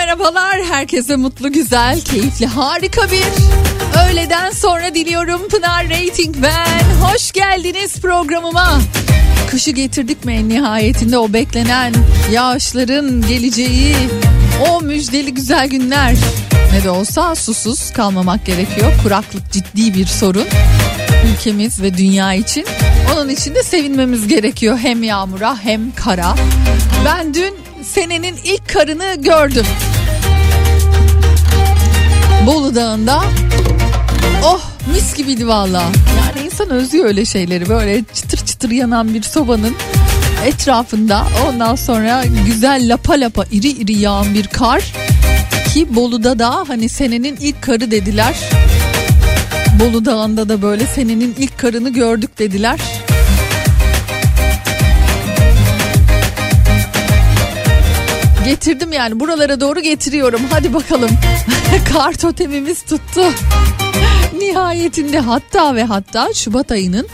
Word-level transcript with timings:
Merhabalar. 0.00 0.62
Herkese 0.64 1.16
mutlu, 1.16 1.52
güzel, 1.52 2.00
keyifli, 2.00 2.46
harika 2.46 3.02
bir 3.10 3.24
öğleden 4.04 4.50
sonra 4.50 4.94
diliyorum. 4.94 5.48
Pınar 5.48 5.84
Rating 5.84 6.36
ben. 6.42 7.04
Hoş 7.04 7.32
geldiniz 7.32 8.00
programıma. 8.00 8.80
Kışı 9.50 9.70
getirdik 9.70 10.24
mi 10.24 10.32
en 10.34 10.48
nihayetinde 10.48 11.18
o 11.18 11.32
beklenen 11.32 11.94
yağışların 12.32 13.22
geleceği, 13.28 13.96
o 14.68 14.80
müjdeli 14.80 15.34
güzel 15.34 15.68
günler. 15.68 16.14
Ne 16.72 16.84
de 16.84 16.90
olsa 16.90 17.34
susuz 17.34 17.92
kalmamak 17.92 18.46
gerekiyor. 18.46 18.92
Kuraklık 19.02 19.52
ciddi 19.52 19.94
bir 19.94 20.06
sorun 20.06 20.46
ülkemiz 21.32 21.82
ve 21.82 21.96
dünya 21.96 22.34
için. 22.34 22.66
Onun 23.14 23.28
için 23.28 23.54
de 23.54 23.62
sevinmemiz 23.62 24.28
gerekiyor 24.28 24.78
hem 24.78 25.02
yağmura 25.02 25.56
hem 25.62 25.94
kara. 25.94 26.34
Ben 27.04 27.34
dün 27.34 27.54
senenin 27.82 28.36
ilk 28.44 28.68
karını 28.68 29.14
gördüm. 29.22 29.66
Bolu 32.46 32.74
Dağı'nda. 32.74 33.24
Oh 34.44 34.60
mis 34.92 35.14
gibiydi 35.14 35.48
valla. 35.48 35.82
Yani 36.20 36.46
insan 36.46 36.70
özlüyor 36.70 37.06
öyle 37.06 37.24
şeyleri. 37.24 37.68
Böyle 37.68 38.04
çıtır 38.14 38.38
çıtır 38.38 38.70
yanan 38.70 39.14
bir 39.14 39.22
sobanın 39.22 39.76
etrafında 40.46 41.26
ondan 41.46 41.74
sonra 41.74 42.24
güzel 42.46 42.92
lapa 42.92 43.12
lapa 43.12 43.44
iri 43.52 43.68
iri 43.68 43.98
yağan 43.98 44.34
bir 44.34 44.46
kar. 44.46 44.82
Ki 45.74 45.94
Bolu'da 45.94 46.38
da 46.38 46.64
hani 46.68 46.88
senenin 46.88 47.36
ilk 47.36 47.62
karı 47.62 47.90
dediler. 47.90 48.34
Bolu 49.80 50.04
Dağı'nda 50.04 50.48
da 50.48 50.62
böyle 50.62 50.86
senenin 50.86 51.34
ilk 51.38 51.58
karını 51.58 51.92
gördük 51.92 52.38
dediler. 52.38 52.80
Getirdim 58.44 58.92
yani 58.92 59.20
buralara 59.20 59.60
doğru 59.60 59.80
getiriyorum. 59.80 60.40
Hadi 60.50 60.74
bakalım. 60.74 61.10
Kar 61.92 62.12
totemimiz 62.12 62.82
tuttu. 62.82 63.22
Nihayetinde 64.38 65.18
hatta 65.18 65.74
ve 65.74 65.84
hatta 65.84 66.34
Şubat 66.34 66.72
ayının 66.72 67.08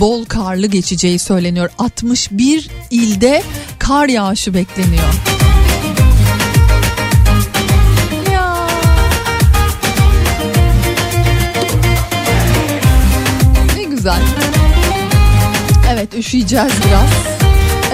bol 0.00 0.24
karlı 0.24 0.66
geçeceği 0.66 1.18
söyleniyor. 1.18 1.70
61 1.78 2.68
ilde 2.90 3.42
kar 3.78 4.08
yağışı 4.08 4.54
bekleniyor. 4.54 5.14
Ne 13.76 13.82
güzel. 13.82 14.22
Evet 15.90 16.14
üşüyeceğiz 16.14 16.72
biraz. 16.86 17.08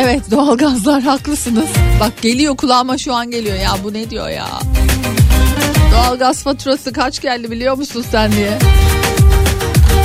Evet 0.01 0.31
doğalgazlar 0.31 1.03
haklısınız. 1.03 1.69
Bak 2.01 2.23
geliyor 2.23 2.57
kulağıma 2.57 2.99
şu 2.99 3.15
an 3.15 3.31
geliyor 3.31 3.57
ya 3.57 3.71
bu 3.85 3.93
ne 3.93 4.11
diyor 4.11 4.29
ya. 4.29 4.49
Doğalgaz 5.93 6.43
faturası 6.43 6.93
kaç 6.93 7.21
geldi 7.21 7.51
biliyor 7.51 7.77
musun 7.77 8.05
sen 8.11 8.33
diye. 8.33 8.59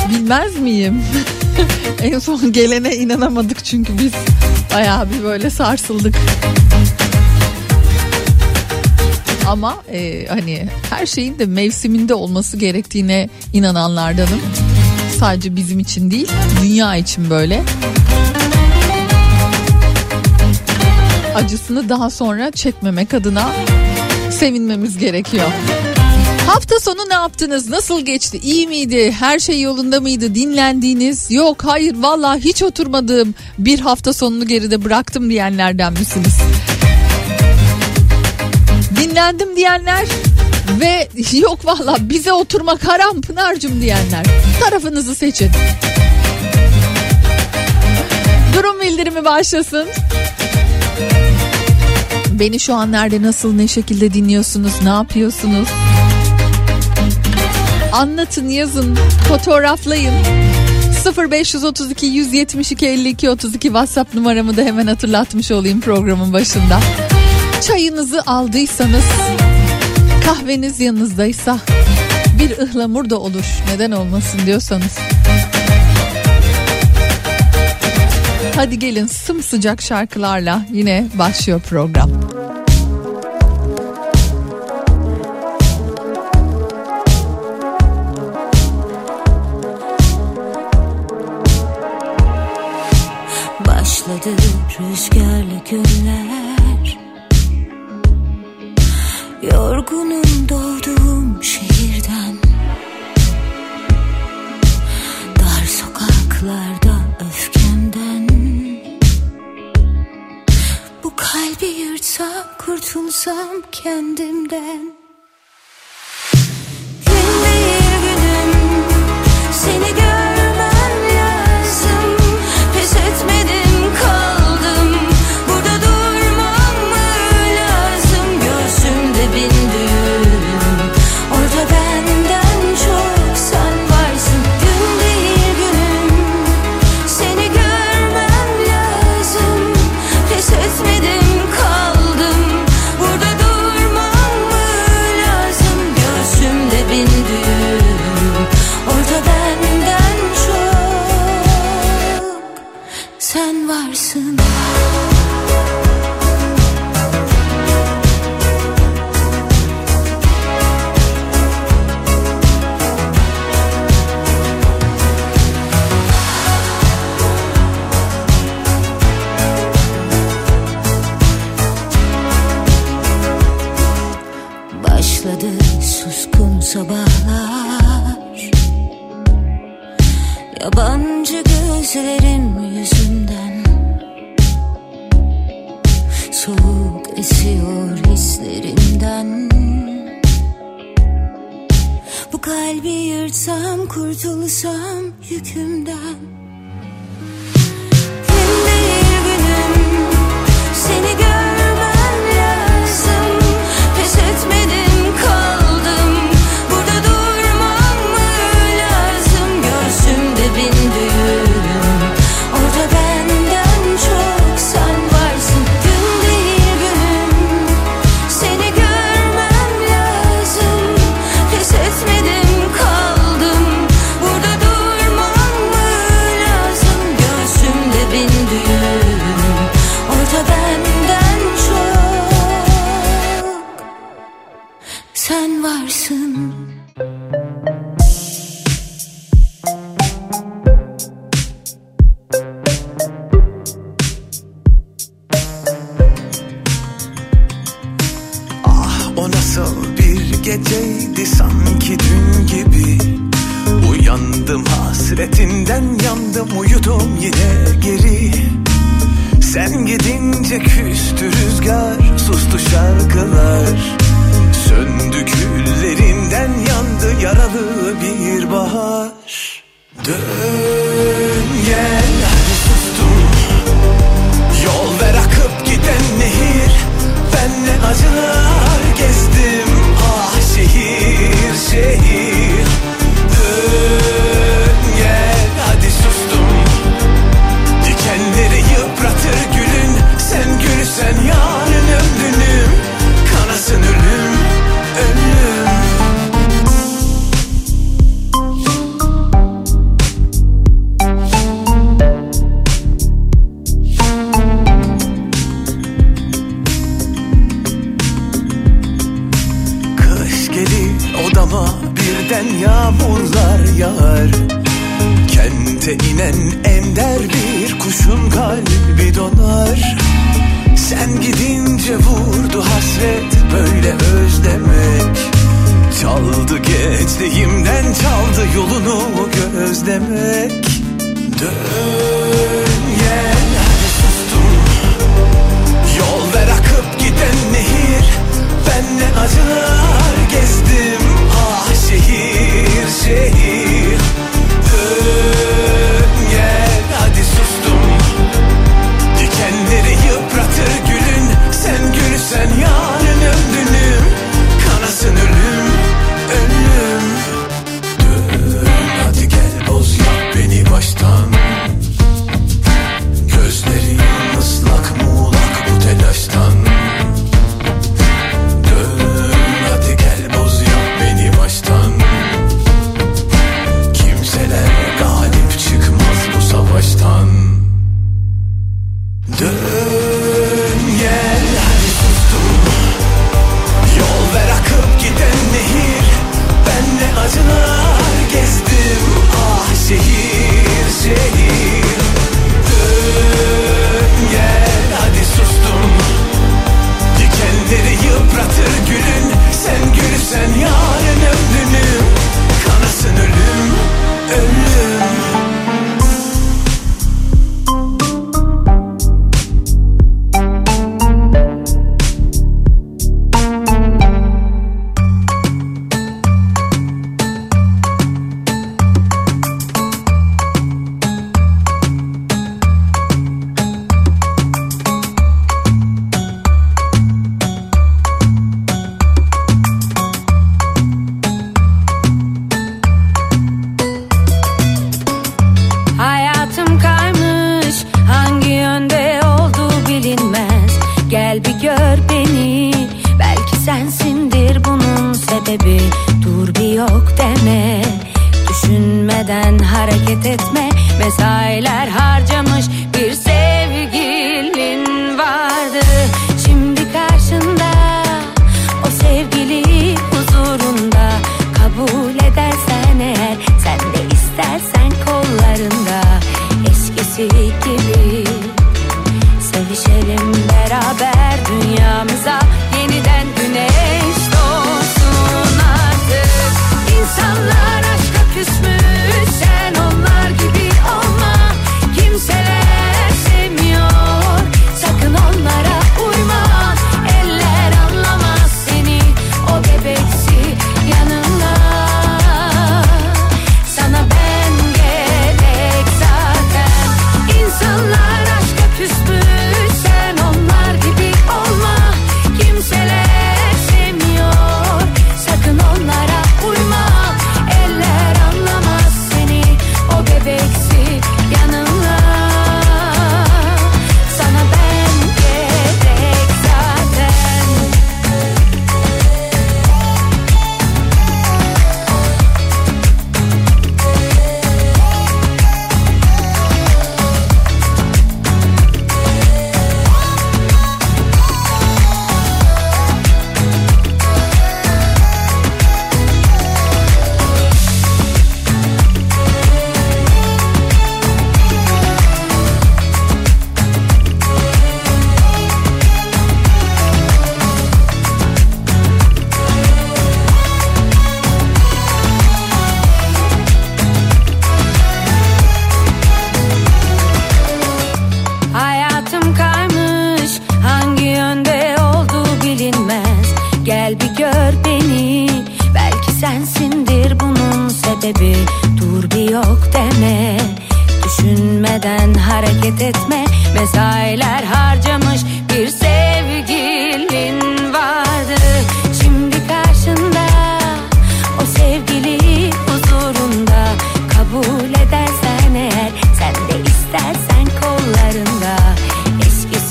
Bilmez 0.10 0.56
miyim? 0.60 1.04
en 2.02 2.20
son 2.20 2.52
gelene 2.52 2.96
inanamadık 2.96 3.66
çünkü 3.66 3.98
biz 3.98 4.12
bayağı 4.74 5.12
bir 5.12 5.24
böyle 5.24 5.50
sarsıldık. 5.50 6.16
Ama 9.48 9.76
e, 9.92 10.28
hani 10.28 10.68
her 10.90 11.06
şeyin 11.06 11.40
de 11.40 11.46
mevsiminde 11.46 12.14
olması 12.14 12.58
gerektiğine 12.58 13.30
inananlardanım. 13.54 14.42
Sadece 15.20 15.56
bizim 15.56 15.80
için 15.80 16.12
değil, 16.12 16.28
dünya 16.62 16.96
için 16.96 17.30
böyle. 17.30 17.64
Acısını 21.36 21.90
daha 21.90 22.10
sonra 22.10 22.52
çekmemek 22.52 23.14
adına 23.14 23.52
sevinmemiz 24.32 24.98
gerekiyor. 24.98 25.48
Hafta 26.48 26.80
sonu 26.80 27.10
ne 27.10 27.14
yaptınız? 27.14 27.70
Nasıl 27.70 28.06
geçti? 28.06 28.38
İyi 28.38 28.68
miydi? 28.68 29.12
Her 29.20 29.40
şey 29.40 29.62
yolunda 29.62 30.00
mıydı? 30.00 30.36
Dinlendiğiniz? 30.36 31.32
Yok 31.32 31.64
hayır 31.66 31.96
valla 31.98 32.36
hiç 32.36 32.64
oturmadığım 32.64 33.36
bir 33.58 33.80
hafta 33.80 34.14
sonunu 34.14 34.48
geride 34.48 34.86
bıraktım 34.86 35.30
diyenlerden 35.30 35.94
misiniz? 35.94 36.34
Dinlendim 38.96 39.56
diyenler 39.56 40.08
ve 40.80 41.10
yok 41.34 41.66
valla 41.66 41.98
bize 42.00 42.34
oturmak 42.34 42.88
haram 42.88 43.22
Pınar'cım 43.22 43.82
diyenler. 43.82 44.26
Tarafınızı 44.64 45.16
seçin. 45.16 45.52
Durum 48.58 48.82
bildirimi 48.82 49.26
başlasın. 49.26 49.88
Beni 52.32 52.60
şu 52.60 52.74
an 52.74 52.92
nerede, 52.92 53.22
nasıl, 53.22 53.54
ne 53.54 53.68
şekilde 53.68 54.14
dinliyorsunuz, 54.14 54.74
ne 54.84 54.90
yapıyorsunuz? 54.90 55.68
Anlatın, 57.94 58.50
yazın, 58.50 58.96
fotoğraflayın. 59.28 60.14
0532 61.32 62.06
172 62.06 62.88
52 62.88 63.30
32 63.30 63.68
WhatsApp 63.68 64.14
numaramı 64.14 64.58
da 64.58 64.62
hemen 64.62 64.88
hatırlatmış 64.88 65.52
olayım 65.52 65.82
programın 65.82 66.34
başında. 66.34 66.80
Çayınızı 67.62 68.22
aldıysanız, 68.26 69.06
kahveniz 70.26 70.80
yanınızdaysa 70.80 71.58
bir 72.40 72.58
ıhlamur 72.58 73.10
da 73.10 73.20
olur. 73.20 73.46
Neden 73.74 73.92
olmasın 73.92 74.40
diyorsanız. 74.46 74.98
Hadi 78.56 78.80
gelin 78.80 79.08
sımsıcak 79.08 79.82
şarkılarla 79.82 80.66
yine 80.72 81.08
başlıyor 81.18 81.62
program. 81.70 82.23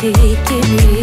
Eskisi 0.02 1.01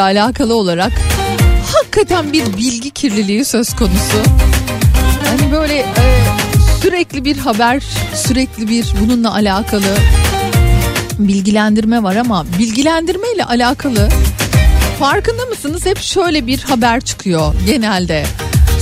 konuyla 0.00 0.24
alakalı 0.24 0.54
olarak 0.54 0.92
hakikaten 1.74 2.32
bir 2.32 2.46
bilgi 2.56 2.90
kirliliği 2.90 3.44
söz 3.44 3.76
konusu. 3.76 4.18
Hani 5.24 5.52
böyle 5.52 5.78
e, 5.78 5.84
sürekli 6.82 7.24
bir 7.24 7.36
haber, 7.36 7.82
sürekli 8.14 8.68
bir 8.68 8.86
bununla 9.00 9.34
alakalı 9.34 9.96
bilgilendirme 11.18 12.02
var 12.02 12.16
ama 12.16 12.46
bilgilendirmeyle 12.58 13.44
alakalı 13.44 14.08
farkında 14.98 15.46
mısınız? 15.46 15.86
Hep 15.86 15.98
şöyle 15.98 16.46
bir 16.46 16.58
haber 16.58 17.00
çıkıyor 17.00 17.54
genelde. 17.66 18.26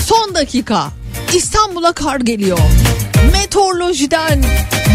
Son 0.07 0.35
dakika 0.35 0.89
İstanbul'a 1.35 1.93
kar 1.93 2.21
geliyor. 2.21 2.59
Meteorolojiden 3.33 4.45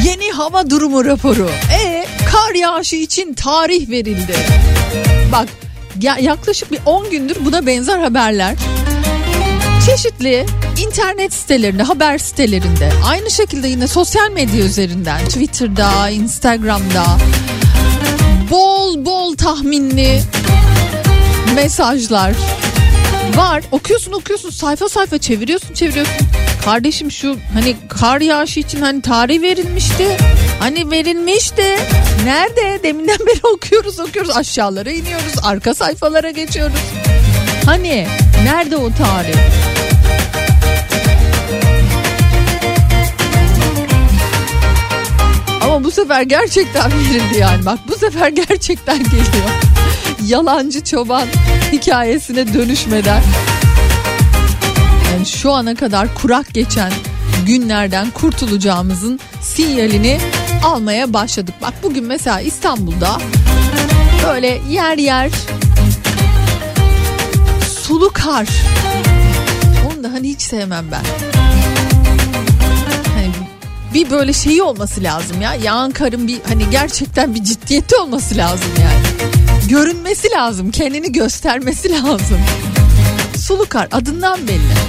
yeni 0.06 0.32
hava 0.32 0.70
durumu 0.70 1.06
raporu. 1.06 1.50
E 1.84 2.06
kar 2.32 2.56
yağışı 2.56 2.96
için 2.96 3.34
tarih 3.34 3.90
verildi. 3.90 4.36
Bak 5.32 5.48
ya- 6.02 6.18
yaklaşık 6.20 6.72
bir 6.72 6.80
10 6.86 7.10
gündür 7.10 7.38
buna 7.46 7.66
benzer 7.66 8.00
haberler 8.00 8.56
çeşitli 9.86 10.46
internet 10.88 11.34
sitelerinde, 11.34 11.84
haber 11.84 12.18
sitelerinde, 12.18 12.92
aynı 13.06 13.32
şekilde 13.32 13.68
yine 13.68 13.88
sosyal 13.88 14.32
medya 14.32 14.66
üzerinden, 14.66 15.26
Twitter'da, 15.26 16.10
Instagram'da 16.10 17.06
bol 18.52 19.06
bol 19.06 19.36
tahminli 19.36 20.22
mesajlar 21.56 22.34
var. 23.36 23.64
Okuyorsun 23.72 24.12
okuyorsun 24.12 24.50
sayfa 24.50 24.90
sayfa 24.90 25.18
çeviriyorsun 25.18 25.74
çeviriyorsun. 25.74 26.14
Kardeşim 26.66 27.12
şu 27.12 27.38
hani 27.54 27.76
kar 27.90 28.22
yağışı 28.22 28.60
için 28.60 28.82
hani 28.82 29.02
tarih 29.02 29.42
verilmişti. 29.42 30.18
Hani 30.60 30.92
verilmişti. 30.92 31.64
Nerede? 32.26 32.84
Deminden 32.84 33.18
beri 33.28 33.48
okuyoruz 33.54 34.00
okuyoruz 34.00 34.38
aşağılara 34.38 34.92
iniyoruz. 34.92 35.34
Arka 35.44 35.74
sayfalara 35.74 36.32
geçiyoruz. 36.32 36.80
Hani 37.66 38.08
nerede 38.44 38.78
o 38.78 38.90
tarih? 38.92 39.36
Ama 45.62 45.84
bu 45.84 45.92
sefer 45.92 46.22
gerçekten 46.22 46.92
verildi 46.92 47.38
yani. 47.40 47.66
Bak 47.66 47.80
bu 47.88 47.96
sefer 47.98 48.30
gerçekten 48.30 49.04
geliyor. 49.04 49.50
Yalancı 50.26 50.84
çoban 50.84 51.28
hikayesine 51.72 52.54
dönüşmeden. 52.54 53.22
Şu 55.26 55.52
ana 55.52 55.76
kadar 55.76 56.16
kurak 56.16 56.54
geçen 56.54 56.92
günlerden 57.46 58.12
kurtulacağımızın 58.12 59.20
sinyalini 59.42 60.20
almaya 60.64 61.14
başladık. 61.14 61.56
Bak 61.62 61.74
bugün 61.84 62.04
mesela 62.04 62.42
İstanbul'da 62.42 63.18
böyle 64.28 64.62
yer 64.70 64.98
yer 64.98 65.32
sulu 67.84 68.10
kar. 68.14 68.48
Onu 69.94 70.04
da 70.04 70.12
hani 70.14 70.30
hiç 70.30 70.42
sevmem 70.42 70.86
ben. 70.92 71.04
Hani 73.16 73.32
bir 73.94 74.10
böyle 74.10 74.34
şeyi 74.34 74.62
olması 74.64 75.04
lazım 75.04 75.42
ya. 75.42 75.54
Yağan 75.56 75.92
karın 75.92 76.28
bir 76.28 76.38
hani 76.48 76.70
gerçekten 76.72 77.36
bir 77.36 77.44
ciddiyeti 77.44 77.96
olması 77.96 78.38
lazım 78.38 78.70
yani. 78.82 79.30
Görünmesi 79.70 80.32
lazım, 80.32 80.72
kendini 80.72 81.12
göstermesi 81.12 81.92
lazım. 82.04 82.40
Sulu 83.38 83.66
kar 83.70 83.88
adından 83.92 84.48
belli. 84.48 84.83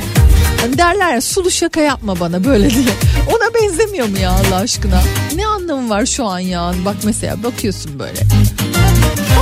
Hani 0.64 0.78
derler 0.78 1.14
ya 1.14 1.20
sulu 1.20 1.50
şaka 1.50 1.80
yapma 1.80 2.20
bana 2.20 2.44
böyle 2.44 2.70
diye. 2.70 2.94
Ona 3.28 3.54
benzemiyor 3.54 4.08
mu 4.08 4.18
ya 4.18 4.30
Allah 4.30 4.56
aşkına? 4.56 5.02
Ne 5.34 5.46
anlamı 5.46 5.90
var 5.90 6.06
şu 6.06 6.24
an 6.24 6.38
ya? 6.38 6.72
Bak 6.84 6.96
mesela 7.04 7.42
bakıyorsun 7.42 7.98
böyle. 7.98 8.18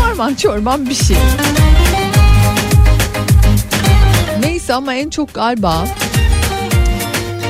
Harman 0.01 0.35
çorban 0.35 0.89
bir 0.89 0.95
şey. 0.95 1.17
Neyse 4.41 4.75
ama 4.75 4.95
en 4.95 5.11
çok 5.11 5.35
galiba 5.35 5.85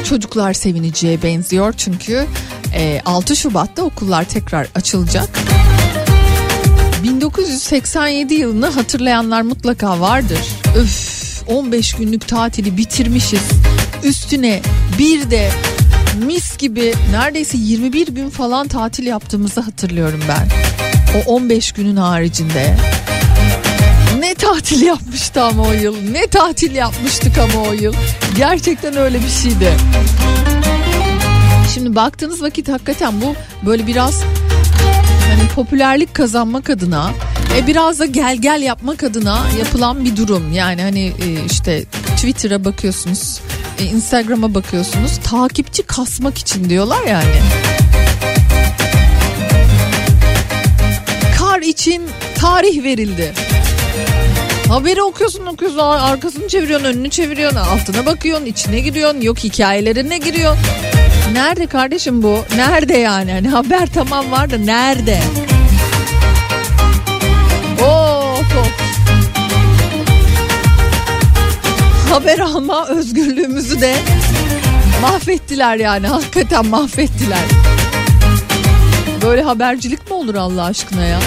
çocuklar 0.09 0.53
sevineceğe 0.53 1.23
benziyor 1.23 1.75
çünkü 1.77 2.27
e, 2.75 3.01
6 3.05 3.37
Şubat'ta 3.37 3.83
okullar 3.83 4.25
tekrar 4.25 4.67
açılacak. 4.75 5.29
1987 7.03 8.35
yılını 8.35 8.67
hatırlayanlar 8.67 9.43
mutlaka 9.43 10.01
vardır. 10.01 10.41
Öf 10.77 11.12
15 11.47 11.93
günlük 11.95 12.29
tatili 12.29 12.77
bitirmişiz. 12.77 13.49
Üstüne 14.05 14.61
bir 14.99 15.31
de 15.31 15.51
mis 16.27 16.57
gibi 16.59 16.95
neredeyse 17.11 17.59
21 17.59 18.09
gün 18.09 18.31
falan 18.31 18.69
tatil 18.69 19.07
yaptığımızı 19.07 19.61
hatırlıyorum 19.61 20.21
ben. 20.29 20.49
O 21.19 21.35
15 21.35 21.73
günün 21.73 21.97
haricinde. 21.97 22.77
Ne 24.19 24.35
tatil 24.35 24.83
yapmıştı 24.87 25.43
ama 25.43 25.63
o 25.63 25.73
yıl. 25.73 25.97
Ne 26.11 26.27
tatil 26.27 26.75
yapmıştık 26.75 27.39
ama 27.39 27.69
o 27.69 27.73
yıl. 27.73 27.95
Gerçekten 28.37 28.97
öyle 28.97 29.19
bir 29.23 29.29
şeydi. 29.43 29.73
Şimdi 31.75 31.95
baktığınız 31.95 32.43
vakit 32.43 32.69
hakikaten 32.69 33.21
bu 33.23 33.35
böyle 33.67 33.87
biraz 33.87 34.23
hani 35.31 35.49
popülerlik 35.55 36.15
kazanmak 36.15 36.71
adına 36.71 37.11
e 37.57 37.67
biraz 37.67 37.99
da 37.99 38.07
gel 38.07 38.37
gel 38.37 38.63
yapmak 38.63 39.03
adına 39.03 39.43
yapılan 39.59 40.05
bir 40.05 40.17
durum. 40.17 40.53
Yani 40.53 40.83
hani 40.83 41.01
e, 41.01 41.45
işte 41.51 41.85
Twitter'a 42.17 42.65
bakıyorsunuz, 42.65 43.41
e, 43.79 43.85
Instagram'a 43.85 44.55
bakıyorsunuz. 44.55 45.19
Takipçi 45.25 45.83
kasmak 45.83 46.39
için 46.39 46.71
diyorlar 46.71 47.07
yani. 47.07 47.35
Kar 51.39 51.61
için 51.61 52.03
tarih 52.35 52.83
verildi. 52.83 53.33
Haberi 54.69 55.03
okuyorsun 55.03 55.47
okuyorsun 55.47 55.79
arkasını 55.79 56.49
çeviriyorsun 56.49 56.87
önünü 56.87 57.11
çeviriyorsun 57.11 57.59
altına 57.59 58.07
bakıyorsun 58.07 58.47
içine 58.47 58.81
giriyorsun 58.81 59.21
yok 59.21 59.39
hikayelerine 59.39 60.19
giriyorsun. 60.19 60.65
Nerede 61.33 61.67
kardeşim 61.67 62.23
bu? 62.23 62.39
Nerede 62.57 62.97
yani? 62.97 63.33
Hani 63.33 63.49
haber 63.49 63.89
tamam 63.95 64.31
var 64.31 64.51
da 64.51 64.59
nerede? 64.59 65.21
Of 65.47 65.62
Haber 72.13 72.39
alma 72.39 72.87
özgürlüğümüzü 72.87 73.81
de 73.81 73.95
mahvettiler 75.03 75.77
yani. 75.77 76.07
Hakikaten 76.07 76.67
mahvettiler. 76.67 77.39
Böyle 79.23 79.43
habercilik 79.43 80.11
mi 80.11 80.15
olur 80.17 80.35
Allah 80.35 80.65
aşkına 80.65 81.05
ya? 81.05 81.19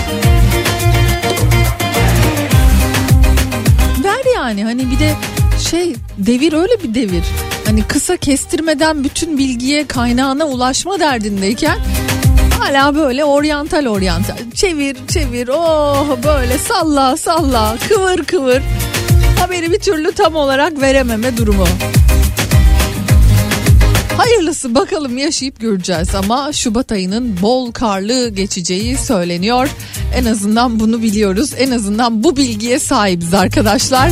Ver 4.03 4.35
yani 4.35 4.63
hani 4.63 4.91
bir 4.91 4.99
de 4.99 5.13
şey 5.69 5.95
devir 6.17 6.53
öyle 6.53 6.83
bir 6.83 6.93
devir. 6.93 7.23
Hani 7.65 7.83
kısa 7.83 8.17
kestirmeden 8.17 9.03
bütün 9.03 9.37
bilgiye 9.37 9.87
kaynağına 9.87 10.45
ulaşma 10.45 10.99
derdindeyken 10.99 11.77
hala 12.59 12.95
böyle 12.95 13.25
oryantal 13.25 13.85
oryantal 13.85 14.37
çevir 14.53 14.97
çevir 15.07 15.47
oh 15.47 16.07
böyle 16.23 16.57
salla 16.57 17.17
salla 17.17 17.77
kıvır 17.89 18.23
kıvır 18.23 18.61
haberi 19.45 19.71
bir 19.71 19.79
türlü 19.79 20.11
tam 20.11 20.35
olarak 20.35 20.81
verememe 20.81 21.37
durumu. 21.37 21.65
Hayırlısı 24.17 24.75
bakalım 24.75 25.17
yaşayıp 25.17 25.59
göreceğiz 25.59 26.15
ama 26.15 26.53
Şubat 26.53 26.91
ayının 26.91 27.41
bol 27.41 27.71
karlı 27.71 28.29
geçeceği 28.29 28.97
söyleniyor. 28.97 29.69
En 30.15 30.25
azından 30.25 30.79
bunu 30.79 31.01
biliyoruz. 31.01 31.51
En 31.57 31.71
azından 31.71 32.23
bu 32.23 32.37
bilgiye 32.37 32.79
sahibiz 32.79 33.33
arkadaşlar. 33.33 34.11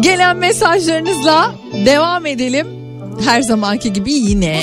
Gelen 0.00 0.36
mesajlarınızla 0.36 1.54
devam 1.86 2.26
edelim. 2.26 2.66
Her 3.24 3.42
zamanki 3.42 3.92
gibi 3.92 4.12
yine. 4.12 4.62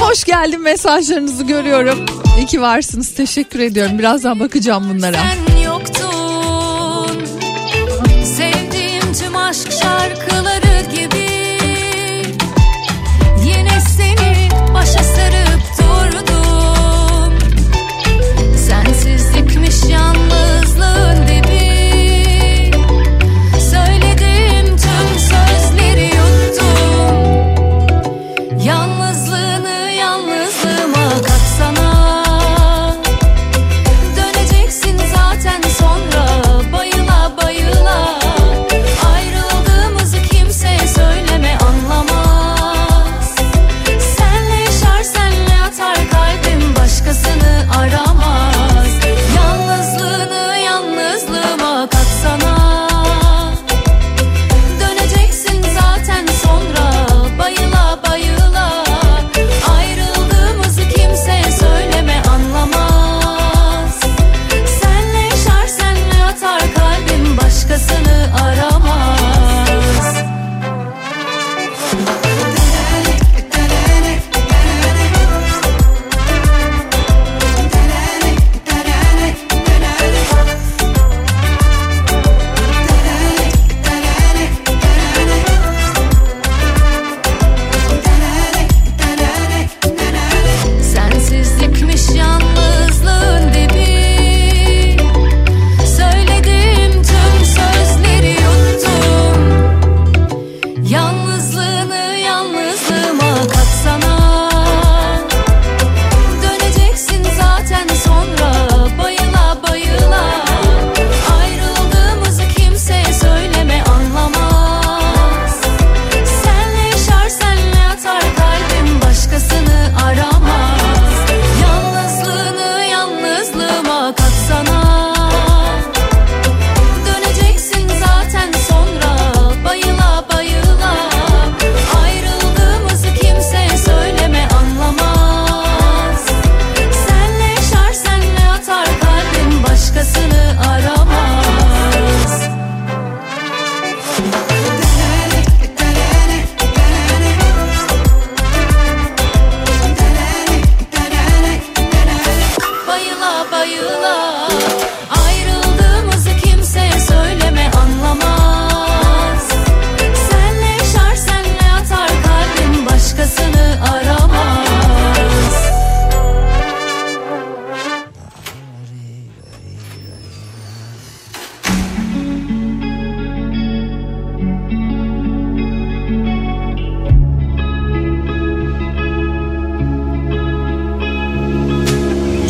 Hoş 0.00 0.24
geldin 0.24 0.62
mesajlarınızı 0.62 1.44
görüyorum. 1.44 1.98
İyi 2.38 2.46
ki 2.46 2.60
varsınız. 2.60 3.14
Teşekkür 3.14 3.60
ediyorum. 3.60 3.98
Birazdan 3.98 4.40
bakacağım 4.40 4.84
bunlara. 4.94 5.16
sen 5.16 5.55
aşk 9.56 9.72
şarkıları 9.72 10.45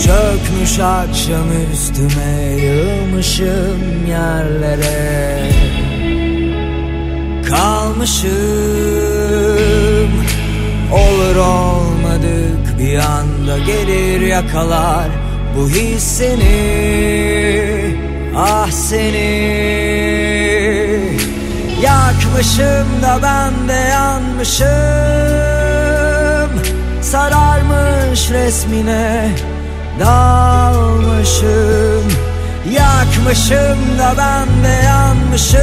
olmuş 0.06 0.78
akşam 0.78 1.72
üstüme 1.72 2.52
yığılmışım 2.62 4.06
yerlere. 4.08 5.50
Kalmışım 7.48 8.32
olur 10.92 11.36
olmadık 11.36 12.78
bir 12.78 12.98
anda 12.98 13.58
gelir 13.58 14.20
yakalar. 14.20 15.08
Bu 15.56 15.68
his 15.68 16.02
seni 16.02 17.96
ah 18.36 18.70
seni. 18.70 19.56
Yakmışım 21.82 23.02
da 23.02 23.18
ben 23.22 23.68
de 23.68 23.72
yanmışım. 23.72 24.66
Sararmış 27.02 28.30
resmine 28.30 29.30
dalmışım 30.00 31.66
Yakmışım 32.72 33.98
da 33.98 34.14
ben 34.18 34.64
de 34.64 34.68
yanmışım. 34.85 35.61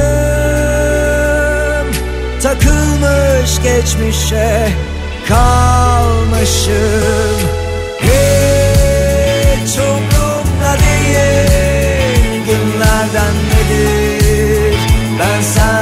Takılmış 2.42 3.62
geçmişe 3.62 4.68
kalmışım. 5.28 6.74
Hiç 8.00 9.78
umrumda 9.78 10.76
değil 10.78 12.44
günlerden 12.46 13.34
nedir? 13.50 14.78
Ben 15.20 15.40
sendesin 15.42 15.73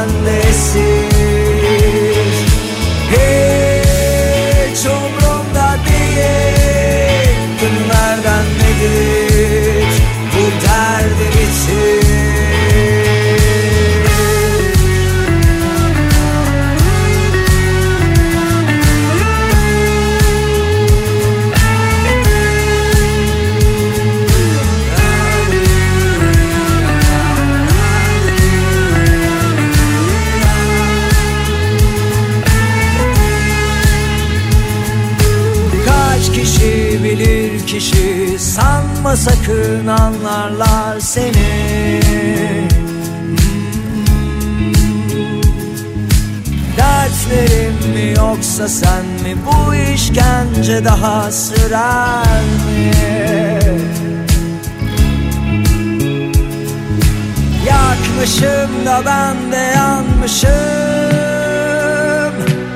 yoksa 48.63 48.69
sen 48.69 49.05
mi 49.05 49.37
Bu 49.47 49.75
işkence 49.75 50.85
daha 50.85 51.31
sürer 51.31 52.43
mi? 52.67 52.93
Yakmışım 57.67 58.87
da 58.87 59.03
ben 59.07 59.53
de 59.53 59.57
yanmışım. 59.57 60.51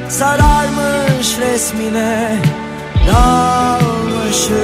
Sararmış 0.08 1.38
resmine 1.40 2.36
dalmışım. 3.08 4.56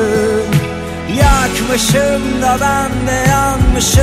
Yakmışım 1.16 2.42
da 2.42 2.56
ben 2.60 3.06
de 3.06 3.30
yanmışım. 3.30 4.02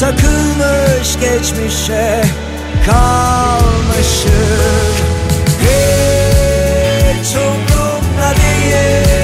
Takılmış 0.00 1.20
geçmişe 1.20 2.24
kalmışım 2.86 3.83
Hiç 7.24 7.36
umrumda 7.36 8.34
değil 8.36 9.23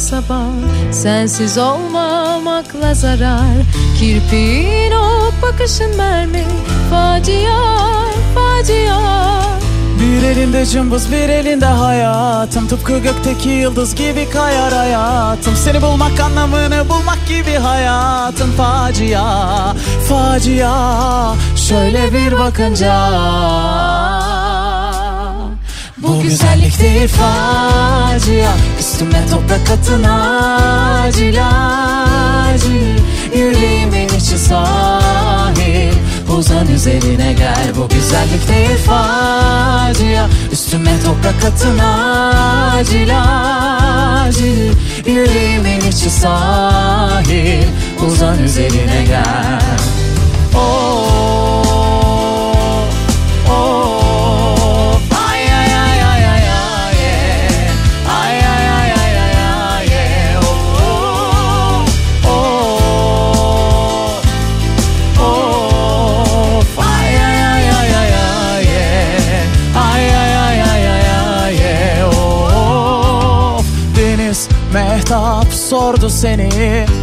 sabah 0.00 0.52
Sensiz 0.92 1.58
olmamakla 1.58 2.94
zarar. 2.94 3.56
Kirpiğin 3.98 4.92
o 4.92 5.30
bakışın 5.42 5.96
mermi 5.96 6.44
Facia, 6.90 7.58
facia. 8.34 8.98
Bir 10.00 10.22
elinde 10.22 10.66
cımbız 10.66 11.12
bir 11.12 11.28
elinde 11.28 11.66
hayatım. 11.66 12.68
Tıpkı 12.68 12.98
gökteki 12.98 13.48
yıldız 13.48 13.94
gibi 13.94 14.30
kayar 14.30 14.72
hayatım. 14.72 15.56
Seni 15.56 15.82
bulmak 15.82 16.20
anlamını 16.20 16.88
bulmak 16.88 17.28
gibi 17.28 17.52
hayatın 17.52 18.50
Facia, 18.52 19.74
facia. 20.08 21.34
Şöyle 21.56 22.12
bir 22.12 22.38
bakınca 22.38 22.94
bu 26.08 26.22
güzellik 26.22 26.80
değil 26.80 27.08
facia. 27.08 28.52
Üstüme 28.78 29.26
toprak 29.30 29.70
atın 29.70 30.04
acil 30.04 31.38
acil. 32.48 32.98
Yüreğimin 33.34 34.08
içi 34.08 34.38
sahil. 34.38 35.92
Uzan 36.36 36.68
üzerine 36.68 37.32
gel. 37.32 37.72
Bu 37.76 37.88
güzellik 37.88 38.48
değil 38.48 38.78
facia. 38.86 40.26
Üstüme 40.52 40.92
toprak 41.04 41.44
atın 41.52 41.78
acil 41.78 43.10
acil. 44.24 44.72
Yüreğimin 45.06 45.80
içi 45.80 46.10
sahil. 46.10 47.64
Uzan 48.06 48.38
üzerine 48.38 49.04
gel. 49.08 49.60
Oh, 50.54 51.47
sordu 75.78 76.10
seni. 76.10 76.48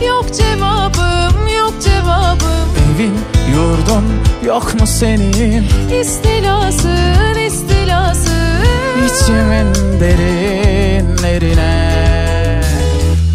Yok 0.08 0.26
cevabım, 0.34 1.48
yok 1.58 1.74
cevabım. 1.84 2.70
Evin 2.96 3.14
yurdun 3.52 4.04
yok 4.46 4.80
mu 4.80 4.88
senin? 4.88 5.66
İstilasın, 6.02 7.40
istilasın. 7.48 8.66
İçimin 9.06 10.00
derinlerine. 10.00 11.76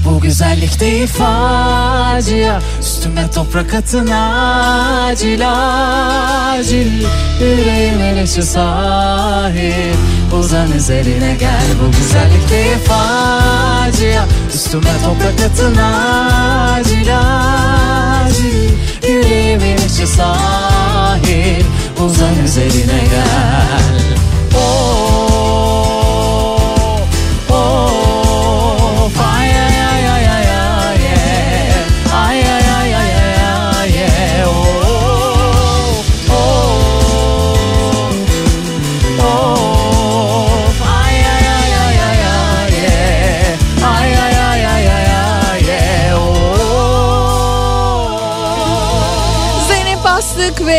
Bu 0.05 0.21
güzellik 0.21 0.81
değil 0.81 1.07
facia 1.07 2.61
Üstüme 3.01 3.31
toprak 3.31 3.75
atın 3.75 4.07
acil 4.07 5.43
acil. 5.49 7.07
Yüreğimin 7.41 8.25
içi 8.25 8.43
sahil 8.43 9.95
Uzan 10.39 10.73
üzerine 10.73 11.37
gel. 11.41 11.65
Bu 11.83 11.91
güzellik 11.97 12.51
değil 12.51 12.77
facia. 12.87 14.25
Üstüme 14.55 14.91
toprak 15.05 15.51
atın 15.51 15.77
acil 15.77 17.19
acil. 18.23 18.71
Yüreğimin 19.09 19.77
içi 19.77 20.07
sahil 20.07 21.65
Uzan 22.05 22.45
üzerine 22.45 23.01
gel. 23.11 24.01
Oh, 24.57 25.10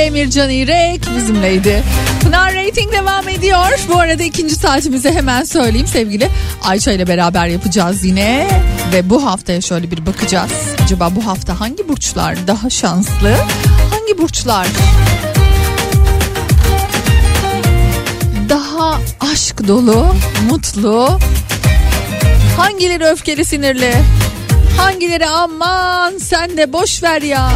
Emircan 0.02 0.50
İrek 0.50 1.02
bizimleydi. 1.18 1.84
Pınar 2.24 2.56
Rating 2.56 2.94
devam 2.94 3.30
ediyor. 3.30 3.80
Bu 3.90 4.00
arada 4.00 4.24
ikinci 4.24 4.56
saatimizi 4.56 5.12
hemen 5.12 5.44
söyleyeyim 5.44 5.88
sevgili 5.88 6.30
Ayça 6.64 6.92
ile 6.92 7.08
beraber 7.08 7.48
yapacağız 7.48 8.04
yine. 8.04 8.48
Ve 8.94 9.10
bu 9.10 9.26
haftaya 9.26 9.62
şöyle 9.62 9.92
bir 9.92 10.06
bakacağız. 10.06 10.52
Acaba 10.84 11.16
bu 11.16 11.26
hafta 11.26 11.60
hangi 11.60 11.90
burçlar 11.90 12.48
daha 12.48 12.70
şanslı? 12.70 13.36
Hangi 13.92 14.18
burçlar 14.18 14.68
daha 18.50 19.00
aşk 19.32 19.68
dolu, 19.68 20.06
mutlu? 20.50 21.20
Hangileri 22.58 23.06
öfkeli, 23.06 23.46
sinirli? 23.46 23.94
Hangileri 24.78 25.28
aman 25.28 26.18
sen 26.18 26.58
de 26.58 26.74
boş 26.74 27.04
ver 27.04 27.22
ya 27.22 27.52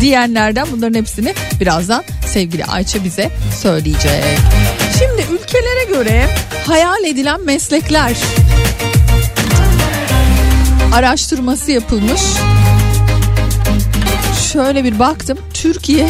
diyenlerden 0.00 0.66
bunların 0.72 0.94
hepsini 0.94 1.34
birazdan 1.60 2.04
sevgili 2.26 2.64
Ayça 2.64 3.04
bize 3.04 3.30
söyleyecek. 3.62 4.24
Şimdi 4.98 5.22
ülkelere 5.32 5.84
göre 5.84 6.26
hayal 6.66 7.04
edilen 7.04 7.44
meslekler 7.44 8.16
araştırması 10.94 11.72
yapılmış. 11.72 12.20
Şöyle 14.52 14.84
bir 14.84 14.98
baktım. 14.98 15.38
Türkiye 15.54 16.08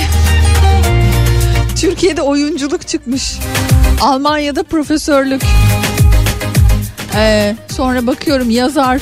Türkiye'de 1.81 2.22
oyunculuk 2.22 2.88
çıkmış. 2.88 3.38
Almanya'da 4.01 4.62
profesörlük. 4.62 5.42
Ee, 7.14 7.57
sonra 7.77 8.07
bakıyorum 8.07 8.51
yazar 8.51 9.01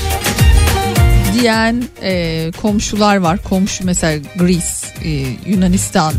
diyen 1.41 1.85
e, 2.03 2.51
komşular 2.63 3.17
var. 3.17 3.39
Komşu 3.43 3.85
mesela 3.85 4.23
Greece, 4.37 4.65
e, 5.05 5.11
Yunanistan, 5.51 6.15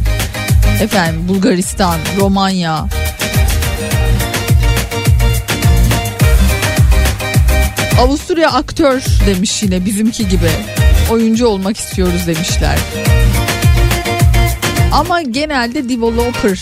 efendim 0.81 1.27
Bulgaristan, 1.27 1.99
Romanya. 2.17 2.85
Avusturya 7.99 8.51
aktör 8.51 9.03
demiş 9.27 9.63
yine 9.63 9.85
bizimki 9.85 10.27
gibi. 10.27 10.49
Oyuncu 11.11 11.47
olmak 11.47 11.77
istiyoruz 11.77 12.27
demişler. 12.27 12.77
Ama 14.91 15.21
genelde 15.21 15.89
developer 15.89 16.59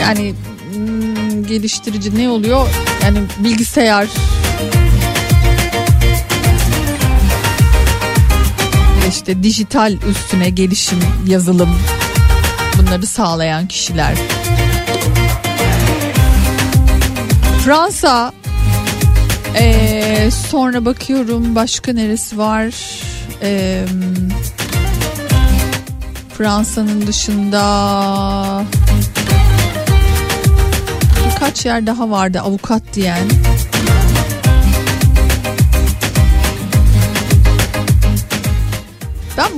yani 0.00 0.34
hmm, 0.72 1.46
geliştirici 1.46 2.18
ne 2.18 2.28
oluyor? 2.28 2.68
Yani 3.04 3.18
bilgisayar 3.38 4.08
işte 9.10 9.42
dijital 9.42 9.96
üstüne 10.10 10.50
gelişim, 10.50 10.98
yazılım 11.26 11.70
bunları 12.78 13.06
sağlayan 13.06 13.66
kişiler. 13.66 14.14
Fransa 17.64 18.32
ee, 19.54 20.30
sonra 20.50 20.84
bakıyorum 20.84 21.54
başka 21.54 21.92
neresi 21.92 22.38
var? 22.38 22.74
Ee, 23.42 23.84
Fransa'nın 26.38 27.06
dışında 27.06 28.64
birkaç 31.26 31.66
yer 31.66 31.86
daha 31.86 32.10
vardı 32.10 32.40
avukat 32.40 32.82
diyen. 32.94 33.28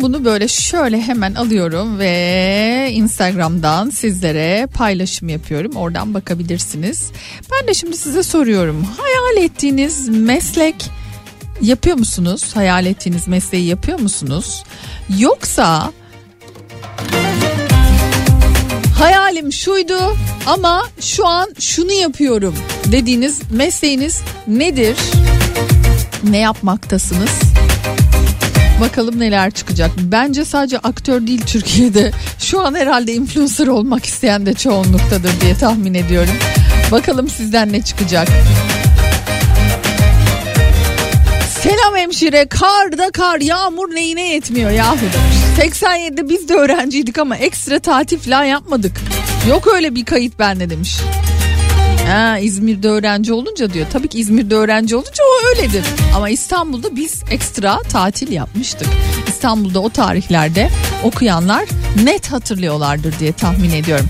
Bunu 0.02 0.24
böyle 0.24 0.48
şöyle 0.48 1.00
hemen 1.00 1.34
alıyorum 1.34 1.98
ve 1.98 2.88
Instagram'dan 2.92 3.90
sizlere 3.90 4.66
paylaşım 4.66 5.28
yapıyorum. 5.28 5.72
Oradan 5.76 6.14
bakabilirsiniz. 6.14 7.10
Ben 7.52 7.68
de 7.68 7.74
şimdi 7.74 7.96
size 7.96 8.22
soruyorum. 8.22 8.86
Hayal 8.98 9.44
ettiğiniz 9.44 10.08
meslek 10.08 10.90
yapıyor 11.60 11.96
musunuz? 11.96 12.50
Hayal 12.54 12.86
ettiğiniz 12.86 13.28
mesleği 13.28 13.66
yapıyor 13.66 14.00
musunuz? 14.00 14.64
Yoksa 15.18 15.92
hayalim 18.98 19.52
şuydu 19.52 20.16
ama 20.46 20.82
şu 21.00 21.26
an 21.26 21.48
şunu 21.58 21.92
yapıyorum 21.92 22.54
dediğiniz 22.92 23.40
mesleğiniz 23.50 24.20
nedir? 24.46 24.96
Ne 26.24 26.38
yapmaktasınız? 26.38 27.30
Bakalım 28.82 29.20
neler 29.20 29.50
çıkacak. 29.50 29.90
Bence 29.98 30.44
sadece 30.44 30.78
aktör 30.78 31.26
değil 31.26 31.42
Türkiye'de. 31.46 32.12
Şu 32.38 32.60
an 32.60 32.74
herhalde 32.74 33.12
influencer 33.14 33.66
olmak 33.66 34.04
isteyen 34.04 34.46
de 34.46 34.54
çoğunluktadır 34.54 35.40
diye 35.40 35.54
tahmin 35.54 35.94
ediyorum. 35.94 36.34
Bakalım 36.92 37.28
sizden 37.28 37.72
ne 37.72 37.82
çıkacak. 37.82 38.28
Selam 41.60 41.96
hemşire 41.96 42.48
karda 42.48 43.10
kar 43.10 43.40
yağmur 43.40 43.94
neyine 43.94 44.28
yetmiyor 44.28 44.70
yahu 44.70 44.96
demiş. 45.00 45.72
87'de 45.80 46.28
biz 46.28 46.48
de 46.48 46.54
öğrenciydik 46.54 47.18
ama 47.18 47.36
ekstra 47.36 47.78
tatil 47.78 48.18
falan 48.18 48.44
yapmadık. 48.44 48.92
Yok 49.48 49.68
öyle 49.74 49.94
bir 49.94 50.04
kayıt 50.04 50.38
bende 50.38 50.70
demiş. 50.70 50.96
Ha, 52.12 52.38
İzmir'de 52.38 52.88
öğrenci 52.88 53.32
olunca 53.32 53.72
diyor. 53.72 53.86
Tabii 53.92 54.08
ki 54.08 54.18
İzmir'de 54.18 54.54
öğrenci 54.54 54.96
olunca 54.96 55.24
o 55.24 55.46
öyledir. 55.48 55.84
Ama 56.16 56.28
İstanbul'da 56.28 56.96
biz 56.96 57.22
ekstra 57.30 57.78
tatil 57.82 58.32
yapmıştık. 58.32 58.88
İstanbul'da 59.28 59.80
o 59.80 59.88
tarihlerde 59.88 60.70
okuyanlar 61.04 61.68
net 62.04 62.32
hatırlıyorlardır 62.32 63.18
diye 63.18 63.32
tahmin 63.32 63.70
ediyorum. 63.70 64.08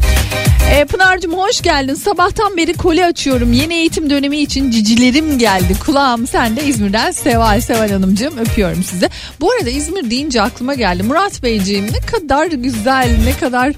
E, 0.72 0.84
Pınar'cığım 0.84 1.32
hoş 1.32 1.60
geldin. 1.60 1.94
Sabahtan 1.94 2.56
beri 2.56 2.72
koli 2.72 3.04
açıyorum. 3.04 3.52
Yeni 3.52 3.74
eğitim 3.74 4.10
dönemi 4.10 4.38
için 4.38 4.70
cicilerim 4.70 5.38
geldi. 5.38 5.76
Kulağım 5.86 6.26
sen 6.26 6.56
de 6.56 6.64
İzmir'den 6.64 7.10
Seval 7.10 7.60
Seval 7.60 7.90
Hanımcığım 7.90 8.38
öpüyorum 8.38 8.82
size. 8.82 9.10
Bu 9.40 9.50
arada 9.50 9.70
İzmir 9.70 10.10
deyince 10.10 10.42
aklıma 10.42 10.74
geldi. 10.74 11.02
Murat 11.02 11.42
Beyciğim 11.42 11.86
ne 11.86 12.00
kadar 12.00 12.46
güzel 12.46 13.16
ne 13.24 13.32
kadar 13.36 13.72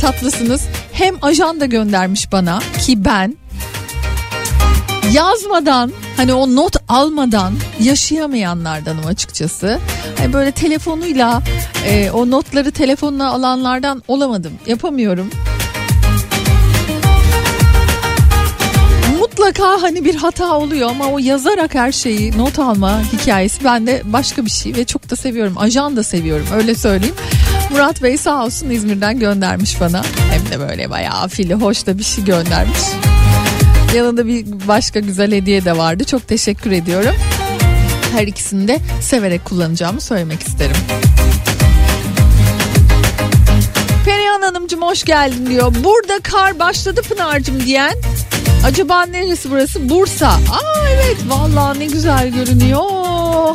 tatlısınız. 0.00 0.62
Hem 0.92 1.14
ajanda 1.22 1.66
göndermiş 1.66 2.32
bana 2.32 2.58
ki 2.86 3.04
ben 3.04 3.36
yazmadan 5.14 5.92
hani 6.16 6.34
o 6.34 6.54
not 6.54 6.76
almadan 6.88 7.54
yaşayamayanlardanım 7.80 9.06
açıkçası. 9.06 9.78
Hani 10.18 10.32
böyle 10.32 10.52
telefonuyla 10.52 11.42
e, 11.86 12.10
o 12.10 12.30
notları 12.30 12.70
telefonla 12.70 13.30
alanlardan 13.30 14.02
olamadım. 14.08 14.52
Yapamıyorum. 14.66 15.30
Mutlaka 19.18 19.82
hani 19.82 20.04
bir 20.04 20.14
hata 20.14 20.56
oluyor 20.58 20.90
ama 20.90 21.06
o 21.06 21.18
yazarak 21.18 21.74
her 21.74 21.92
şeyi 21.92 22.38
not 22.38 22.58
alma 22.58 23.02
hikayesi 23.12 23.64
bende 23.64 24.02
başka 24.04 24.44
bir 24.44 24.50
şey 24.50 24.76
ve 24.76 24.84
çok 24.84 25.10
da 25.10 25.16
seviyorum. 25.16 25.54
Ajan 25.58 25.96
da 25.96 26.02
seviyorum 26.02 26.46
öyle 26.54 26.74
söyleyeyim. 26.74 27.14
Murat 27.72 28.02
Bey 28.02 28.16
sağ 28.16 28.44
olsun 28.44 28.70
İzmir'den 28.70 29.18
göndermiş 29.18 29.80
bana. 29.80 30.02
Hem 30.30 30.50
de 30.50 30.68
böyle 30.68 30.90
bayağı 30.90 31.28
fili 31.28 31.54
hoş 31.54 31.86
da 31.86 31.98
bir 31.98 32.04
şey 32.04 32.24
göndermiş. 32.24 33.13
Yanında 33.94 34.26
bir 34.26 34.46
başka 34.68 35.00
güzel 35.00 35.32
hediye 35.32 35.64
de 35.64 35.76
vardı. 35.76 36.04
Çok 36.04 36.28
teşekkür 36.28 36.70
ediyorum. 36.70 37.14
Her 38.12 38.26
ikisini 38.26 38.68
de 38.68 38.78
severek 39.00 39.44
kullanacağımı 39.44 40.00
söylemek 40.00 40.42
isterim. 40.42 40.76
Perihan 44.04 44.42
Hanımcığım 44.42 44.82
hoş 44.82 45.04
geldin 45.04 45.46
diyor. 45.46 45.74
Burada 45.84 46.18
kar 46.22 46.58
başladı 46.58 47.02
Pınar'cığım 47.02 47.60
diyen. 47.60 47.94
Acaba 48.64 49.06
neresi 49.06 49.50
burası? 49.50 49.88
Bursa. 49.88 50.28
Aa 50.28 50.88
evet 50.94 51.16
vallahi 51.26 51.78
ne 51.78 51.86
güzel 51.86 52.28
görünüyor. 52.28 52.82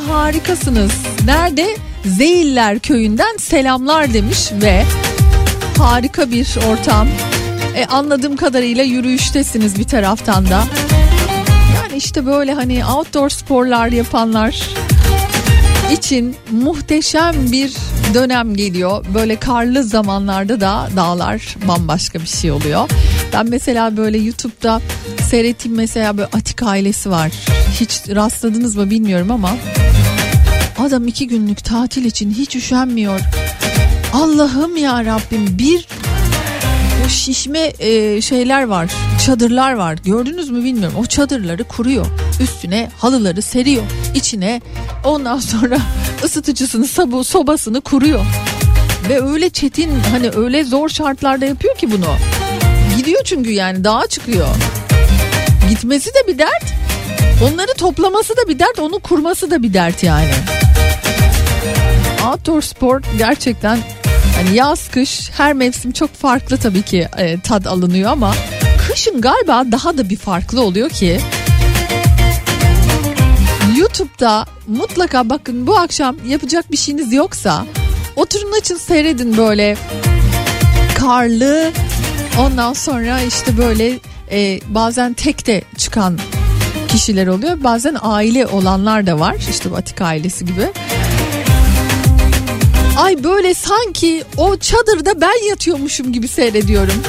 Harikasınız. 0.07 0.91
Nerede? 1.25 1.77
Zeyiller 2.05 2.79
köyünden 2.79 3.37
selamlar 3.37 4.13
demiş 4.13 4.49
ve 4.61 4.83
harika 5.77 6.31
bir 6.31 6.57
ortam. 6.71 7.07
E, 7.75 7.85
anladığım 7.85 8.35
kadarıyla 8.35 8.83
yürüyüştesiniz 8.83 9.79
bir 9.79 9.83
taraftan 9.83 10.45
da. 10.45 10.63
Yani 11.75 11.97
işte 11.97 12.25
böyle 12.25 12.53
hani 12.53 12.85
outdoor 12.85 13.29
sporlar 13.29 13.87
yapanlar 13.87 14.69
için 15.91 16.35
muhteşem 16.51 17.51
bir 17.51 17.73
dönem 18.13 18.55
geliyor. 18.55 19.05
Böyle 19.13 19.35
karlı 19.35 19.83
zamanlarda 19.83 20.61
da 20.61 20.89
dağlar 20.95 21.55
bambaşka 21.67 22.19
bir 22.19 22.27
şey 22.27 22.51
oluyor. 22.51 22.89
Ben 23.33 23.49
mesela 23.49 23.97
böyle 23.97 24.17
YouTube'da 24.17 24.81
seyrettiğim 25.29 25.77
mesela 25.77 26.17
böyle 26.17 26.29
Atik 26.33 26.63
ailesi 26.63 27.09
var. 27.09 27.31
Hiç 27.79 28.01
rastladınız 28.09 28.75
mı 28.75 28.89
bilmiyorum 28.89 29.31
ama 29.31 29.51
adam 30.79 31.07
iki 31.07 31.27
günlük 31.27 31.63
tatil 31.63 32.05
için 32.05 32.31
hiç 32.31 32.55
üşenmiyor. 32.55 33.19
Allah'ım 34.13 34.77
ya 34.77 35.05
Rabbim 35.05 35.59
bir 35.59 35.87
şişme 37.09 37.73
e, 37.79 38.21
şeyler 38.21 38.63
var 38.63 38.91
çadırlar 39.25 39.73
var 39.73 39.97
gördünüz 40.05 40.49
mü 40.49 40.63
bilmiyorum 40.63 40.97
o 40.99 41.05
çadırları 41.05 41.63
kuruyor 41.63 42.05
üstüne 42.41 42.89
halıları 42.97 43.41
seriyor 43.41 43.83
içine 44.15 44.61
ondan 45.03 45.39
sonra 45.39 45.77
ısıtıcısını 46.23 46.87
sabu 46.87 47.23
sobasını 47.23 47.81
kuruyor 47.81 48.25
Ve 49.09 49.21
öyle 49.21 49.49
çetin 49.49 49.91
hani 50.11 50.29
öyle 50.29 50.63
zor 50.63 50.89
şartlarda 50.89 51.45
yapıyor 51.45 51.75
ki 51.75 51.91
bunu. 51.91 52.15
Gidiyor 52.97 53.23
çünkü 53.23 53.51
yani 53.51 53.83
dağa 53.83 54.07
çıkıyor. 54.07 54.47
Gitmesi 55.69 56.09
de 56.09 56.27
bir 56.27 56.37
dert. 56.37 56.73
Onları 57.43 57.73
toplaması 57.77 58.37
da 58.37 58.47
bir 58.47 58.59
dert, 58.59 58.79
onu 58.79 58.99
kurması 58.99 59.51
da 59.51 59.63
bir 59.63 59.73
dert 59.73 60.03
yani. 60.03 60.31
Outdoor 62.27 62.61
spor 62.61 63.01
gerçekten 63.17 63.79
hani 64.39 64.55
yaz 64.55 64.87
kış 64.91 65.29
her 65.37 65.53
mevsim 65.53 65.91
çok 65.91 66.13
farklı 66.13 66.57
tabii 66.57 66.81
ki 66.81 67.07
e, 67.17 67.39
tad 67.39 67.65
alınıyor 67.65 68.11
ama 68.11 68.33
kışın 68.87 69.21
galiba 69.21 69.63
daha 69.71 69.97
da 69.97 70.09
bir 70.09 70.17
farklı 70.17 70.61
oluyor 70.61 70.89
ki 70.89 71.19
YouTube'da 73.77 74.45
mutlaka 74.67 75.29
bakın 75.29 75.67
bu 75.67 75.77
akşam 75.77 76.15
yapacak 76.27 76.71
bir 76.71 76.77
şeyiniz 76.77 77.13
yoksa 77.13 77.65
oturun 78.15 78.51
açın 78.59 78.77
seyredin 78.77 79.37
böyle 79.37 79.77
karlı 80.95 81.71
ondan 82.39 82.73
sonra 82.73 83.21
işte 83.21 83.57
böyle 83.57 83.99
e, 84.31 84.59
bazen 84.69 85.13
tek 85.13 85.47
de 85.47 85.61
çıkan 85.77 86.19
kişiler 86.87 87.27
oluyor 87.27 87.63
bazen 87.63 87.97
aile 88.01 88.47
olanlar 88.47 89.07
da 89.07 89.19
var 89.19 89.35
işte 89.49 89.71
Batik 89.71 90.01
ailesi 90.01 90.45
gibi. 90.45 90.71
Ay 92.99 93.23
böyle 93.23 93.53
sanki 93.53 94.23
o 94.37 94.57
çadırda 94.57 95.21
ben 95.21 95.49
yatıyormuşum 95.49 96.13
gibi 96.13 96.27
seyrediyorum. 96.27 97.03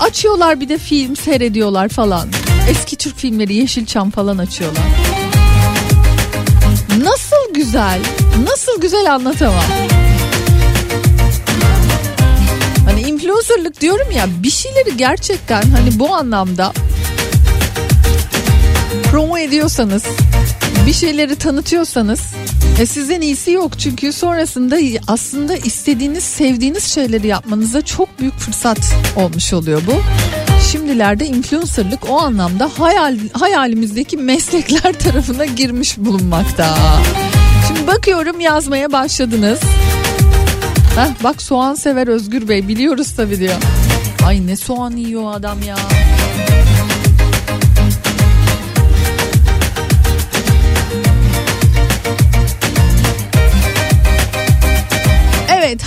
Açıyorlar 0.00 0.60
bir 0.60 0.68
de 0.68 0.78
film 0.78 1.16
seyrediyorlar 1.16 1.88
falan. 1.88 2.28
Eski 2.70 2.96
Türk 2.96 3.16
filmleri 3.16 3.54
Yeşilçam 3.54 4.10
falan 4.10 4.38
açıyorlar. 4.38 4.84
Nasıl 6.98 7.54
güzel, 7.54 8.00
nasıl 8.48 8.80
güzel 8.80 9.14
anlatamam. 9.14 9.64
Hani 12.84 13.00
influencerlık 13.00 13.80
diyorum 13.80 14.10
ya 14.10 14.26
bir 14.42 14.50
şeyleri 14.50 14.96
gerçekten 14.96 15.62
hani 15.62 15.98
bu 15.98 16.14
anlamda 16.14 16.72
promo 19.10 19.38
ediyorsanız 19.38 20.02
bir 20.86 20.92
şeyleri 20.92 21.36
tanıtıyorsanız 21.36 22.20
e 22.80 22.86
sizden 22.86 23.20
iyisi 23.20 23.50
yok 23.50 23.78
çünkü 23.78 24.12
sonrasında 24.12 24.76
aslında 25.08 25.56
istediğiniz 25.56 26.24
sevdiğiniz 26.24 26.84
şeyleri 26.84 27.26
yapmanıza 27.26 27.82
çok 27.82 28.20
büyük 28.20 28.38
fırsat 28.38 28.78
olmuş 29.16 29.52
oluyor 29.52 29.82
bu. 29.86 29.92
Şimdilerde 30.72 31.26
influencerlık 31.26 32.10
o 32.10 32.18
anlamda 32.18 32.70
hayal, 32.78 33.18
hayalimizdeki 33.32 34.16
meslekler 34.16 34.92
tarafına 34.98 35.44
girmiş 35.44 35.98
bulunmakta. 35.98 36.78
Şimdi 37.68 37.86
bakıyorum 37.86 38.40
yazmaya 38.40 38.92
başladınız. 38.92 39.60
Heh, 40.96 41.24
bak 41.24 41.42
soğan 41.42 41.74
sever 41.74 42.08
Özgür 42.08 42.48
Bey 42.48 42.68
biliyoruz 42.68 43.12
tabii 43.16 43.38
diyor. 43.38 43.54
Ay 44.26 44.46
ne 44.46 44.56
soğan 44.56 44.96
yiyor 44.96 45.32
adam 45.34 45.62
ya. 45.62 45.76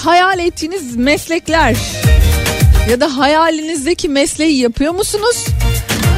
Hayal 0.05 0.39
ettiğiniz 0.39 0.95
meslekler 0.95 1.75
ya 2.89 3.01
da 3.01 3.17
hayalinizdeki 3.17 4.09
mesleği 4.09 4.57
yapıyor 4.57 4.93
musunuz? 4.93 5.45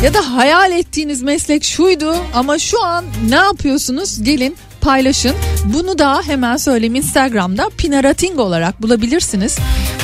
Ya 0.03 0.13
da 0.13 0.35
hayal 0.35 0.71
ettiğiniz 0.71 1.21
meslek 1.21 1.63
şuydu 1.63 2.15
ama 2.33 2.59
şu 2.59 2.83
an 2.83 3.05
ne 3.29 3.35
yapıyorsunuz? 3.35 4.23
Gelin 4.23 4.57
paylaşın. 4.81 5.35
Bunu 5.65 5.99
da 5.99 6.21
hemen 6.25 6.57
söyleyeyim 6.57 6.95
Instagram'da 6.95 7.69
Pinarating 7.77 8.39
olarak 8.39 8.81
bulabilirsiniz. 8.81 9.57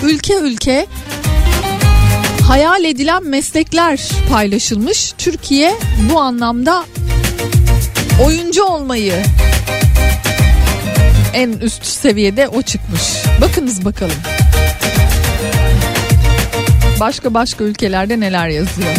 Ülke 0.03 0.35
ülke 0.35 0.87
hayal 2.47 2.83
edilen 2.83 3.23
meslekler 3.23 4.09
paylaşılmış. 4.29 5.13
Türkiye 5.17 5.73
bu 6.13 6.19
anlamda 6.19 6.83
oyuncu 8.25 8.63
olmayı 8.63 9.23
en 11.33 11.51
üst 11.51 11.85
seviyede 11.85 12.47
o 12.47 12.61
çıkmış. 12.61 13.01
Bakınız 13.41 13.85
bakalım. 13.85 14.15
Başka 16.99 17.33
başka 17.33 17.63
ülkelerde 17.63 18.19
neler 18.19 18.47
yazıyor. 18.47 18.95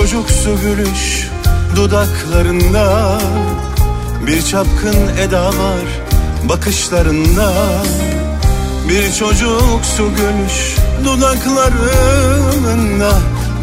Çocuksu 0.00 0.60
gülüş 0.60 1.28
dudaklarında. 1.76 3.18
Bir 4.26 4.42
çapkın 4.42 4.96
eda 5.22 5.46
var 5.46 5.86
bakışlarında. 6.48 7.52
Bir 8.88 9.12
çocuksu 9.12 10.10
gülüş 10.16 10.76
dudaklarında. 11.04 13.10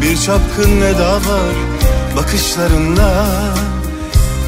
Bir 0.02 0.16
çapkın 0.16 0.80
eda 0.80 1.12
var 1.12 1.54
bakışlarında. 2.16 3.26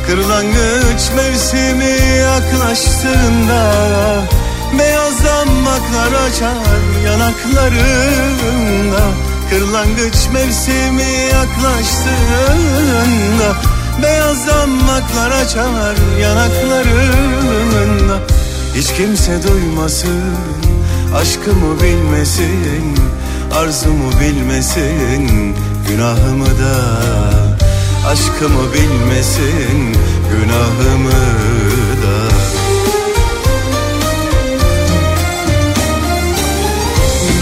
Kırlangıç 0.06 1.10
mevsimi 1.16 2.18
yaklaştığında 2.18 3.72
Beyaz 4.78 5.24
damaklar 5.24 6.12
açar 6.12 7.04
yanaklarında 7.04 9.00
Kırlangıç 9.50 10.28
mevsimi 10.32 11.28
yaklaştığında 11.32 13.56
Beyaz 14.02 14.46
damaklar 14.46 15.30
açar 15.30 15.96
yanaklarında 16.20 18.18
Hiç 18.74 18.92
kimse 18.92 19.42
duymasın 19.42 20.34
Aşkımı 21.16 21.82
bilmesin 21.82 22.96
Arzumu 23.54 24.12
bilmesin 24.20 25.56
Günahımı 25.88 26.46
da. 26.46 27.00
Aşkımı 28.08 28.72
bilmesin 28.74 29.96
Günahımı 30.30 31.20
da. 32.02 32.30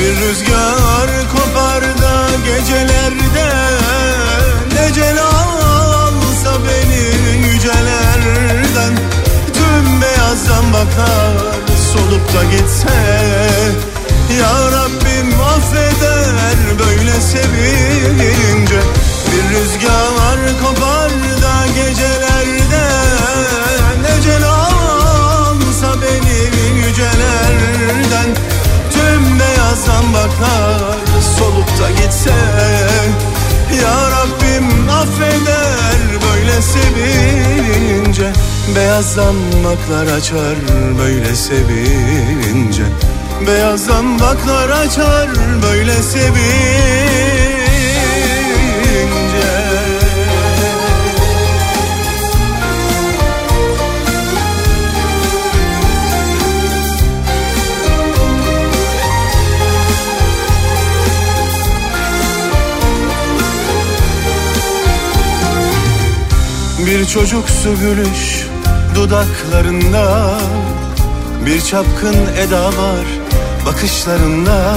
Bir 0.00 0.16
rüzgar 0.16 1.17
gecelerde 2.44 3.48
Necel 4.74 5.18
alsa 5.22 6.52
beni 6.64 7.46
yücelerden. 7.46 8.98
Tüm 9.54 10.02
beyazdan 10.02 10.72
bakar 10.72 11.32
solup 11.92 12.34
da 12.34 12.44
gitse 12.44 12.88
Ya 14.40 14.70
Rabbim 14.72 15.40
affeder 15.40 16.78
böyle 16.78 17.20
sevince 17.20 18.80
Bir 19.32 19.56
rüzgar 19.56 20.58
kopar 20.64 21.10
da 21.42 21.66
gecelerde 21.66 22.88
Necel 24.02 24.44
alsa 24.46 26.00
beni 26.02 26.38
yücelerden. 26.86 28.34
Tüm 28.92 29.38
beyazdan 29.40 30.12
bakar 30.12 31.07
da 31.80 31.90
gitse 31.90 32.30
Ya 33.82 34.10
Rabbim 34.10 34.88
affeder 34.90 35.98
böyle 36.22 36.62
sevince. 36.62 38.32
Beyaz 38.76 39.16
damaklar 39.16 40.06
açar 40.16 40.56
böyle 40.98 41.36
sevince. 41.36 42.82
Beyaz 43.46 43.88
damaklar 43.88 44.68
açar 44.68 45.28
böyle 45.62 46.02
sevince 46.02 47.37
çocuksu 67.14 67.70
gülüş 67.80 68.46
dudaklarında. 68.94 70.30
Bir 71.46 71.60
çapkın 71.60 72.16
eda 72.38 72.64
var 72.64 73.06
bakışlarında. 73.66 74.74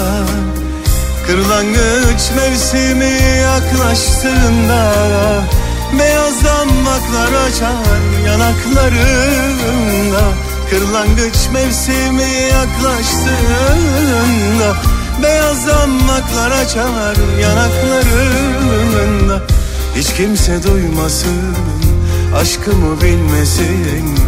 Kırlangıç 1.27 2.31
mevsimi 2.35 3.19
yaklaştığında 3.41 4.93
Beyaz 5.99 6.45
damaklar 6.45 7.33
açar 7.47 8.01
yanaklarında. 8.25 10.21
Kırlangıç 10.69 11.37
mevsimi 11.53 12.31
yaklaştığında 12.51 14.75
Beyaz 15.23 15.67
damaklar 15.67 16.51
açar 16.51 17.15
yanaklarında. 17.41 19.41
Hiç 19.95 20.13
kimse 20.13 20.63
duymasın 20.63 21.80
Aşkımı 22.35 23.01
bilmesin 23.01 24.19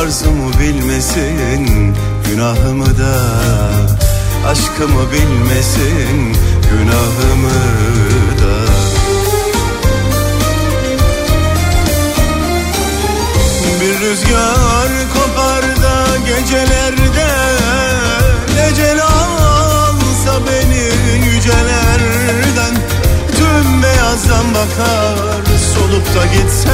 Arzumu 0.00 0.52
bilmesin 0.60 1.94
Günahımı 2.30 2.98
da. 2.98 3.20
Aşkımı 4.46 5.12
bilmesin 5.12 6.36
Günahımı 6.70 7.50
da. 8.40 8.70
Bir 13.80 14.00
rüzgar 14.00 14.88
kopar 15.14 15.62
da 15.62 16.16
gecelerde 16.26 17.30
Ecel 18.68 19.02
alsa 19.02 20.40
beni 20.46 21.24
yücelerden. 21.34 22.74
Tüm 23.36 23.82
beyazdan 23.82 24.54
bakar 24.54 25.49
solup 25.90 26.14
da 26.14 26.26
gitse 26.26 26.70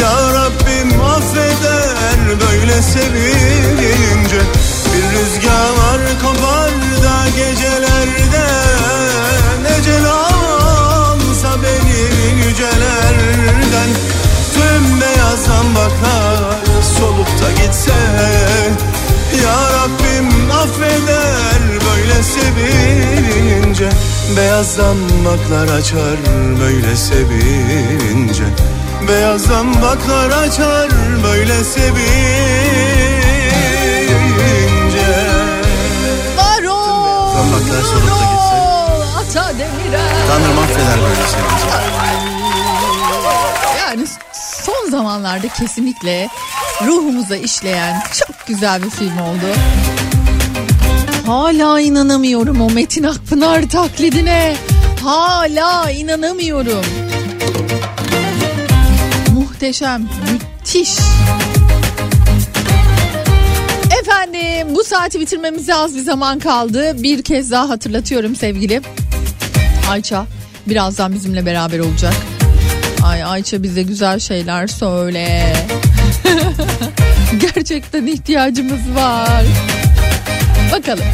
Ya 0.00 0.32
Rabbim 0.34 1.00
affeder 1.00 2.40
böyle 2.40 2.82
sevince. 2.82 4.40
Bir 4.92 5.02
rüzgar 5.02 6.20
kopar 6.22 6.70
da 7.04 7.28
gecelerde 7.36 8.46
Ecel 9.78 10.06
alsa 10.06 11.62
beni 11.62 12.46
yücelerden. 12.46 13.90
Tüm 14.54 15.00
beyazdan 15.00 15.74
bakar 15.74 16.82
solup 16.98 17.28
da 17.42 17.62
gitse 17.62 17.94
Ya 19.42 19.56
Rabbim 19.72 19.99
affeder 20.60 21.60
böyle 21.86 22.22
sevince 22.22 23.90
Beyazdan 24.36 24.96
baklar 25.24 25.78
açar 25.78 26.16
böyle 26.60 26.96
sevince 26.96 28.44
Beyazdan 29.08 29.74
baklar 29.82 30.30
açar 30.30 30.88
böyle 31.24 31.64
sevince 31.64 32.00
Varol. 36.36 37.34
Damaklar 37.34 37.82
solup 37.82 38.10
da 38.10 38.14
gitse. 38.14 38.56
Ata 39.18 39.52
Demirel. 39.58 40.26
Tanrım 40.28 40.58
affeder 40.58 40.98
böyle 41.02 41.26
sevince 41.26 41.66
Yani 43.78 44.06
son 44.64 44.90
zamanlarda 44.90 45.48
kesinlikle 45.48 46.28
ruhumuza 46.86 47.36
işleyen 47.36 48.02
çok 48.18 48.46
güzel 48.46 48.82
bir 48.82 48.90
film 48.90 49.18
oldu. 49.18 49.46
Hala 51.30 51.80
inanamıyorum 51.80 52.60
o 52.60 52.70
Metin 52.70 53.02
Akpınar 53.02 53.68
taklidine. 53.68 54.56
Hala 55.02 55.90
inanamıyorum. 55.90 56.84
Muhteşem, 59.34 60.08
müthiş. 60.32 60.90
Efendim 64.00 64.74
bu 64.74 64.84
saati 64.84 65.20
bitirmemize 65.20 65.74
az 65.74 65.96
bir 65.96 66.00
zaman 66.00 66.38
kaldı. 66.38 67.02
Bir 67.02 67.22
kez 67.22 67.50
daha 67.50 67.68
hatırlatıyorum 67.68 68.36
sevgili. 68.36 68.80
Ayça 69.90 70.26
birazdan 70.66 71.12
bizimle 71.12 71.46
beraber 71.46 71.78
olacak. 71.78 72.14
Ay 73.04 73.24
Ayça 73.24 73.62
bize 73.62 73.82
güzel 73.82 74.18
şeyler 74.18 74.66
söyle. 74.66 75.56
Gerçekten 77.54 78.06
ihtiyacımız 78.06 78.94
var. 78.94 79.44
Bakalım. 80.72 81.04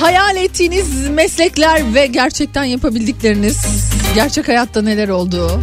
Hayal 0.00 0.36
ettiğiniz 0.36 1.08
meslekler 1.08 1.94
ve 1.94 2.06
gerçekten 2.06 2.64
yapabildikleriniz, 2.64 3.90
gerçek 4.14 4.48
hayatta 4.48 4.82
neler 4.82 5.08
oldu? 5.08 5.60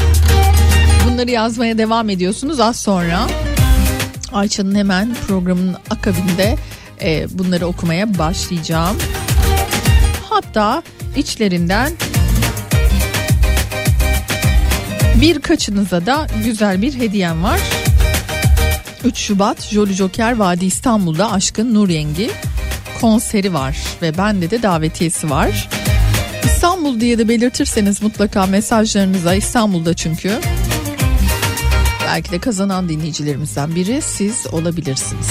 Bunları 1.05 1.31
yazmaya 1.31 1.77
devam 1.77 2.09
ediyorsunuz 2.09 2.59
az 2.59 2.79
sonra. 2.79 3.27
Ayça'nın 4.33 4.75
hemen 4.75 5.15
programın 5.27 5.75
akabinde 5.89 6.57
e, 7.01 7.27
bunları 7.29 7.67
okumaya 7.67 8.17
başlayacağım. 8.17 8.97
Hatta 10.29 10.83
içlerinden 11.15 11.91
birkaçınıza 15.21 16.05
da 16.05 16.27
güzel 16.43 16.81
bir 16.81 16.93
hediyem 16.93 17.43
var. 17.43 17.59
3 19.05 19.17
Şubat 19.17 19.61
Jolly 19.61 19.93
Joker 19.93 20.35
Vadi 20.37 20.65
İstanbul'da 20.65 21.31
Aşkın 21.31 21.73
Nur 21.73 21.89
Yengi 21.89 22.31
konseri 23.01 23.53
var 23.53 23.77
ve 24.01 24.17
bende 24.17 24.51
de 24.51 24.63
davetiyesi 24.63 25.29
var. 25.29 25.69
İstanbul 26.43 26.99
diye 26.99 27.17
de 27.17 27.27
belirtirseniz 27.27 28.01
mutlaka 28.01 28.45
mesajlarınıza 28.45 29.35
İstanbul'da 29.35 29.93
çünkü. 29.93 30.39
Belki 32.05 32.31
de 32.31 32.39
kazanan 32.39 32.89
dinleyicilerimizden 32.89 33.75
biri 33.75 34.01
siz 34.01 34.47
olabilirsiniz. 34.51 35.27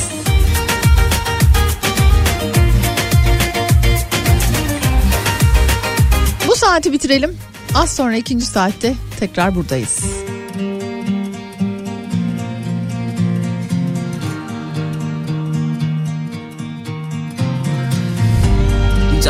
Bu 6.49 6.57
saati 6.57 6.93
bitirelim. 6.93 7.37
Az 7.75 7.97
sonra 7.97 8.17
ikinci 8.17 8.47
saatte 8.47 8.95
tekrar 9.21 9.55
buradayız. 9.55 10.01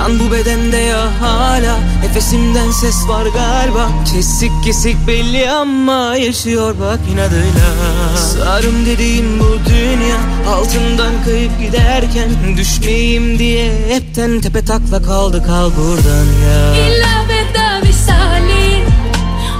Can 0.00 0.18
bu 0.20 0.32
bedende 0.32 0.76
ya 0.76 1.08
hala. 1.20 1.78
Nefesimden 2.02 2.70
ses 2.70 3.08
var 3.08 3.26
galiba. 3.26 3.88
Kesik 4.12 4.52
kesik 4.64 4.96
belli 5.06 5.50
ama 5.50 6.16
yaşıyor 6.16 6.74
bak 6.80 6.98
inadıyla. 7.12 7.70
Sarım 8.16 8.86
dediğim 8.86 9.40
bu 9.40 9.70
dünya 9.70 10.16
Altından 10.48 11.12
kayıp 11.24 11.60
giderken 11.60 12.28
Düşmeyeyim 12.56 13.38
diye 13.38 13.72
hepten 13.88 14.40
tepe 14.40 14.64
takla 14.64 15.02
kaldı. 15.02 15.42
Kal 15.46 15.70
buradan 15.76 16.26
ya. 16.46 16.86
İlla 16.86 17.24
veda 17.28 17.88
visali 17.88 18.84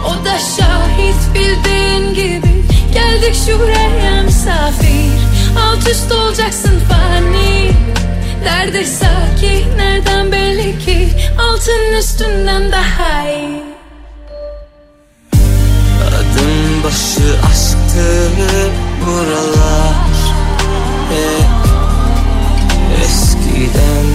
O 0.06 0.24
da 0.24 0.38
şahit 0.38 1.34
bildiğin 1.34 2.14
gibi. 2.14 2.64
Geldik 2.94 3.34
şuraya 3.46 4.22
misafir 4.22 5.10
Alt 5.58 5.88
üst 5.88 6.12
olacaksın 6.12 6.80
fani 6.88 7.70
Derde 8.44 8.84
sakin 8.84 9.78
nereden 9.78 10.32
belli 10.32 10.78
ki? 10.78 11.08
Altın 11.38 11.98
üstünden 11.98 12.72
daha 12.72 13.30
iyi. 13.30 13.62
Adım 16.08 16.84
başı 16.84 17.36
aşktı 17.50 18.30
buralar. 19.06 19.94
Hep 21.10 21.50
eskiden 23.04 24.06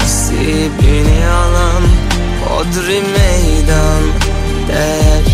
nasibini 0.00 1.26
alan 1.28 1.82
Hodri 2.44 3.00
meydan 3.00 4.02
der 4.68 5.24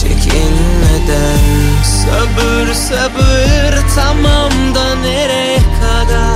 çekinmeden. 0.00 1.38
Sabır 1.84 2.74
sabır 2.74 3.78
tamam 3.94 4.74
da 4.74 4.94
nereye 4.94 5.56
kadar 5.56 6.27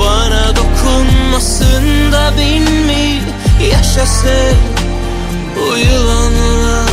Bana 0.00 0.56
dokunmasın 0.56 2.12
da 2.12 2.32
bin 2.38 2.62
mi 2.62 3.22
yaşasın 3.70 4.56
bu 5.56 5.78
yılanlar. 5.78 6.92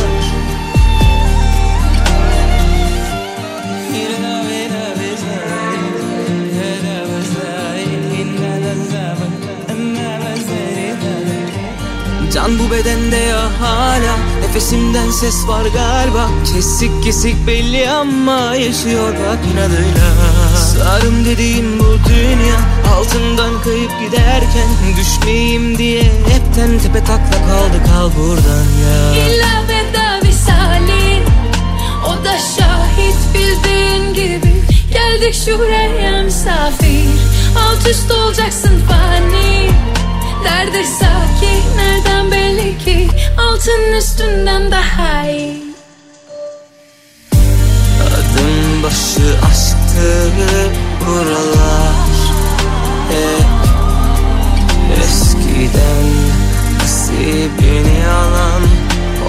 Can 12.34 12.58
bu 12.58 12.70
bedende 12.70 13.16
ya 13.16 13.50
hala 13.60 14.16
Nefesimden 14.40 15.10
ses 15.10 15.48
var 15.48 15.64
galiba. 15.74 16.28
Kesik 16.54 17.02
kesik 17.04 17.46
belli 17.46 17.90
ama 17.90 18.54
yaşıyor 18.54 19.12
bak 19.12 19.38
inadıyla 19.52 20.49
Sarım 20.80 21.24
dediğim 21.24 21.78
bu 21.80 22.08
dünya 22.08 22.56
Altından 22.96 23.62
kayıp 23.64 23.90
giderken 24.00 24.68
Düşmeyeyim 25.00 25.78
diye 25.78 26.02
hepten 26.02 26.78
tepe 26.78 27.04
takla 27.04 27.46
kaldı 27.48 27.84
kal 27.86 28.10
buradan 28.18 28.64
ya. 28.82 29.24
İlla 29.24 29.62
veda 29.68 30.28
visali 30.28 31.22
O 32.06 32.24
da 32.24 32.32
şahit 32.38 33.16
bildiğin 33.34 34.14
gibi. 34.14 34.62
Geldik 34.92 35.34
şuraya 35.44 36.22
misafir 36.22 37.08
Alt 37.58 37.88
üst 37.90 38.10
olacaksın 38.10 38.82
fani. 38.88 39.70
Derde 40.44 40.84
sakin 40.84 41.76
nereden 41.76 42.30
belli 42.30 42.78
ki? 42.78 43.08
Altın 43.38 43.92
üstünden 43.98 44.70
daha 44.70 45.26
iyi 45.30 45.69
başı 48.90 49.46
aşktı 49.50 50.32
buralar 51.06 52.10
Hep 53.10 53.46
eskiden 55.02 56.06
nasibini 56.78 58.08
alan 58.08 58.62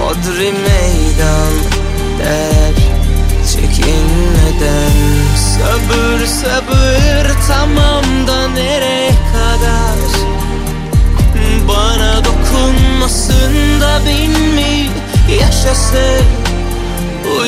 Odri 0.05 0.51
meydan 0.51 1.53
der 2.19 2.73
çekinmeden. 3.53 4.91
Sabır 5.35 6.25
sabır 6.25 7.31
tamam 7.47 8.27
da 8.27 8.47
nereye 8.47 9.09
kadar? 9.09 9.99
Bana 11.67 12.25
dokunmasın 12.25 13.81
da 13.81 13.99
bin 14.05 14.31
mi 14.31 14.89
yaşasın 15.39 16.25
bu 17.23 17.45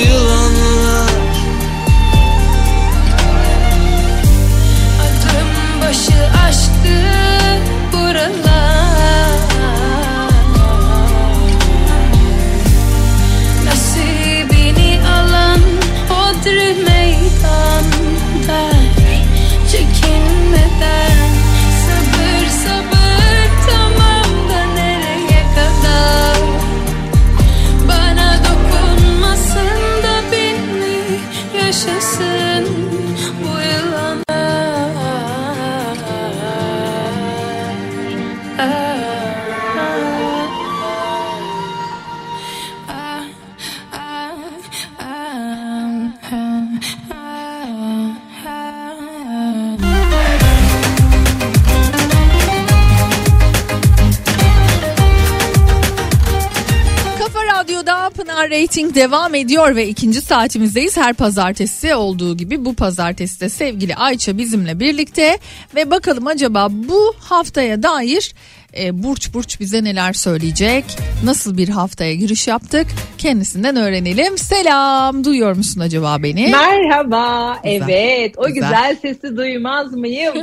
başı 5.94 6.38
aşktı 6.48 6.96
buralar. 7.94 9.39
Nasibini 13.66 15.00
alan 15.08 15.60
Hodri 16.10 16.74
meydan 16.86 17.86
der 18.48 18.74
Çekinmeden 19.72 19.94
Sabır 20.91 21.12
Rating 58.54 58.95
devam 58.95 59.36
ediyor 59.36 59.76
ve 59.76 59.88
ikinci 59.88 60.22
saatimizdeyiz. 60.22 60.97
Her 60.97 61.14
pazartesi 61.14 61.95
olduğu 61.95 62.38
gibi 62.38 62.66
bu 62.66 62.76
pazartesi 62.76 63.41
de 63.41 63.49
sevgili 63.49 63.95
Ayça 63.95 64.38
bizimle 64.38 64.80
birlikte 64.80 65.38
ve 65.76 65.91
bakalım 65.91 66.28
acaba 66.28 66.68
bu 66.72 67.16
haftaya 67.20 67.84
dair 67.84 68.34
e, 68.78 69.04
Burç 69.04 69.34
Burç 69.34 69.60
bize 69.60 69.84
neler 69.84 70.14
söyleyecek? 70.14 70.86
Nasıl 71.24 71.58
bir 71.58 71.70
haftaya 71.70 72.16
giriş 72.16 72.47
yaptık? 72.47 72.88
Kendisinden 73.18 73.76
öğrenelim. 73.76 74.38
Selam. 74.38 75.24
Duyuyor 75.24 75.56
musun 75.56 75.82
acaba 75.82 76.24
beni? 76.24 76.47
Merhaba. 76.47 77.58
Güzel. 77.64 77.89
Evet. 77.89 78.34
O 78.38 78.47
Güzel. 78.47 78.62
güzel. 78.62 78.95
sesi 79.01 79.38
duymaz 79.38 79.93
mıyım? 79.93 80.34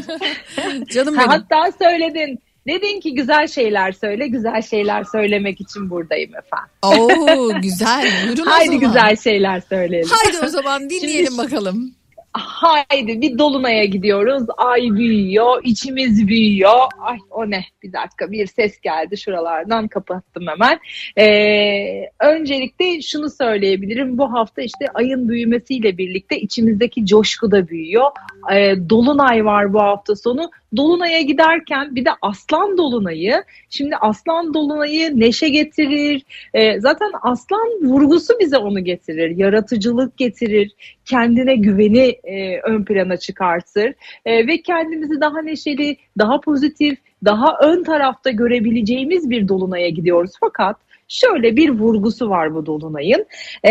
Canım 0.94 1.16
benim. 1.18 1.28
Hatta 1.28 1.72
söyledin. 1.82 2.38
Dedin 2.70 3.00
ki 3.00 3.14
güzel 3.14 3.46
şeyler 3.46 3.92
söyle. 3.92 4.26
Güzel 4.28 4.62
şeyler 4.62 5.04
söylemek 5.04 5.60
için 5.60 5.90
buradayım 5.90 6.30
efendim. 6.36 6.70
Oo 6.82 7.60
güzel. 7.62 8.08
Buyurun 8.26 8.46
o 8.46 8.50
Haydi 8.50 8.66
zaman. 8.66 8.80
güzel 8.80 9.16
şeyler 9.16 9.60
söyleyelim. 9.68 10.08
Haydi 10.10 10.36
o 10.44 10.48
zaman 10.48 10.90
dinleyelim 10.90 11.26
Şimdi- 11.26 11.38
bakalım. 11.38 11.94
Haydi 12.32 13.20
bir 13.20 13.38
dolunaya 13.38 13.84
gidiyoruz. 13.84 14.42
Ay 14.56 14.82
büyüyor, 14.82 15.60
içimiz 15.64 16.28
büyüyor. 16.28 16.78
Ay 17.00 17.18
o 17.30 17.50
ne? 17.50 17.64
Bir 17.82 17.92
dakika 17.92 18.30
bir 18.30 18.46
ses 18.46 18.80
geldi 18.80 19.18
şuralardan 19.18 19.88
kapattım 19.88 20.46
hemen. 20.46 20.78
Ee, 21.18 22.10
öncelikle 22.20 23.02
şunu 23.02 23.30
söyleyebilirim. 23.30 24.18
Bu 24.18 24.32
hafta 24.32 24.62
işte 24.62 24.86
ayın 24.94 25.28
büyümesiyle 25.28 25.98
birlikte 25.98 26.40
içimizdeki 26.40 27.06
coşku 27.06 27.50
da 27.50 27.68
büyüyor. 27.68 28.10
Ee, 28.52 28.74
dolunay 28.90 29.44
var 29.44 29.72
bu 29.72 29.80
hafta 29.80 30.16
sonu. 30.16 30.50
Dolunay'a 30.76 31.20
giderken 31.20 31.94
bir 31.96 32.04
de 32.04 32.10
aslan 32.22 32.78
dolunayı. 32.78 33.44
Şimdi 33.70 33.96
aslan 33.96 34.54
dolunayı 34.54 35.20
neşe 35.20 35.48
getirir. 35.48 36.22
Ee, 36.54 36.80
zaten 36.80 37.10
aslan 37.22 37.68
vurgusu 37.82 38.34
bize 38.40 38.58
onu 38.58 38.84
getirir. 38.84 39.36
Yaratıcılık 39.36 40.16
getirir. 40.16 40.72
Kendine 41.10 41.56
güveni 41.56 42.18
e, 42.24 42.60
ön 42.60 42.84
plana 42.84 43.16
çıkartır. 43.16 43.94
E, 44.24 44.46
ve 44.46 44.62
kendimizi 44.62 45.20
daha 45.20 45.42
neşeli, 45.42 45.96
daha 46.18 46.40
pozitif, 46.40 46.98
daha 47.24 47.58
ön 47.62 47.82
tarafta 47.82 48.30
görebileceğimiz 48.30 49.30
bir 49.30 49.48
dolunaya 49.48 49.88
gidiyoruz. 49.88 50.30
Fakat 50.40 50.76
şöyle 51.08 51.56
bir 51.56 51.70
vurgusu 51.70 52.30
var 52.30 52.54
bu 52.54 52.66
dolunayın. 52.66 53.26
E, 53.66 53.70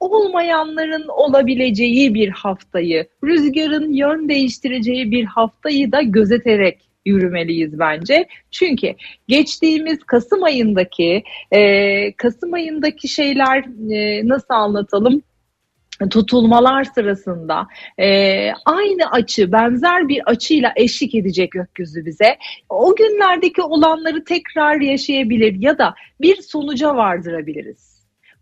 olmayanların 0.00 1.08
olabileceği 1.08 2.14
bir 2.14 2.28
haftayı, 2.28 3.06
rüzgarın 3.24 3.92
yön 3.92 4.28
değiştireceği 4.28 5.10
bir 5.10 5.24
haftayı 5.24 5.92
da 5.92 6.02
gözeterek 6.02 6.78
yürümeliyiz 7.06 7.78
bence. 7.78 8.26
Çünkü 8.50 8.94
geçtiğimiz 9.28 9.98
Kasım 9.98 10.44
ayındaki 10.44 11.22
e, 11.50 12.12
Kasım 12.12 12.54
ayındaki 12.54 13.08
şeyler 13.08 13.64
e, 13.90 14.28
nasıl 14.28 14.54
anlatalım? 14.54 15.22
Tutulmalar 16.06 16.84
sırasında 16.84 17.66
e, 17.98 18.06
aynı 18.52 19.10
açı 19.10 19.52
benzer 19.52 20.08
bir 20.08 20.30
açıyla 20.30 20.72
eşlik 20.76 21.14
edecek 21.14 21.52
gökyüzü 21.52 22.06
bize. 22.06 22.36
O 22.68 22.94
günlerdeki 22.96 23.62
olanları 23.62 24.24
tekrar 24.24 24.80
yaşayabilir 24.80 25.54
ya 25.60 25.78
da 25.78 25.94
bir 26.20 26.42
sonuca 26.42 26.96
vardırabiliriz. 26.96 27.87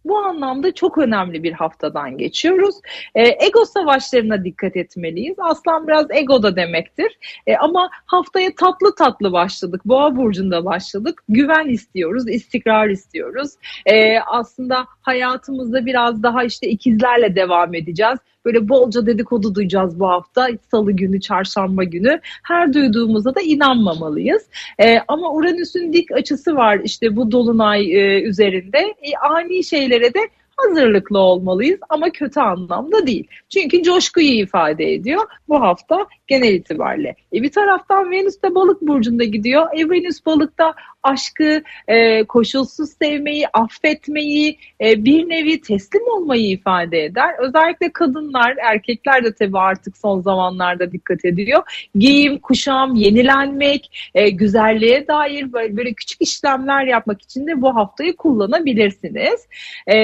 Bu 0.09 0.19
anlamda 0.19 0.75
çok 0.75 0.99
önemli 0.99 1.43
bir 1.43 1.53
haftadan 1.53 2.19
geçiyoruz. 2.19 2.75
E, 3.15 3.47
ego 3.47 3.65
savaşlarına 3.65 4.45
dikkat 4.45 4.77
etmeliyiz. 4.77 5.37
Aslan 5.39 5.89
biraz 5.89 6.07
ego 6.11 6.43
da 6.43 6.57
demektir. 6.57 7.19
E, 7.47 7.57
ama 7.57 7.91
haftaya 8.07 8.55
tatlı 8.55 8.95
tatlı 8.95 9.33
başladık. 9.33 9.81
Boğa 9.85 10.17
burcunda 10.17 10.65
başladık. 10.65 11.23
Güven 11.29 11.69
istiyoruz, 11.69 12.29
istikrar 12.29 12.89
istiyoruz. 12.89 13.51
E, 13.87 14.19
aslında 14.21 14.87
hayatımızda 15.03 15.87
biraz 15.87 16.23
daha 16.23 16.45
işte 16.45 16.69
ikizlerle 16.69 17.37
devam 17.37 17.75
edeceğiz. 17.75 18.19
Böyle 18.47 18.69
bolca 18.69 19.07
dedikodu 19.07 19.55
duyacağız 19.55 20.01
bu 20.01 20.09
hafta. 20.09 20.49
Salı 20.71 20.93
günü, 20.93 21.21
çarşamba 21.21 21.85
günü. 21.85 22.21
Her 22.43 22.75
duyduğumuza 22.75 23.35
da 23.35 23.41
inanmamalıyız. 23.41 24.43
E, 24.79 24.99
ama 25.09 25.33
Uranüs'ün 25.33 25.93
dik 25.93 26.13
açısı 26.13 26.57
var 26.57 26.81
işte 26.85 27.17
bu 27.17 27.33
dolunay 27.33 27.93
e, 27.93 28.23
üzerinde. 28.23 28.79
E, 28.79 29.17
ani 29.31 29.65
şeylere 29.65 30.15
de 30.15 30.21
hazırlıklı 30.57 31.19
olmalıyız 31.19 31.81
ama 31.89 32.11
kötü 32.11 32.41
anlamda 32.41 33.07
değil. 33.07 33.27
Çünkü 33.49 33.83
coşkuyu 33.83 34.29
ifade 34.29 34.93
ediyor 34.93 35.23
bu 35.49 35.61
hafta 35.61 36.07
genel 36.27 36.55
itibariyle. 36.55 37.15
E 37.33 37.43
bir 37.43 37.51
taraftan 37.51 38.11
Venüs 38.11 38.43
de 38.43 38.55
balık 38.55 38.83
burcunda 38.83 39.25
gidiyor. 39.25 39.67
E 39.75 39.91
Venüs 39.91 40.27
balıkta 40.27 40.75
aşkı, 41.03 41.63
e, 41.89 42.25
koşulsuz 42.25 42.91
sevmeyi, 42.91 43.49
affetmeyi, 43.49 44.59
e, 44.81 45.05
bir 45.05 45.29
nevi 45.29 45.61
teslim 45.61 46.03
olmayı 46.07 46.49
ifade 46.49 47.05
eder. 47.05 47.35
Özellikle 47.39 47.93
kadınlar, 47.93 48.57
erkekler 48.71 49.25
de 49.25 49.35
tabii 49.35 49.59
artık 49.59 49.97
son 49.97 50.21
zamanlarda 50.21 50.93
dikkat 50.93 51.25
ediyor. 51.25 51.89
Giyim, 51.95 52.39
kuşam, 52.39 52.95
yenilenmek, 52.95 54.11
e, 54.15 54.31
güzelliğe 54.31 55.07
dair 55.09 55.53
böyle, 55.53 55.77
böyle 55.77 55.93
küçük 55.93 56.23
işlemler 56.23 56.85
yapmak 56.85 57.23
için 57.23 57.47
de 57.47 57.63
bu 57.63 57.75
haftayı 57.75 58.17
kullanabilirsiniz. 58.17 59.47
E, 59.87 59.97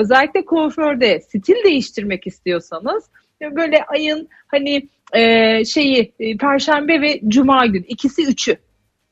özellikle 0.00 0.44
kuaförde 0.44 1.20
stil 1.20 1.64
değiştirmek 1.64 2.26
istiyorsanız 2.26 3.10
böyle 3.42 3.84
ayın 3.84 4.28
hani 4.46 4.88
e, 5.12 5.64
şeyi 5.64 6.12
e, 6.20 6.36
perşembe 6.36 7.00
ve 7.00 7.20
cuma 7.28 7.66
gün 7.66 7.82
ikisi 7.82 8.26
üçü 8.26 8.56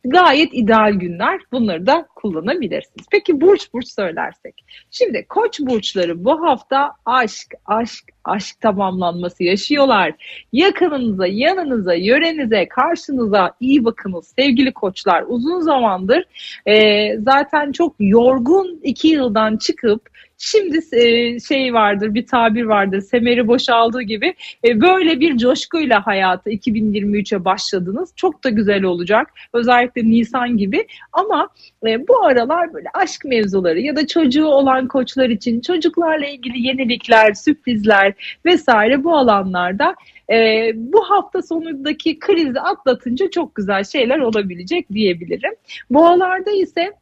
gayet 0.05 0.49
ideal 0.53 0.93
günler. 0.93 1.41
Bunları 1.53 1.87
da 1.87 2.07
kullanabilirsiniz. 2.15 3.07
Peki 3.11 3.41
burç 3.41 3.73
burç 3.73 3.89
söylersek. 3.89 4.65
Şimdi 4.91 5.27
koç 5.29 5.61
burçları 5.61 6.25
bu 6.25 6.43
hafta 6.43 6.93
aşk, 7.05 7.55
aşk, 7.67 8.05
aşk 8.25 8.61
tamamlanması 8.61 9.45
yaşıyorlar. 9.45 10.13
Yakınınıza, 10.53 11.27
yanınıza, 11.27 11.95
yörenize, 11.95 12.69
karşınıza 12.69 13.53
iyi 13.61 13.85
bakınız 13.85 14.35
sevgili 14.39 14.73
koçlar. 14.73 15.25
Uzun 15.29 15.61
zamandır 15.61 16.25
e, 16.67 17.17
zaten 17.21 17.73
çok 17.73 17.95
yorgun 17.99 18.81
iki 18.83 19.09
yıldan 19.09 19.57
çıkıp 19.57 20.09
şimdi 20.39 20.81
e, 20.93 21.41
şey 21.41 21.75
vardır 21.75 22.15
bir 22.15 22.27
tabir 22.27 22.63
vardır 22.63 23.01
semeri 23.01 23.49
boşaldığı 23.49 24.03
gibi 24.03 24.35
e, 24.65 24.81
böyle 24.81 25.21
bir 25.21 25.39
coşkuyla 25.39 26.07
hayatı 26.07 26.51
2023'e 26.51 27.45
başladınız. 27.45 28.13
Çok 28.17 28.45
da 28.45 28.49
güzel 28.49 28.83
olacak. 28.83 29.33
Özellikle 29.53 30.05
Nisan 30.05 30.57
gibi 30.57 30.87
ama 31.13 31.49
e, 31.87 32.09
bu 32.09 32.25
aralar 32.25 32.75
böyle 32.75 32.89
aşk 32.95 33.25
mevzuları 33.25 33.81
ya 33.81 33.97
da 33.97 34.07
çocuğu 34.07 34.47
olan 34.47 34.89
koçlar 34.89 35.29
için 35.29 35.61
çocuklarla 35.61 36.27
ilgili 36.27 36.67
yenilikler, 36.67 37.35
sürprizler 37.35 38.39
vesaire 38.45 39.05
bu 39.05 39.17
alanlarda 39.17 39.95
e, 40.31 40.71
bu 40.75 41.11
hafta 41.11 41.43
sonundaki 41.43 42.19
krizi 42.19 42.61
atlatınca 42.61 43.31
çok 43.31 43.55
güzel 43.55 43.85
şeyler 43.85 44.19
olabilecek 44.19 44.93
diyebilirim. 44.93 45.55
Boğalarda 45.91 46.51
ise 46.51 46.93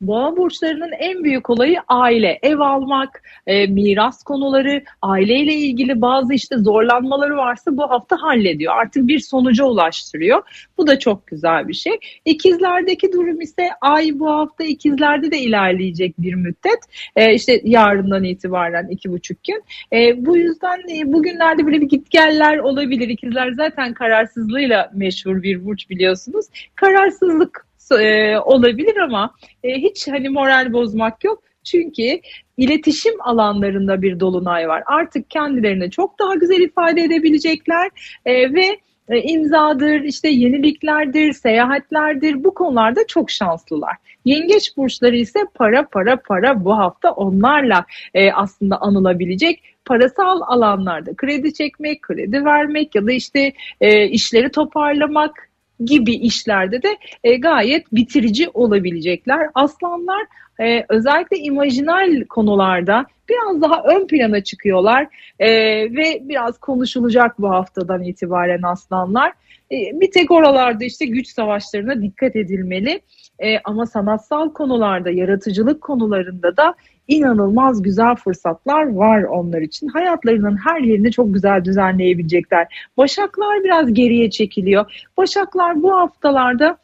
Boğa 0.00 0.36
burçlarının 0.36 0.92
en 0.98 1.24
büyük 1.24 1.50
olayı 1.50 1.78
aile, 1.88 2.38
ev 2.42 2.58
almak, 2.58 3.22
e, 3.46 3.66
miras 3.66 4.22
konuları, 4.22 4.82
aileyle 5.02 5.54
ilgili 5.54 6.00
bazı 6.00 6.34
işte 6.34 6.58
zorlanmaları 6.58 7.36
varsa 7.36 7.76
bu 7.76 7.90
hafta 7.90 8.16
hallediyor. 8.22 8.72
Artık 8.76 9.08
bir 9.08 9.18
sonuca 9.18 9.64
ulaştırıyor. 9.64 10.66
Bu 10.78 10.86
da 10.86 10.98
çok 10.98 11.26
güzel 11.26 11.68
bir 11.68 11.74
şey. 11.74 11.92
İkizlerdeki 12.24 13.12
durum 13.12 13.40
ise 13.40 13.68
ay 13.80 14.10
bu 14.14 14.30
hafta 14.30 14.64
ikizlerde 14.64 15.30
de 15.30 15.38
ilerleyecek 15.38 16.14
bir 16.18 16.34
müddet. 16.34 16.80
E, 17.16 17.34
işte 17.34 17.60
yarından 17.64 18.24
itibaren 18.24 18.88
iki 18.88 19.10
buçuk 19.12 19.38
gün. 19.44 19.64
E, 19.92 20.26
bu 20.26 20.36
yüzden 20.36 20.78
e, 20.98 21.12
bugünlerde 21.12 21.66
böyle 21.66 21.80
bir 21.80 21.88
gitgeller 21.88 22.58
olabilir. 22.58 23.08
İkizler 23.08 23.52
zaten 23.52 23.94
kararsızlığıyla 23.94 24.90
meşhur 24.94 25.42
bir 25.42 25.64
burç 25.64 25.90
biliyorsunuz. 25.90 26.46
Kararsızlık 26.74 27.65
e, 27.92 28.38
olabilir 28.38 28.96
ama 28.96 29.34
e, 29.64 29.74
hiç 29.74 30.08
hani 30.08 30.28
moral 30.28 30.72
bozmak 30.72 31.24
yok. 31.24 31.42
Çünkü 31.64 32.20
iletişim 32.56 33.14
alanlarında 33.20 34.02
bir 34.02 34.20
dolunay 34.20 34.68
var. 34.68 34.82
Artık 34.86 35.30
kendilerini 35.30 35.90
çok 35.90 36.18
daha 36.18 36.34
güzel 36.34 36.60
ifade 36.60 37.02
edebilecekler 37.02 37.90
e, 38.26 38.54
ve 38.54 38.80
e, 39.08 39.22
imzadır, 39.22 40.00
işte 40.00 40.28
yeniliklerdir, 40.28 41.32
seyahatlerdir 41.32 42.44
bu 42.44 42.54
konularda 42.54 43.06
çok 43.06 43.30
şanslılar. 43.30 43.96
Yengeç 44.24 44.76
burçları 44.76 45.16
ise 45.16 45.40
para 45.54 45.88
para 45.88 46.16
para 46.16 46.64
bu 46.64 46.78
hafta 46.78 47.10
onlarla 47.10 47.84
e, 48.14 48.32
aslında 48.32 48.80
anılabilecek 48.80 49.62
parasal 49.84 50.40
alanlarda 50.46 51.16
kredi 51.16 51.54
çekmek, 51.54 52.02
kredi 52.02 52.44
vermek 52.44 52.94
ya 52.94 53.06
da 53.06 53.12
işte 53.12 53.52
e, 53.80 54.08
işleri 54.08 54.50
toparlamak 54.50 55.45
gibi 55.84 56.14
işlerde 56.14 56.82
de 56.82 56.96
e, 57.24 57.36
gayet 57.36 57.92
bitirici 57.92 58.48
olabilecekler. 58.54 59.50
Aslanlar 59.54 60.26
e, 60.60 60.84
özellikle 60.88 61.38
imajinal 61.38 62.24
konularda 62.28 63.06
biraz 63.28 63.62
daha 63.62 63.82
ön 63.82 64.06
plana 64.06 64.44
çıkıyorlar 64.44 65.06
e, 65.38 65.48
ve 65.96 66.20
biraz 66.22 66.58
konuşulacak 66.58 67.38
bu 67.38 67.50
haftadan 67.50 68.02
itibaren 68.02 68.62
aslanlar. 68.62 69.32
E, 69.72 70.00
bir 70.00 70.10
tek 70.10 70.30
oralarda 70.30 70.84
işte 70.84 71.06
güç 71.06 71.28
savaşlarına 71.28 72.02
dikkat 72.02 72.36
edilmeli. 72.36 73.00
E, 73.38 73.58
ama 73.64 73.86
sanatsal 73.86 74.52
konularda, 74.52 75.10
yaratıcılık 75.10 75.80
konularında 75.80 76.56
da 76.56 76.74
inanılmaz 77.08 77.82
güzel 77.82 78.14
fırsatlar 78.16 78.92
var 78.92 79.22
onlar 79.22 79.60
için. 79.60 79.88
Hayatlarının 79.88 80.56
her 80.56 80.80
yerini 80.80 81.12
çok 81.12 81.34
güzel 81.34 81.64
düzenleyebilecekler. 81.64 82.90
Başaklar 82.96 83.64
biraz 83.64 83.94
geriye 83.94 84.30
çekiliyor. 84.30 85.08
Başaklar 85.16 85.82
bu 85.82 85.96
haftalarda 85.96 86.78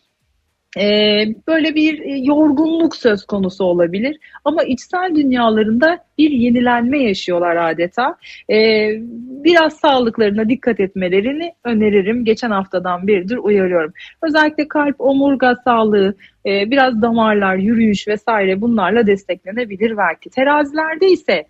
böyle 1.49 1.75
bir 1.75 2.01
e, 2.01 2.19
yorgunluk 2.19 2.97
söz 2.97 3.25
konusu 3.25 3.65
olabilir 3.65 4.19
ama 4.45 4.63
içsel 4.63 5.15
dünyalarında 5.15 5.99
bir 6.19 6.31
yenilenme 6.31 7.03
yaşıyorlar 7.03 7.57
adeta. 7.57 8.17
E, 8.51 8.89
biraz 9.45 9.77
sağlıklarına 9.77 10.49
dikkat 10.49 10.81
etmelerini 10.81 11.53
öneririm. 11.65 12.25
Geçen 12.25 12.51
haftadan 12.51 13.07
biridir 13.07 13.37
uyarıyorum. 13.37 13.93
Özellikle 14.23 14.69
kalp, 14.69 15.01
omurga 15.01 15.57
sağlığı, 15.65 16.15
e, 16.47 16.71
biraz 16.71 17.03
damarlar, 17.03 17.57
yürüyüş 17.57 18.09
vesaire 18.09 18.61
bunlarla 18.61 19.07
desteklenebilir 19.07 19.97
belki. 19.97 20.31
Terazilerde 20.31 21.07
ise 21.07 21.45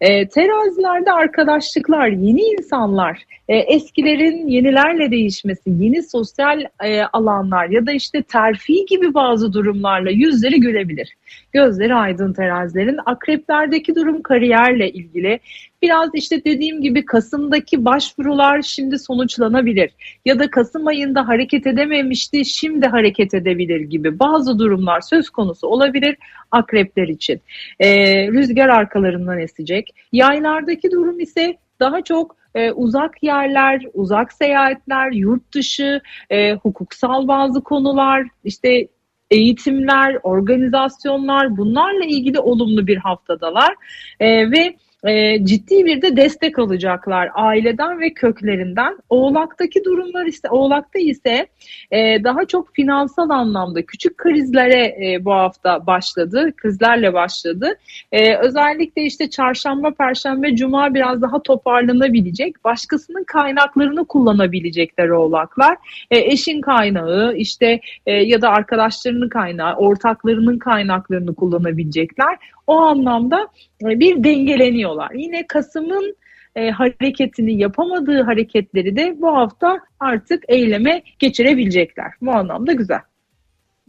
e, 0.00 0.28
terazilerde 0.28 1.12
arkadaşlıklar, 1.12 2.08
yeni 2.08 2.40
insanlar, 2.40 3.22
e, 3.48 3.56
eskilerin 3.56 4.46
yenilerle 4.46 5.10
değişmesi, 5.10 5.70
yeni 5.70 6.02
sosyal 6.02 6.60
e, 6.84 7.02
alanlar 7.02 7.68
ya 7.68 7.86
da 7.86 7.92
işte 7.92 8.22
terfi 8.22 8.86
gibi 8.86 9.14
bazı 9.14 9.52
durumlarla 9.52 10.10
yüzleri 10.10 10.60
gülebilir. 10.60 11.14
Gözleri 11.52 11.94
aydın 11.94 12.32
terazilerin. 12.32 12.98
Akreplerdeki 13.06 13.94
durum 13.94 14.22
kariyerle 14.22 14.90
ilgili. 14.90 15.40
Biraz 15.82 16.10
işte 16.14 16.44
dediğim 16.44 16.82
gibi 16.82 17.04
Kasım'daki 17.04 17.84
başvurular 17.84 18.62
şimdi 18.62 18.98
sonuçlanabilir. 18.98 19.90
Ya 20.24 20.38
da 20.38 20.50
Kasım 20.50 20.86
ayında 20.86 21.28
hareket 21.28 21.66
edememişti 21.66 22.44
şimdi 22.44 22.86
hareket 22.86 23.34
edebilir 23.34 23.80
gibi 23.80 24.18
bazı 24.18 24.58
durumlar 24.58 25.00
söz 25.00 25.30
konusu 25.30 25.66
olabilir 25.66 26.16
akrepler 26.50 27.08
için. 27.08 27.40
Ee, 27.80 28.28
rüzgar 28.28 28.68
arkalarından 28.68 29.38
esecek. 29.38 29.94
Yaylardaki 30.12 30.90
durum 30.90 31.20
ise 31.20 31.56
daha 31.80 32.02
çok 32.02 32.36
e, 32.54 32.72
uzak 32.72 33.22
yerler, 33.22 33.82
uzak 33.94 34.32
seyahatler, 34.32 35.12
yurt 35.12 35.52
dışı, 35.54 36.00
e, 36.30 36.52
hukuksal 36.52 37.28
bazı 37.28 37.60
konular, 37.60 38.26
işte 38.44 38.88
eğitimler, 39.30 40.18
organizasyonlar 40.22 41.56
bunlarla 41.56 42.04
ilgili 42.04 42.40
olumlu 42.40 42.86
bir 42.86 42.96
haftadalar 42.96 43.74
e, 44.20 44.50
ve 44.50 44.76
e, 45.06 45.44
ciddi 45.44 45.86
bir 45.86 46.02
de 46.02 46.16
destek 46.16 46.58
alacaklar 46.58 47.30
aileden 47.34 48.00
ve 48.00 48.10
köklerinden. 48.10 48.98
Oğlak'taki 49.10 49.84
durumlar 49.84 50.26
ise 50.26 50.48
Oğlak'ta 50.50 50.98
ise 50.98 51.46
e, 51.90 52.24
daha 52.24 52.44
çok 52.44 52.74
finansal 52.74 53.30
anlamda 53.30 53.86
küçük 53.86 54.18
krizlere 54.18 54.84
e, 54.84 55.24
bu 55.24 55.32
hafta 55.32 55.86
başladı. 55.86 56.52
Krizlerle 56.56 57.14
başladı. 57.14 57.78
E, 58.12 58.36
özellikle 58.36 59.02
işte 59.02 59.30
çarşamba, 59.30 59.90
perşembe, 59.90 60.56
cuma 60.56 60.94
biraz 60.94 61.22
daha 61.22 61.42
toparlanabilecek. 61.42 62.64
Başkasının 62.64 63.24
kaynaklarını 63.24 64.04
kullanabilecekler 64.04 65.08
Oğlaklar. 65.08 65.76
E, 66.10 66.18
eşin 66.18 66.60
kaynağı 66.60 67.34
işte 67.36 67.80
e, 68.06 68.12
ya 68.12 68.42
da 68.42 68.50
arkadaşlarının 68.50 69.28
kaynağı, 69.28 69.74
ortaklarının 69.74 70.58
kaynaklarını 70.58 71.34
kullanabilecekler. 71.34 72.38
O 72.68 72.76
anlamda 72.76 73.48
e, 73.82 74.00
bir 74.00 74.24
dengeleniyorlar. 74.24 75.10
Yine 75.10 75.46
Kasım'ın 75.46 76.16
e, 76.56 76.70
hareketini 76.70 77.58
yapamadığı 77.58 78.22
hareketleri 78.22 78.96
de 78.96 79.20
bu 79.20 79.36
hafta 79.36 79.80
artık 80.00 80.44
eyleme 80.48 81.02
geçirebilecekler. 81.18 82.12
Bu 82.22 82.32
anlamda 82.32 82.72
güzel. 82.72 83.00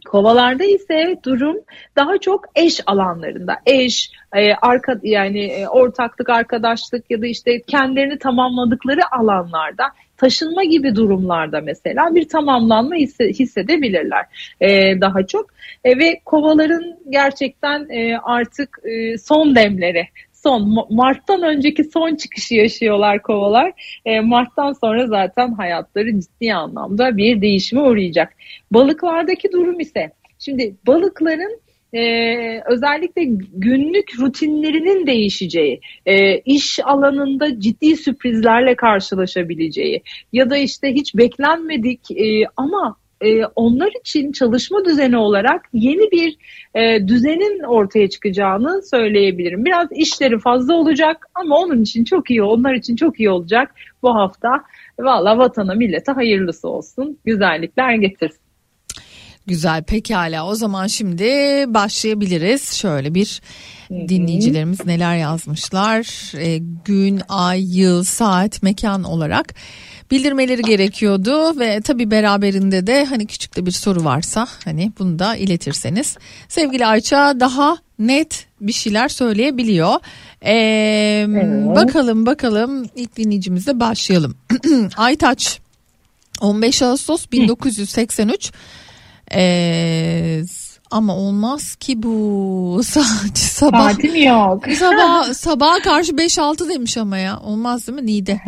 Kovalarda 0.06 0.64
ise 0.64 1.16
durum 1.24 1.56
daha 1.96 2.18
çok 2.18 2.44
eş 2.54 2.80
alanlarında. 2.86 3.56
Eş, 3.66 4.10
e, 4.36 4.54
arka 4.54 5.00
yani 5.02 5.44
e, 5.44 5.68
ortaklık, 5.68 6.28
arkadaşlık 6.28 7.10
ya 7.10 7.22
da 7.22 7.26
işte 7.26 7.62
kendilerini 7.62 8.18
tamamladıkları 8.18 9.00
alanlarda 9.12 9.84
taşınma 10.20 10.64
gibi 10.64 10.96
durumlarda 10.96 11.60
mesela 11.60 12.14
bir 12.14 12.28
tamamlanma 12.28 12.94
hissedebilirler 13.20 14.26
e, 14.60 15.00
daha 15.00 15.26
çok. 15.26 15.50
E, 15.84 15.98
ve 15.98 16.20
kovaların 16.24 16.98
gerçekten 17.10 17.88
e, 17.90 18.18
artık 18.18 18.78
e, 18.84 19.18
son 19.18 19.54
demleri 19.54 20.06
son 20.32 20.86
Mart'tan 20.90 21.42
önceki 21.42 21.84
son 21.84 22.14
çıkışı 22.14 22.54
yaşıyorlar 22.54 23.22
kovalar. 23.22 23.72
E, 24.04 24.20
Mart'tan 24.20 24.72
sonra 24.72 25.06
zaten 25.06 25.52
hayatları 25.52 26.20
ciddi 26.20 26.54
anlamda 26.54 27.16
bir 27.16 27.40
değişime 27.40 27.82
uğrayacak. 27.82 28.32
Balıklardaki 28.70 29.52
durum 29.52 29.80
ise 29.80 30.12
şimdi 30.38 30.74
balıkların 30.86 31.60
e, 31.92 32.02
özellikle 32.66 33.24
günlük 33.52 34.20
rutinlerinin 34.20 35.06
değişeceği, 35.06 35.80
e, 36.06 36.38
iş 36.38 36.80
alanında 36.84 37.60
ciddi 37.60 37.96
sürprizlerle 37.96 38.76
karşılaşabileceği 38.76 40.02
ya 40.32 40.50
da 40.50 40.56
işte 40.56 40.92
hiç 40.92 41.14
beklenmedik 41.14 42.10
e, 42.10 42.44
ama 42.56 42.96
e, 43.20 43.44
onlar 43.44 43.90
için 44.00 44.32
çalışma 44.32 44.84
düzeni 44.84 45.16
olarak 45.16 45.68
yeni 45.72 46.10
bir 46.10 46.36
e, 46.74 47.08
düzenin 47.08 47.62
ortaya 47.62 48.10
çıkacağını 48.10 48.82
söyleyebilirim. 48.82 49.64
Biraz 49.64 49.88
işleri 49.92 50.38
fazla 50.38 50.74
olacak 50.74 51.26
ama 51.34 51.58
onun 51.58 51.82
için 51.82 52.04
çok 52.04 52.30
iyi, 52.30 52.42
onlar 52.42 52.74
için 52.74 52.96
çok 52.96 53.20
iyi 53.20 53.30
olacak 53.30 53.74
bu 54.02 54.14
hafta. 54.14 54.48
Valla 55.00 55.38
vatana 55.38 55.74
millete 55.74 56.12
hayırlısı 56.12 56.68
olsun, 56.68 57.18
güzellikler 57.24 57.94
getirsin. 57.94 58.49
Güzel 59.50 59.82
pekala 59.82 60.46
o 60.46 60.54
zaman 60.54 60.86
şimdi 60.86 61.24
başlayabiliriz. 61.74 62.74
Şöyle 62.74 63.14
bir 63.14 63.40
dinleyicilerimiz 63.90 64.86
neler 64.86 65.16
yazmışlar. 65.16 66.32
E, 66.38 66.58
gün, 66.84 67.20
ay, 67.28 67.78
yıl, 67.78 68.04
saat, 68.04 68.62
mekan 68.62 69.04
olarak 69.04 69.54
bildirmeleri 70.10 70.62
gerekiyordu 70.62 71.60
ve 71.60 71.80
tabi 71.80 72.10
beraberinde 72.10 72.86
de 72.86 73.04
hani 73.04 73.26
küçük 73.26 73.56
de 73.56 73.66
bir 73.66 73.70
soru 73.70 74.04
varsa 74.04 74.46
hani 74.64 74.92
bunu 74.98 75.18
da 75.18 75.36
iletirseniz. 75.36 76.16
Sevgili 76.48 76.86
Ayça 76.86 77.40
daha 77.40 77.76
net 77.98 78.46
bir 78.60 78.72
şeyler 78.72 79.08
söyleyebiliyor. 79.08 79.94
Ee, 80.44 81.26
Bakalım 81.76 82.26
bakalım 82.26 82.86
ilk 82.96 83.16
dinleyicimizle 83.16 83.80
başlayalım. 83.80 84.34
Aytaç 84.96 85.60
15 86.40 86.82
Ağustos 86.82 87.26
1983 87.32 88.52
ee, 89.34 90.42
ama 90.90 91.16
olmaz 91.16 91.74
ki 91.76 92.02
bu 92.02 92.80
sadece 92.84 93.40
sabah. 93.40 93.90
Saatim 93.90 94.16
yok. 94.16 94.64
sabah 94.78 95.34
sabaha 95.34 95.78
karşı 95.78 96.12
5-6 96.12 96.68
demiş 96.68 96.96
ama 96.96 97.18
ya. 97.18 97.40
Olmaz 97.40 97.86
değil 97.86 97.98
mi 97.98 98.06
Nide? 98.06 98.40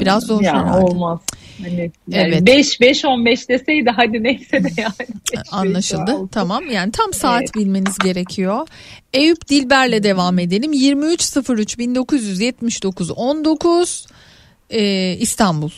Biraz 0.00 0.22
zor 0.26 0.42
ya, 0.42 0.52
herhalde. 0.54 0.84
olmaz. 0.84 1.20
Hani 1.62 1.90
yani 2.08 2.28
Evet. 2.34 2.46
5 2.46 2.80
5 2.80 3.04
15 3.04 3.48
deseydi 3.48 3.90
hadi 3.96 4.22
neyse 4.22 4.64
de 4.64 4.68
yani. 4.76 4.92
Anlaşıldı. 5.50 6.16
Tamam 6.32 6.70
yani 6.70 6.92
tam 6.92 7.12
saat 7.12 7.40
Evet. 7.42 7.54
bilmeniz 7.54 7.98
gerekiyor. 7.98 8.68
Eyüp 9.14 9.48
Dilber'le 9.48 10.02
devam 10.02 10.38
edelim. 10.38 10.72
23.03 10.72 11.78
1979 11.78 13.10
19 13.10 14.06
ee, 14.70 15.16
İstanbul. 15.20 15.70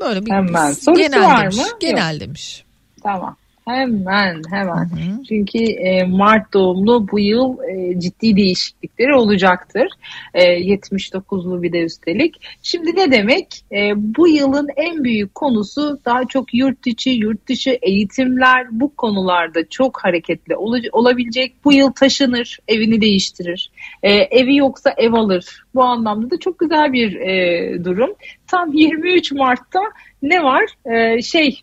Böyle 0.00 0.26
bir 0.26 0.30
Hemen. 0.30 0.72
Sorusu 0.72 1.02
genel 1.02 1.24
var 1.24 1.42
demiş. 1.42 1.56
mı? 1.56 1.64
Genel 1.80 2.12
Yok. 2.12 2.20
demiş. 2.20 2.64
Tamam. 3.02 3.36
Hemen 3.66 4.42
hemen. 4.50 4.90
Çünkü 5.28 5.58
e, 5.58 6.04
Mart 6.04 6.52
doğumlu 6.54 7.08
bu 7.12 7.20
yıl 7.20 7.56
e, 7.62 8.00
ciddi 8.00 8.36
değişiklikleri 8.36 9.14
olacaktır. 9.14 9.88
E, 10.34 10.44
79'lu 10.44 11.62
bir 11.62 11.72
de 11.72 11.82
üstelik. 11.82 12.34
Şimdi 12.62 12.96
ne 12.96 13.12
demek? 13.12 13.64
E, 13.72 13.92
bu 13.96 14.28
yılın 14.28 14.68
en 14.76 15.04
büyük 15.04 15.34
konusu 15.34 15.98
daha 16.04 16.24
çok 16.24 16.54
yurt 16.54 16.86
içi, 16.86 17.10
yurt 17.10 17.48
dışı 17.48 17.78
eğitimler 17.82 18.66
bu 18.70 18.96
konularda 18.96 19.68
çok 19.68 20.04
hareketli 20.04 20.56
ol- 20.56 20.90
olabilecek. 20.92 21.54
Bu 21.64 21.72
yıl 21.72 21.92
taşınır, 21.92 22.58
evini 22.68 23.00
değiştirir. 23.00 23.70
E, 24.02 24.12
evi 24.12 24.56
yoksa 24.56 24.94
ev 24.96 25.12
alır. 25.12 25.64
Bu 25.74 25.82
anlamda 25.82 26.30
da 26.30 26.38
çok 26.38 26.58
güzel 26.58 26.92
bir 26.92 27.16
e, 27.16 27.84
durum. 27.84 28.10
Tam 28.46 28.72
23 28.72 29.32
Mart'ta 29.32 29.80
ne 30.22 30.42
var? 30.42 30.64
E, 30.84 31.22
şey 31.22 31.60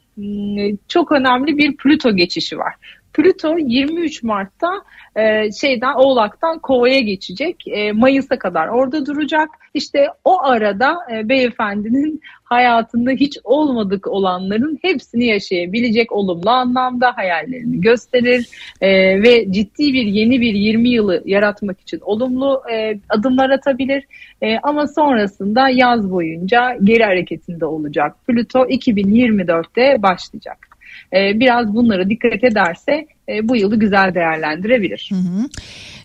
çok 0.88 1.12
önemli 1.12 1.58
bir 1.58 1.78
Plüto 1.78 2.16
geçişi 2.16 2.58
var. 2.58 2.76
Plüto 3.14 3.58
23 3.58 4.24
Mart'ta 4.24 4.72
e, 5.16 5.52
şeyden 5.52 5.94
Oğlak'tan 5.96 6.60
Kova'ya 6.60 7.00
geçecek. 7.00 7.68
E, 7.68 7.92
Mayıs'a 7.92 8.40
kadar 8.40 8.68
orada 8.68 9.06
duracak. 9.06 9.50
İşte 9.74 10.08
o 10.24 10.44
arada 10.44 10.98
e, 11.14 11.30
beyefendinin 11.30 12.22
hayatında 12.44 13.12
hiç 13.12 13.38
olmadık 13.44 14.08
olanların 14.08 14.80
hepsini 14.82 15.26
yaşayabilecek 15.26 16.12
olumlu 16.12 16.50
anlamda 16.50 17.18
hayallerini 17.18 17.82
gösterir 17.82 18.48
E, 18.82 18.90
ve 19.24 19.52
ciddi 19.52 19.94
bir 19.94 20.06
yeni 20.06 20.42
bir 20.42 20.54
20 20.54 20.90
yılı 20.90 21.24
yaratmak 21.26 21.82
için 21.82 22.00
olumlu 22.02 22.62
e, 22.72 23.00
adımlar 23.10 23.50
atabilir. 23.50 24.04
E, 24.42 24.58
ama 24.64 24.88
sonrasında 24.88 25.70
yaz 25.70 26.12
boyunca 26.12 26.78
geri 26.84 27.04
hareketinde 27.04 27.66
olacak. 27.66 28.16
Plüto 28.28 28.60
2024'te 28.60 30.02
başlayacak. 30.02 30.73
E, 31.14 31.40
biraz 31.40 31.74
bunlara 31.74 32.10
dikkat 32.10 32.44
ederse 32.44 33.08
e, 33.30 33.48
bu 33.48 33.56
yılı 33.56 33.80
güzel 33.80 34.16
değerlendirebilir. 34.16 35.10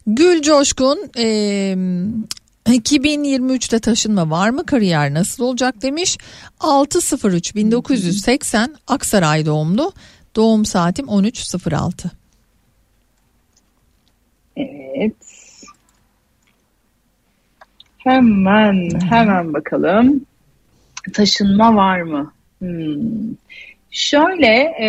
Gül 0.06 0.42
Coşkun 0.42 0.98
e, 1.18 1.24
2023'te 2.66 3.78
taşınma 3.78 4.30
var 4.30 4.50
mı? 4.50 4.66
Kariyer 4.66 5.14
nasıl 5.14 5.44
olacak 5.44 5.82
demiş. 5.82 6.18
603 6.60 7.54
1980 7.54 8.76
Aksaray 8.86 9.46
doğumlu. 9.46 9.92
Doğum 10.36 10.64
saatim 10.64 11.06
13.06. 11.06 12.08
Evet. 14.56 15.14
Hemen 17.98 19.00
hemen 19.00 19.54
bakalım. 19.54 20.20
Taşınma 21.12 21.74
var 21.74 22.00
mı? 22.00 22.32
Hmm. 22.58 23.34
Şöyle 23.90 24.54
e, 24.80 24.88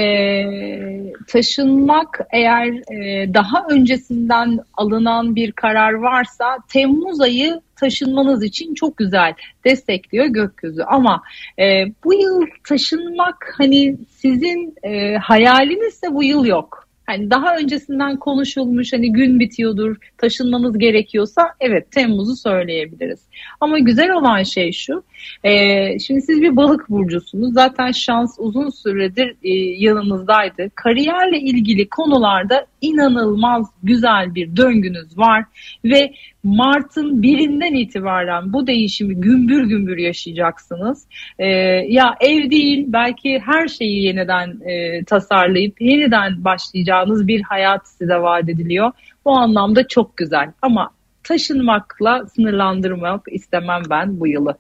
taşınmak 1.27 2.19
eğer 2.31 2.67
e, 2.67 3.33
daha 3.33 3.65
öncesinden 3.69 4.59
alınan 4.73 5.35
bir 5.35 5.51
karar 5.51 5.93
varsa 5.93 6.57
Temmuz 6.69 7.21
ayı 7.21 7.61
taşınmanız 7.75 8.43
için 8.43 8.73
çok 8.73 8.97
güzel 8.97 9.33
destekliyor 9.65 10.25
gökyüzü. 10.25 10.81
Ama 10.81 11.23
e, 11.59 11.85
bu 12.03 12.13
yıl 12.13 12.41
taşınmak 12.67 13.55
hani 13.57 13.97
sizin 14.09 14.75
e, 14.83 15.15
hayalinizse 15.15 16.13
bu 16.13 16.23
yıl 16.23 16.45
yok. 16.45 16.89
Hani 17.05 17.29
daha 17.29 17.57
öncesinden 17.57 18.17
konuşulmuş 18.17 18.93
hani 18.93 19.13
gün 19.13 19.39
bitiyordur 19.39 19.97
taşınmanız 20.17 20.77
gerekiyorsa 20.77 21.49
evet 21.59 21.91
Temmuz'u 21.91 22.35
söyleyebiliriz. 22.35 23.19
Ama 23.59 23.79
güzel 23.79 24.11
olan 24.11 24.43
şey 24.43 24.71
şu 24.71 25.03
e, 25.43 25.99
şimdi 25.99 26.22
siz 26.22 26.41
bir 26.41 26.55
balık 26.55 26.89
burcusunuz 26.89 27.53
zaten 27.53 27.91
şans 27.91 28.36
uzun 28.39 28.70
süredir 28.70 29.36
e, 29.43 29.53
yanınızdaydı. 29.84 30.70
Kariyerle 30.76 31.39
ilgili 31.39 31.89
konularda 31.89 32.65
inanılmaz 32.82 33.70
güzel 33.84 34.36
bir 34.36 34.55
döngünüz 34.55 35.17
var 35.17 35.45
ve 35.86 36.13
Mart'ın 36.43 37.22
birinden 37.22 37.74
itibaren 37.74 38.53
bu 38.53 38.67
değişimi 38.67 39.15
gümbür 39.15 39.63
gümbür 39.63 39.97
yaşayacaksınız. 39.97 41.07
Ee, 41.39 41.47
ya 41.89 42.15
ev 42.20 42.49
değil 42.49 42.86
belki 42.88 43.39
her 43.39 43.67
şeyi 43.67 44.03
yeniden 44.03 44.59
e, 44.70 45.03
tasarlayıp 45.03 45.82
yeniden 45.82 46.43
başlayacağınız 46.43 47.28
bir 47.28 47.41
hayat 47.41 47.88
size 47.88 48.15
vaat 48.15 48.49
ediliyor. 48.49 48.91
Bu 49.26 49.32
anlamda 49.38 49.88
çok 49.88 50.17
güzel 50.17 50.51
ama 50.61 50.91
taşınmakla 51.24 52.26
sınırlandırmak 52.26 53.22
istemem 53.32 53.82
ben 53.89 54.20
bu 54.20 54.28
yılı. 54.28 54.57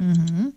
Hı 0.00 0.04
hı. 0.04 0.52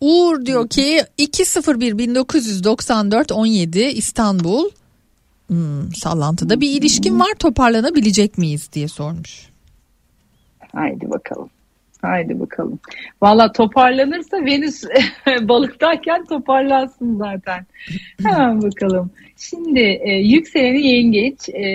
Uğur 0.00 0.46
diyor 0.46 0.68
ki 0.68 1.04
201 1.18 1.98
1994 1.98 3.32
17 3.32 3.80
İstanbul 3.80 4.70
Hmm, 5.50 5.92
sallantıda 5.94 6.60
bir 6.60 6.80
ilişkin 6.80 7.20
var 7.20 7.34
toparlanabilecek 7.38 8.38
miyiz 8.38 8.72
diye 8.72 8.88
sormuş. 8.88 9.48
Haydi 10.72 11.10
bakalım. 11.10 11.50
Haydi 12.02 12.40
bakalım. 12.40 12.78
Valla 13.22 13.52
toparlanırsa 13.52 14.36
Venüs 14.36 14.84
balıktayken 15.40 16.24
toparlansın 16.24 17.18
zaten. 17.18 17.66
Hemen 18.22 18.62
bakalım. 18.62 19.10
Şimdi 19.36 19.80
e, 19.80 20.12
yükseleni 20.12 20.86
yengeç, 20.86 21.48
e, 21.48 21.68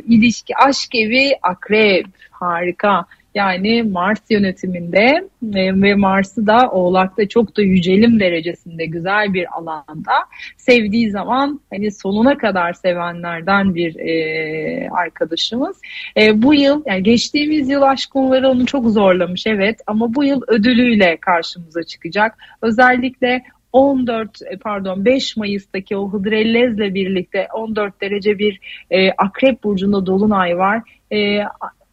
ilişki, 0.00 0.56
aşk 0.56 0.94
evi, 0.94 1.30
akrep. 1.42 2.06
Harika. 2.30 3.06
Yani 3.38 3.82
Mars 3.82 4.20
yönetiminde 4.30 5.28
e, 5.54 5.82
ve 5.82 5.94
Mars'ı 5.94 6.46
da 6.46 6.70
Oğlak'ta 6.70 7.28
çok 7.28 7.56
da 7.56 7.62
yücelim 7.62 8.20
derecesinde 8.20 8.86
güzel 8.86 9.34
bir 9.34 9.58
alanda 9.58 10.12
sevdiği 10.56 11.10
zaman 11.10 11.60
hani 11.70 11.92
sonuna 11.92 12.38
kadar 12.38 12.72
sevenlerden 12.72 13.74
bir 13.74 13.96
e, 13.96 14.88
arkadaşımız. 14.90 15.80
E, 16.20 16.42
bu 16.42 16.54
yıl 16.54 16.82
yani 16.86 17.02
geçtiğimiz 17.02 17.68
yıl 17.68 17.82
aşk 17.82 18.10
konuları 18.10 18.48
onu 18.48 18.66
çok 18.66 18.86
zorlamış 18.86 19.46
evet 19.46 19.80
ama 19.86 20.14
bu 20.14 20.24
yıl 20.24 20.40
ödülüyle 20.48 21.16
karşımıza 21.20 21.82
çıkacak. 21.82 22.38
Özellikle 22.62 23.42
14 23.72 24.42
e, 24.42 24.56
pardon 24.56 25.04
5 25.04 25.36
Mayıs'taki 25.36 25.96
o 25.96 26.12
Hıdrellez'le 26.12 26.94
birlikte 26.94 27.48
14 27.54 28.00
derece 28.00 28.38
bir 28.38 28.60
e, 28.90 29.10
Akrep 29.10 29.64
burcunda 29.64 30.06
dolunay 30.06 30.58
var. 30.58 30.82
E, 31.12 31.40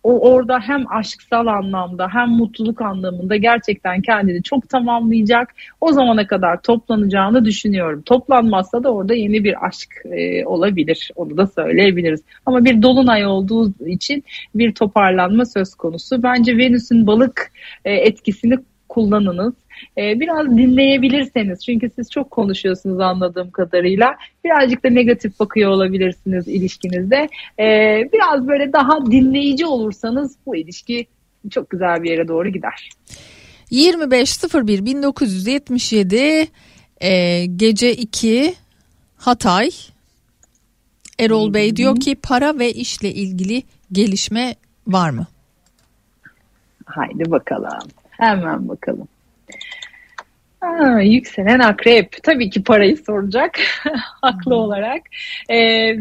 o 0.05 0.31
orada 0.31 0.59
hem 0.59 0.91
aşksal 0.91 1.47
anlamda 1.47 2.07
hem 2.13 2.29
mutluluk 2.29 2.81
anlamında 2.81 3.35
gerçekten 3.35 4.01
kendini 4.01 4.43
çok 4.43 4.69
tamamlayacak. 4.69 5.53
O 5.81 5.91
zamana 5.91 6.27
kadar 6.27 6.61
toplanacağını 6.61 7.45
düşünüyorum. 7.45 8.01
Toplanmazsa 8.01 8.83
da 8.83 8.93
orada 8.93 9.13
yeni 9.13 9.43
bir 9.43 9.65
aşk 9.65 9.89
e, 10.05 10.45
olabilir. 10.45 11.11
Onu 11.15 11.37
da 11.37 11.47
söyleyebiliriz. 11.47 12.21
Ama 12.45 12.65
bir 12.65 12.81
dolunay 12.81 13.25
olduğu 13.25 13.73
için 13.85 14.23
bir 14.55 14.73
toparlanma 14.73 15.45
söz 15.45 15.75
konusu. 15.75 16.23
Bence 16.23 16.57
Venüs'ün 16.57 17.07
balık 17.07 17.51
e, 17.85 17.93
etkisini 17.93 18.57
kullanınız. 18.89 19.53
Ee, 19.97 20.19
biraz 20.19 20.57
dinleyebilirseniz 20.57 21.65
çünkü 21.65 21.91
siz 21.95 22.11
çok 22.11 22.31
konuşuyorsunuz 22.31 22.99
anladığım 22.99 23.51
kadarıyla 23.51 24.15
birazcık 24.43 24.85
da 24.85 24.89
negatif 24.89 25.39
bakıyor 25.39 25.71
olabilirsiniz 25.71 26.47
ilişkinizde 26.47 27.29
Ee, 27.59 28.09
biraz 28.13 28.47
böyle 28.47 28.73
daha 28.73 29.05
dinleyici 29.05 29.65
olursanız 29.65 30.35
bu 30.45 30.55
ilişki 30.55 31.07
çok 31.49 31.69
güzel 31.69 32.03
bir 32.03 32.11
yere 32.11 32.27
doğru 32.27 32.49
gider. 32.49 32.89
25.01 33.71 34.85
1977 34.85 36.47
e, 37.01 37.45
gece 37.45 37.93
2 37.95 38.55
Hatay 39.17 39.69
Erol 41.19 41.53
Bey 41.53 41.75
diyor 41.75 41.99
ki 41.99 42.15
para 42.15 42.59
ve 42.59 42.73
işle 42.73 43.13
ilgili 43.13 43.63
gelişme 43.91 44.55
var 44.87 45.09
mı? 45.09 45.27
Haydi 46.85 47.31
bakalım 47.31 47.89
hemen 48.09 48.67
bakalım. 48.67 49.07
Ha, 50.59 51.01
yükselen 51.01 51.59
akrep. 51.59 52.23
Tabii 52.23 52.49
ki 52.49 52.63
parayı 52.63 52.97
soracak. 52.97 53.59
Haklı 54.21 54.55
olarak. 54.55 55.01
Ee, 55.49 55.57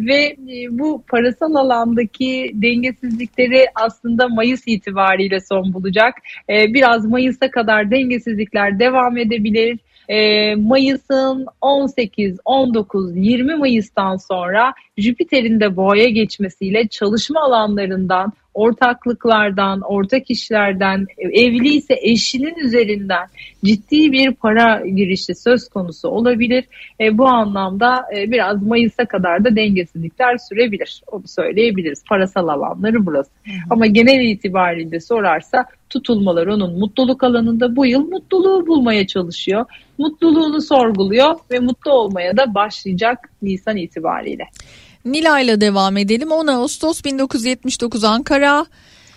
ve 0.07 0.25
e, 0.25 0.69
bu 0.71 1.05
parasal 1.09 1.55
alandaki 1.55 2.51
dengesizlikleri 2.55 3.67
aslında 3.75 4.29
Mayıs 4.29 4.63
itibariyle 4.67 5.41
son 5.41 5.73
bulacak. 5.73 6.15
Ee, 6.49 6.75
biraz 6.75 7.07
Mayıs'a 7.07 7.51
kadar 7.51 7.91
dengesizlikler 7.91 8.79
devam 8.79 9.17
edebilir. 9.17 9.79
Ee, 10.09 10.55
Mayıs'ın 10.55 11.47
18, 11.61 12.37
19, 12.45 13.17
20 13.17 13.55
Mayıs'tan 13.55 14.17
sonra 14.17 14.75
Jüpiter'in 14.99 15.61
de 15.61 15.77
boğaya 15.77 16.09
geçmesiyle 16.09 16.89
çalışma 16.89 17.41
alanlarından, 17.41 18.33
ortaklıklardan, 18.55 19.81
ortak 19.81 20.31
işlerden, 20.31 21.07
evli 21.19 21.69
ise 21.69 21.95
eşinin 22.01 22.55
üzerinden 22.55 23.27
ciddi 23.65 24.13
bir 24.13 24.35
para 24.35 24.87
girişi 24.87 25.35
söz 25.35 25.69
konusu 25.69 26.09
olabilir. 26.09 26.65
E, 27.01 27.19
bu 27.19 27.27
anlamda 27.27 28.05
e, 28.17 28.31
biraz 28.31 28.63
Mayıs'a 28.63 29.05
kadar 29.05 29.45
da 29.45 29.57
dengesizlikler 29.57 30.39
sürebilir. 30.39 31.03
Onu 31.07 31.29
söyleyebiliriz. 31.29 32.05
Parasal 32.09 32.49
alanları 32.49 33.07
burası. 33.07 33.31
Ama 33.71 33.87
genel 33.87 34.21
itibariyle 34.21 35.01
sorarsa 35.01 35.65
tutulmalar 35.91 36.47
onun 36.47 36.79
mutluluk 36.79 37.25
alanında 37.25 37.77
bu 37.77 37.87
yıl 37.87 38.09
mutluluğu 38.09 38.67
bulmaya 38.67 39.07
çalışıyor. 39.07 39.67
Mutluluğunu 39.99 40.61
sorguluyor 40.61 41.35
ve 41.51 41.59
mutlu 41.59 41.93
olmaya 41.93 42.37
da 42.37 42.55
başlayacak 42.55 43.19
Nisan 43.43 43.77
itibariyle. 43.77 44.45
Nilay'la 45.05 45.61
devam 45.61 45.97
edelim. 45.97 46.33
10 46.33 46.47
Ağustos 46.47 47.05
1979 47.05 48.05
Ankara 48.05 48.67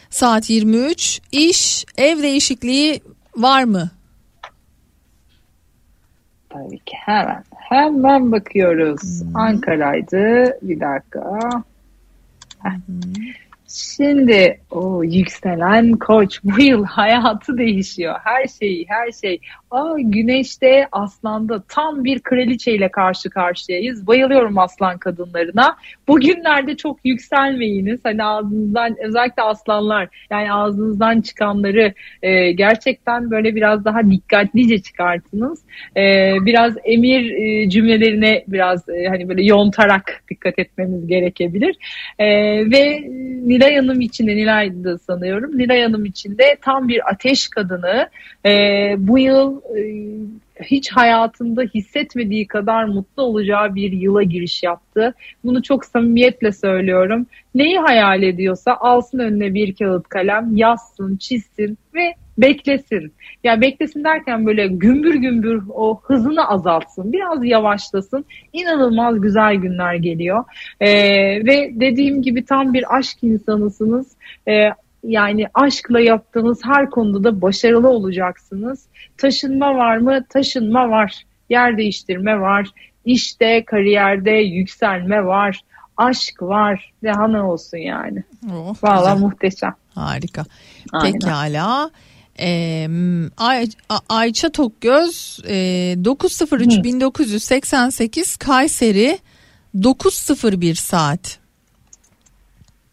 saat 0.10 0.50
23 0.50 1.22
iş 1.32 1.86
ev 1.98 2.24
değişikliği 2.24 3.02
var 3.36 3.64
mı? 3.64 3.90
Tabii 6.50 6.80
ki 6.80 6.96
hemen 6.96 7.44
hemen 7.70 8.32
bakıyoruz. 8.32 9.22
Ankara'ydı 9.34 10.58
bir 10.62 10.80
dakika. 10.80 11.40
Heh. 12.64 12.72
Şimdi 13.68 14.60
o 14.72 15.04
yükselen 15.04 15.92
koç 15.92 16.40
bu 16.44 16.62
yıl 16.62 16.86
hayatı 16.86 17.58
değişiyor. 17.58 18.16
Her 18.24 18.48
şey 18.60 18.86
her 18.88 19.12
şey. 19.12 19.40
Aa, 19.72 19.96
güneşte 20.00 20.88
aslanda 20.92 21.64
tam 21.68 22.04
bir 22.04 22.20
kraliçeyle 22.20 22.92
karşı 22.92 23.30
karşıyayız. 23.30 24.08
Bayılıyorum 24.08 24.58
aslan 24.58 24.98
kadınlarına. 24.98 25.78
Bugünlerde 26.08 26.78
çok 26.78 27.00
yükselmeyiniz. 27.04 28.00
Hani 28.04 28.24
ağzınızdan 28.24 28.96
özellikle 29.04 29.44
aslanlar 29.44 30.08
yani 30.32 30.54
ağzınızdan 30.54 31.22
çıkanları 31.22 31.94
e, 32.22 32.52
gerçekten 32.52 33.32
böyle 33.32 33.56
biraz 33.56 33.86
daha 33.86 34.12
dikkatlice 34.12 34.82
çıkartınız. 34.82 35.60
E, 35.98 36.34
biraz 36.42 36.74
emir 36.84 37.32
e, 37.32 37.70
cümlelerine 37.70 38.44
biraz 38.48 38.90
e, 38.90 39.08
hani 39.08 39.30
böyle 39.30 39.44
yontarak 39.44 40.24
dikkat 40.30 40.60
etmemiz 40.60 41.08
gerekebilir. 41.08 41.76
E, 42.20 42.28
ve 42.72 43.04
Nilay 43.58 43.76
Hanım 43.76 44.02
için 44.02 44.28
de 44.28 44.36
Nilay'dı 44.36 45.00
sanıyorum. 45.00 45.58
Nilay 45.58 45.82
Hanım 45.82 46.06
için 46.06 46.38
de 46.38 46.58
tam 46.62 46.88
bir 46.88 47.10
ateş 47.10 47.48
kadını. 47.48 48.10
E, 48.46 48.52
bu 48.98 49.20
yıl 49.20 49.62
e, 49.78 49.82
hiç 50.64 50.92
hayatında 50.92 51.62
hissetmediği 51.62 52.48
kadar 52.48 52.86
mutlu 52.86 53.24
olacağı 53.24 53.76
bir 53.76 53.92
yıla 53.92 54.24
giriş 54.24 54.64
yaptı. 54.64 55.14
Bunu 55.44 55.64
çok 55.64 55.86
samimiyetle 55.86 56.52
söylüyorum. 56.52 57.28
Neyi 57.56 57.78
hayal 57.80 58.24
ediyorsa 58.24 58.78
alsın 58.80 59.20
önüne 59.20 59.54
bir 59.54 59.76
kağıt 59.76 60.10
kalem, 60.10 60.56
yazsın, 60.56 61.18
çizsin 61.18 61.78
ve 61.96 62.14
beklesin. 62.38 63.14
Ya 63.44 63.62
beklesin 63.62 64.04
derken 64.04 64.46
böyle 64.46 64.68
gümbür 64.68 65.16
gümbür 65.16 65.64
o 65.70 66.02
hızını 66.04 66.50
azaltsın. 66.50 67.14
Biraz 67.14 67.46
yavaşlasın. 67.46 68.26
İnanılmaz 68.54 69.22
güzel 69.22 69.56
günler 69.56 69.96
geliyor. 69.96 70.44
Ee, 70.80 70.90
ve 71.46 71.72
dediğim 71.74 72.22
gibi 72.22 72.46
tam 72.46 72.74
bir 72.74 72.98
aşk 72.98 73.24
insanısınız. 73.24 74.08
Ee, 74.48 74.70
yani 75.04 75.46
aşkla 75.54 76.00
yaptığınız 76.00 76.60
her 76.66 76.90
konuda 76.90 77.24
da 77.24 77.42
başarılı 77.42 77.90
olacaksınız. 77.90 78.86
Taşınma 79.18 79.76
var 79.76 79.98
mı? 79.98 80.24
Taşınma 80.30 80.90
var. 80.90 81.24
Yer 81.50 81.78
değiştirme 81.78 82.40
var. 82.40 82.70
İşte, 83.06 83.66
kariyerde 83.66 84.32
yükselme 84.32 85.26
var. 85.26 85.62
Aşk 85.98 86.42
var. 86.42 86.94
Daha 87.04 87.44
olsun 87.44 87.78
yani. 87.78 88.24
Oh, 88.54 88.84
Valla 88.84 89.16
muhteşem. 89.16 89.76
Harika. 89.96 90.46
Aynen. 90.94 91.20
Pekala. 91.20 91.90
Ee, 92.40 92.88
Ay, 93.38 93.70
Ayça 94.10 94.50
Tokgöz 94.50 95.40
e, 95.48 95.56
903 96.06 96.84
1988 96.84 98.38
Kayseri 98.38 99.20
901 99.84 100.76
saat. 100.76 101.40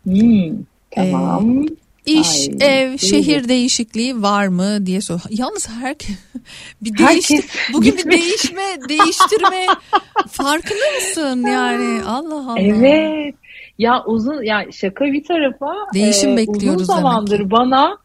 Hmm, 0.05 0.57
tamam. 0.95 1.67
İş, 2.07 2.49
Ay, 2.49 2.83
ev, 2.83 2.99
şehir 2.99 3.49
değişikliği 3.49 4.23
var 4.23 4.47
mı 4.47 4.87
diye 4.87 5.01
sor. 5.01 5.21
Yalnız 5.31 5.69
herkes 5.69 6.17
bir 6.83 6.99
değişti. 6.99 7.41
Bugün 7.73 7.93
bir 7.93 7.99
gitmiş. 7.99 8.21
değişme, 8.21 8.89
değiştirme 8.89 9.67
farkında 10.29 10.85
mısın 10.99 11.47
yani? 11.47 12.05
Allah 12.05 12.53
Allah. 12.53 12.61
Evet. 12.61 13.35
Ya 13.79 14.05
uzun 14.05 14.43
ya 14.43 14.67
şaka 14.73 15.05
bir 15.05 15.25
tarafa 15.25 15.75
Değişim 15.95 16.31
e, 16.31 16.37
bekliyoruz 16.37 16.83
uzun 16.83 16.97
demek 16.97 17.03
zamandır 17.03 17.51
bana 17.51 17.99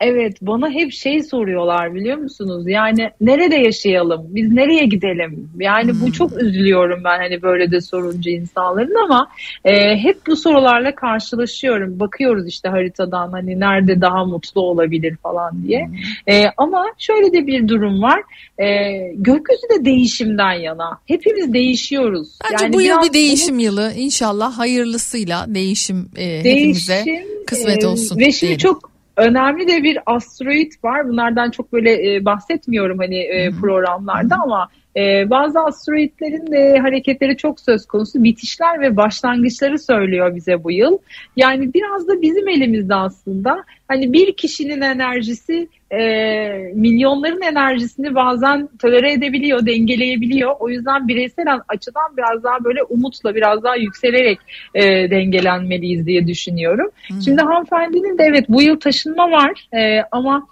evet 0.00 0.36
bana 0.42 0.70
hep 0.70 0.92
şey 0.92 1.22
soruyorlar 1.22 1.94
biliyor 1.94 2.16
musunuz? 2.18 2.64
Yani 2.68 3.10
nerede 3.20 3.56
yaşayalım? 3.56 4.26
Biz 4.28 4.52
nereye 4.52 4.84
gidelim? 4.86 5.50
Yani 5.58 5.92
Hmm. 5.92 6.00
bu 6.00 6.12
çok 6.12 6.42
üzülüyorum 6.42 7.04
ben 7.04 7.18
hani 7.18 7.42
böyle 7.42 7.70
de 7.70 7.80
sorunca 7.80 8.30
insanların 8.30 9.04
ama 9.04 9.28
e, 9.64 9.96
hep 9.96 10.26
bu 10.26 10.36
sorularla 10.36 10.94
karşılaşıyorum. 10.94 12.00
Bakıyoruz 12.00 12.48
işte 12.48 12.68
haritadan 12.68 13.32
hani 13.32 13.60
nerede 13.60 14.00
daha 14.00 14.24
mutlu 14.24 14.60
olabilir 14.60 15.16
falan 15.22 15.62
diye. 15.66 15.90
E, 16.26 16.44
ama 16.56 16.84
şöyle 16.98 17.32
de 17.32 17.46
bir 17.46 17.68
durum 17.68 18.02
var. 18.02 18.22
E, 18.58 18.66
gökyüzü 19.14 19.80
de 19.80 19.84
değişimden 19.84 20.52
yana. 20.52 20.98
Hepimiz 21.06 21.52
değişiyoruz. 21.52 22.28
Bence 22.44 22.64
Yani 22.64 22.72
bu 22.74 22.80
yıl 22.80 23.02
bir 23.02 23.12
değişim 23.12 23.58
yılı. 23.58 23.92
İnşallah 23.96 24.58
hayırlısıyla 24.58 25.44
değişim 25.48 26.08
e, 26.16 26.44
Değişim, 26.44 26.50
hepimize 26.60 27.04
kısmet 27.46 27.84
e, 27.84 27.86
olsun. 27.86 28.18
Ve 28.18 28.32
şimdi 28.32 28.40
diyelim. 28.40 28.58
çok 28.58 28.95
önemli 29.16 29.68
de 29.68 29.82
bir 29.82 29.98
asteroid 30.06 30.72
var. 30.82 31.08
Bunlardan 31.08 31.50
çok 31.50 31.72
böyle 31.72 32.14
e, 32.14 32.24
bahsetmiyorum 32.24 32.98
hani 32.98 33.18
e, 33.18 33.50
programlarda 33.50 34.36
ama 34.36 34.68
e, 34.96 35.30
bazı 35.30 35.60
asteroidlerin 35.60 36.52
de 36.52 36.78
hareketleri 36.78 37.36
çok 37.36 37.60
söz 37.60 37.86
konusu. 37.86 38.24
Bitişler 38.24 38.80
ve 38.80 38.96
başlangıçları 38.96 39.78
söylüyor 39.78 40.36
bize 40.36 40.64
bu 40.64 40.70
yıl. 40.70 40.98
Yani 41.36 41.74
biraz 41.74 42.08
da 42.08 42.22
bizim 42.22 42.48
elimizde 42.48 42.94
aslında. 42.94 43.64
Hani 43.88 44.12
bir 44.12 44.36
kişinin 44.36 44.80
enerjisi 44.80 45.68
e, 45.90 45.98
milyonların 46.74 47.42
enerjisini 47.42 48.14
bazen 48.14 48.68
tolere 48.78 49.12
edebiliyor, 49.12 49.66
dengeleyebiliyor. 49.66 50.54
O 50.60 50.68
yüzden 50.68 51.08
bireysel 51.08 51.46
açıdan 51.68 52.16
biraz 52.16 52.42
daha 52.42 52.64
böyle 52.64 52.82
umutla 52.82 53.34
biraz 53.34 53.62
daha 53.62 53.76
yükselerek 53.76 54.38
e, 54.74 54.82
dengelenmeliyiz 55.10 56.06
diye 56.06 56.26
düşünüyorum. 56.26 56.90
Şimdi 57.24 57.42
hanımefendinin 57.42 58.18
de 58.18 58.22
evet 58.24 58.44
bu 58.48 58.62
yıl 58.62 58.80
taşınma 58.80 59.30
var 59.30 59.68
e, 59.72 60.02
ama 60.10 60.46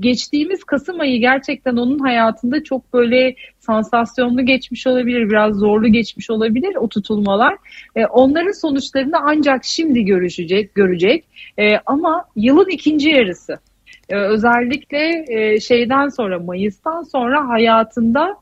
geçtiğimiz 0.00 0.64
Kasım 0.64 1.00
ayı 1.00 1.20
gerçekten 1.20 1.76
onun 1.76 1.98
hayatında 1.98 2.62
çok 2.62 2.92
böyle 2.92 3.34
sansasyonlu 3.58 4.46
geçmiş 4.46 4.86
olabilir, 4.86 5.30
biraz 5.30 5.56
zorlu 5.56 5.88
geçmiş 5.88 6.30
olabilir 6.30 6.76
o 6.76 6.88
tutulmalar. 6.88 7.56
E, 7.96 8.06
onların 8.06 8.60
sonuçlarını 8.60 9.16
ancak 9.22 9.64
şimdi 9.64 10.04
görüşecek, 10.04 10.74
görecek. 10.74 11.24
E, 11.58 11.78
ama 11.86 12.24
yılın 12.36 12.68
ikinci 12.70 13.10
yarısı 13.10 13.58
e, 14.08 14.16
özellikle 14.16 15.24
e, 15.28 15.60
şeyden 15.60 16.08
sonra 16.08 16.38
Mayıs'tan 16.38 17.02
sonra 17.02 17.48
hayatında 17.48 18.36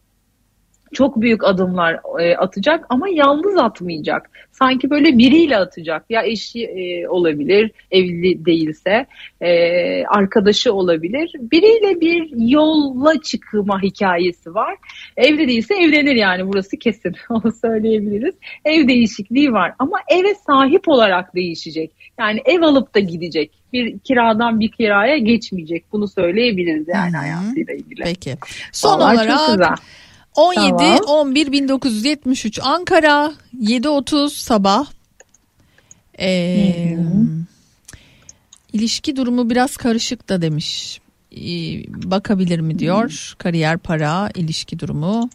çok 0.93 1.21
büyük 1.21 1.45
adımlar 1.45 2.01
e, 2.21 2.37
atacak 2.37 2.87
ama 2.89 3.09
yalnız 3.09 3.57
atmayacak. 3.57 4.31
Sanki 4.53 4.91
böyle 4.91 5.19
biriyle 5.19 5.57
atacak. 5.57 6.05
Ya 6.11 6.23
eşi 6.23 6.65
e, 6.65 7.09
olabilir, 7.09 7.71
evli 7.91 8.47
değilse, 8.47 9.07
e, 9.41 9.51
arkadaşı 10.05 10.73
olabilir. 10.73 11.33
Biriyle 11.53 12.01
bir 12.01 12.51
yolla 12.51 13.23
çıkma 13.23 13.83
hikayesi 13.83 14.55
var. 14.55 14.77
Evli 15.17 15.49
değilse 15.49 15.75
evlenir 15.75 16.17
yani 16.17 16.49
burası 16.49 16.77
kesin. 16.77 17.13
Onu 17.31 17.53
söyleyebiliriz. 17.53 18.35
Ev 18.65 18.89
değişikliği 18.89 19.53
var 19.53 19.75
ama 19.79 19.99
eve 20.09 20.35
sahip 20.35 20.89
olarak 20.89 21.35
değişecek. 21.35 21.91
Yani 22.19 22.41
ev 22.45 22.63
alıp 22.63 22.95
da 22.95 23.01
gidecek. 23.01 23.51
Bir 23.73 23.99
kiradan 23.99 24.61
bir 24.61 24.71
kiraya 24.71 25.19
geçmeyecek. 25.19 25.85
Bunu 25.93 26.09
söyleyebiliriz 26.09 26.89
yani 26.89 27.17
hayatıyla 27.17 27.75
ilgili. 27.75 28.03
Peki. 28.05 28.37
Son 28.73 29.01
Vallahi 29.01 29.33
olarak. 29.33 29.79
17 30.35 30.71
Tamam. 30.79 30.99
11 31.07 31.53
1973 31.53 32.59
Ankara 32.63 33.33
7.30 33.61 34.31
sabah. 34.31 34.87
Ee, 36.19 36.99
ilişki 38.73 39.17
durumu 39.17 39.51
biraz 39.51 39.77
karışık 39.77 40.29
da 40.29 40.43
demiş. 40.43 41.01
e, 41.33 41.41
bakabilir 42.11 42.61
mi 42.61 42.79
diyor. 42.79 43.35
Kariyer, 43.39 43.79
para, 43.79 44.31
ilişki 44.35 44.79
durumu. 44.79 45.31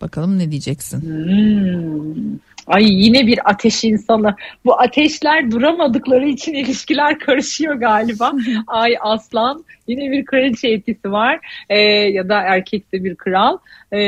Bakalım 0.00 0.38
ne 0.38 0.50
diyeceksin? 0.50 1.00
Hmm. 1.00 2.38
Ay 2.66 2.84
yine 2.84 3.26
bir 3.26 3.50
ateş 3.50 3.84
insanı. 3.84 4.34
Bu 4.64 4.80
ateşler 4.80 5.50
duramadıkları 5.50 6.28
için 6.28 6.54
ilişkiler 6.54 7.18
karışıyor 7.18 7.74
galiba. 7.74 8.32
Ay 8.66 8.94
aslan 9.00 9.64
yine 9.86 10.10
bir 10.10 10.24
kraliçe 10.24 10.68
etkisi 10.68 11.12
var 11.12 11.40
Ee, 11.68 11.80
ya 11.88 12.28
da 12.28 12.40
erkekte 12.40 13.04
bir 13.04 13.14
kral 13.14 13.58
Ee, 13.92 13.98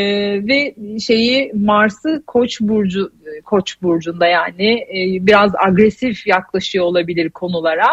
ve 0.47 0.75
şeyi 1.01 1.53
Mars'ı 1.55 2.23
Koç 2.27 2.61
burcu 2.61 3.13
Koç 3.45 3.83
burcunda 3.83 4.27
yani 4.27 4.73
e, 4.73 5.27
biraz 5.27 5.53
agresif 5.67 6.27
yaklaşıyor 6.27 6.85
olabilir 6.85 7.31
konulara 7.31 7.89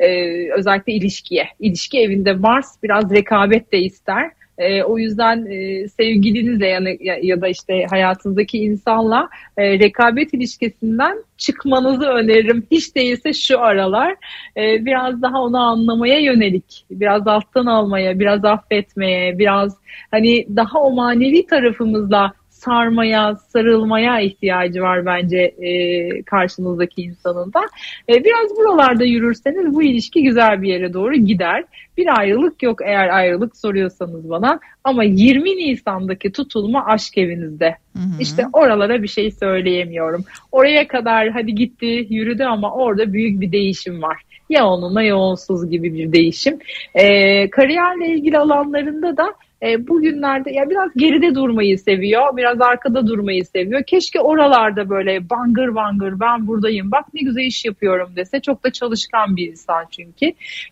Ee, 0.00 0.50
özellikle 0.52 0.92
ilişkiye. 0.92 1.48
İlişki 1.60 1.98
evinde 1.98 2.32
Mars 2.32 2.82
biraz 2.82 3.10
rekabet 3.10 3.72
de 3.72 3.78
ister. 3.78 4.30
E, 4.58 4.82
o 4.82 4.98
yüzden 4.98 5.46
e, 5.46 5.88
sevgilinizle 5.88 6.68
yani, 6.68 6.98
ya, 7.00 7.18
ya 7.22 7.40
da 7.40 7.48
işte 7.48 7.86
hayatınızdaki 7.90 8.58
insanla 8.58 9.28
e, 9.56 9.78
rekabet 9.78 10.34
ilişkisinden 10.34 11.24
çıkmanızı 11.36 12.04
öneririm. 12.04 12.66
Hiç 12.70 12.96
değilse 12.96 13.32
şu 13.32 13.60
aralar 13.60 14.14
e, 14.56 14.84
biraz 14.86 15.22
daha 15.22 15.42
onu 15.42 15.58
anlamaya 15.58 16.18
yönelik, 16.18 16.84
biraz 16.90 17.26
alttan 17.26 17.66
almaya, 17.66 18.18
biraz 18.18 18.44
affetmeye, 18.44 19.38
biraz 19.38 19.76
hani 20.10 20.46
daha 20.56 20.80
o 20.80 20.90
manevi 20.90 21.46
tarafımızla 21.46 22.32
sarmaya, 22.56 23.34
sarılmaya 23.34 24.20
ihtiyacı 24.20 24.80
var 24.80 25.06
bence 25.06 25.38
e, 25.38 26.22
karşınızdaki 26.22 27.02
insanın 27.02 27.52
da. 27.52 27.60
E, 28.08 28.24
biraz 28.24 28.56
buralarda 28.56 29.04
yürürseniz 29.04 29.74
bu 29.74 29.82
ilişki 29.82 30.22
güzel 30.22 30.62
bir 30.62 30.68
yere 30.68 30.92
doğru 30.92 31.14
gider. 31.14 31.64
Bir 31.96 32.18
ayrılık 32.18 32.62
yok 32.62 32.78
eğer 32.84 33.08
ayrılık 33.08 33.56
soruyorsanız 33.56 34.30
bana. 34.30 34.60
Ama 34.84 35.04
20 35.04 35.56
Nisan'daki 35.56 36.32
tutulma 36.32 36.86
aşk 36.86 37.18
evinizde. 37.18 37.76
İşte 38.20 38.46
oralara 38.52 39.02
bir 39.02 39.08
şey 39.08 39.30
söyleyemiyorum. 39.30 40.24
Oraya 40.52 40.88
kadar 40.88 41.30
hadi 41.30 41.54
gitti, 41.54 42.06
yürüdü 42.10 42.44
ama 42.44 42.74
orada 42.74 43.12
büyük 43.12 43.40
bir 43.40 43.52
değişim 43.52 44.02
var. 44.02 44.22
Ya 44.50 44.66
onunla 44.66 45.02
ya 45.02 45.16
onsuz 45.16 45.70
gibi 45.70 45.94
bir 45.94 46.12
değişim. 46.12 46.58
E, 46.94 47.04
kariyerle 47.50 48.08
ilgili 48.08 48.38
alanlarında 48.38 49.16
da 49.16 49.34
e, 49.62 49.88
bugünlerde 49.88 50.50
ya 50.50 50.70
biraz 50.70 50.90
geride 50.96 51.34
durmayı 51.34 51.78
seviyor, 51.78 52.36
biraz 52.36 52.60
arkada 52.60 53.06
durmayı 53.06 53.44
seviyor. 53.44 53.82
Keşke 53.86 54.20
oralarda 54.20 54.88
böyle 54.88 55.30
bangır 55.30 55.74
bangır 55.74 56.20
ben 56.20 56.46
buradayım, 56.46 56.90
bak 56.90 57.04
ne 57.14 57.20
güzel 57.20 57.42
iş 57.42 57.64
yapıyorum 57.64 58.08
dese. 58.16 58.40
Çok 58.40 58.64
da 58.64 58.70
çalışkan 58.70 59.36
bir 59.36 59.48
insan 59.48 59.84
çünkü. 59.90 60.26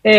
E, 0.05 0.13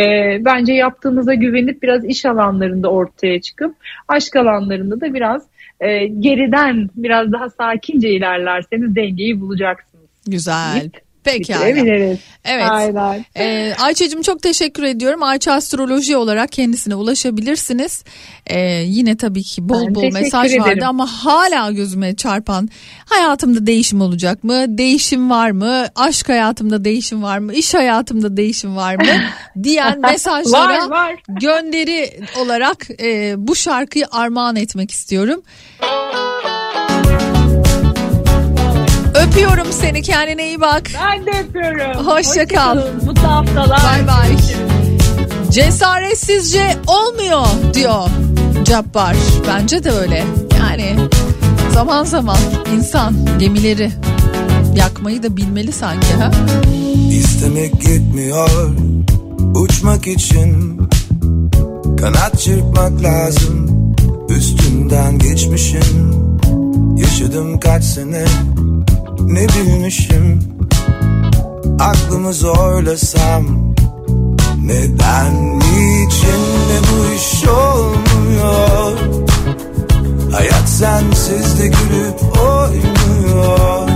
bence 0.44 0.72
yaptığınıza 0.72 1.34
güvenip 1.34 1.82
biraz 1.82 2.04
iş 2.04 2.26
alanlarında 2.26 2.90
ortaya 2.90 3.40
çıkıp 3.40 3.74
aşk 4.08 4.36
alanlarında 4.36 5.00
da 5.00 5.14
biraz 5.14 5.46
e, 5.80 6.06
geriden 6.06 6.88
biraz 6.96 7.32
daha 7.32 7.50
sakince 7.50 8.10
ilerlerseniz 8.10 8.96
dengeyi 8.96 9.40
bulacaksınız. 9.40 10.06
Güzel. 10.26 10.90
Bitirebiliriz. 11.26 12.18
Evet. 12.44 12.66
Aynen. 12.70 13.24
Ee, 13.36 13.74
Ayça'cığım 13.82 14.22
çok 14.22 14.42
teşekkür 14.42 14.82
ediyorum. 14.82 15.22
Ayça 15.22 15.52
Astroloji 15.52 16.16
olarak 16.16 16.52
kendisine 16.52 16.94
ulaşabilirsiniz. 16.94 18.04
Ee, 18.46 18.60
yine 18.86 19.16
tabii 19.16 19.42
ki 19.42 19.68
bol 19.68 19.86
Ben 19.86 19.94
bol 19.94 20.12
mesaj 20.12 20.58
vardı 20.58 20.68
ederim. 20.70 20.86
ama 20.88 21.06
hala 21.06 21.70
gözüme 21.72 22.16
çarpan 22.16 22.68
hayatımda 23.06 23.66
değişim 23.66 24.00
olacak 24.00 24.44
mı? 24.44 24.64
Değişim 24.78 25.30
var 25.30 25.50
mı? 25.50 25.86
Aşk 25.96 26.28
hayatımda 26.28 26.84
değişim 26.84 27.22
var 27.22 27.38
mı? 27.38 27.54
İş 27.54 27.74
hayatımda 27.74 28.36
değişim 28.36 28.76
var 28.76 28.94
mı? 28.94 29.04
diyen 29.62 30.00
mesajlara 30.00 30.78
Var, 30.84 30.90
var. 30.90 31.14
gönderi 31.28 32.20
olarak 32.40 32.86
e, 33.02 33.34
bu 33.38 33.56
şarkıyı 33.56 34.06
armağan 34.10 34.56
etmek 34.56 34.90
istiyorum. 34.90 35.42
Öpüyorum 39.36 39.72
seni 39.72 40.02
kendine 40.02 40.46
iyi 40.46 40.60
bak. 40.60 40.82
Ben 41.04 41.26
de 41.26 41.30
öpüyorum. 41.30 42.06
Hoşça 42.06 42.46
kal. 42.46 42.76
Hoşçakalın. 42.76 43.04
Mutlu 43.04 43.28
haftalar. 43.28 43.80
Bay 43.84 44.06
bay. 44.06 44.36
Cesaretsizce 45.50 46.76
olmuyor 46.86 47.46
diyor 47.74 48.08
Cabbar. 48.64 49.16
Bence 49.48 49.84
de 49.84 49.90
öyle. 49.90 50.24
Yani 50.60 50.96
zaman 51.72 52.04
zaman 52.04 52.38
insan 52.76 53.14
gemileri 53.38 53.90
yakmayı 54.76 55.22
da 55.22 55.36
bilmeli 55.36 55.72
sanki 55.72 56.12
ha. 56.12 56.30
İstemek 57.10 57.88
yetmiyor 57.88 58.70
uçmak 59.54 60.06
için 60.06 60.80
Kanat 62.00 62.40
çırpmak 62.40 63.02
lazım 63.02 63.94
üstünden 64.28 65.18
geçmişin 65.18 66.14
Yaşadım 66.96 67.60
kaç 67.60 67.84
sene 67.84 68.24
ne 69.26 69.48
bilmişim? 69.48 70.40
Aklımı 71.80 72.32
zorlasam 72.32 73.44
neden 74.64 75.58
niçin 75.58 76.42
de 76.68 76.78
bu 76.90 77.14
iş 77.14 77.48
olmuyor? 77.48 78.92
Hayat 80.32 80.68
sensiz 80.68 81.58
de 81.58 81.66
gülüp 81.66 82.20
oynuyor. 82.38 83.88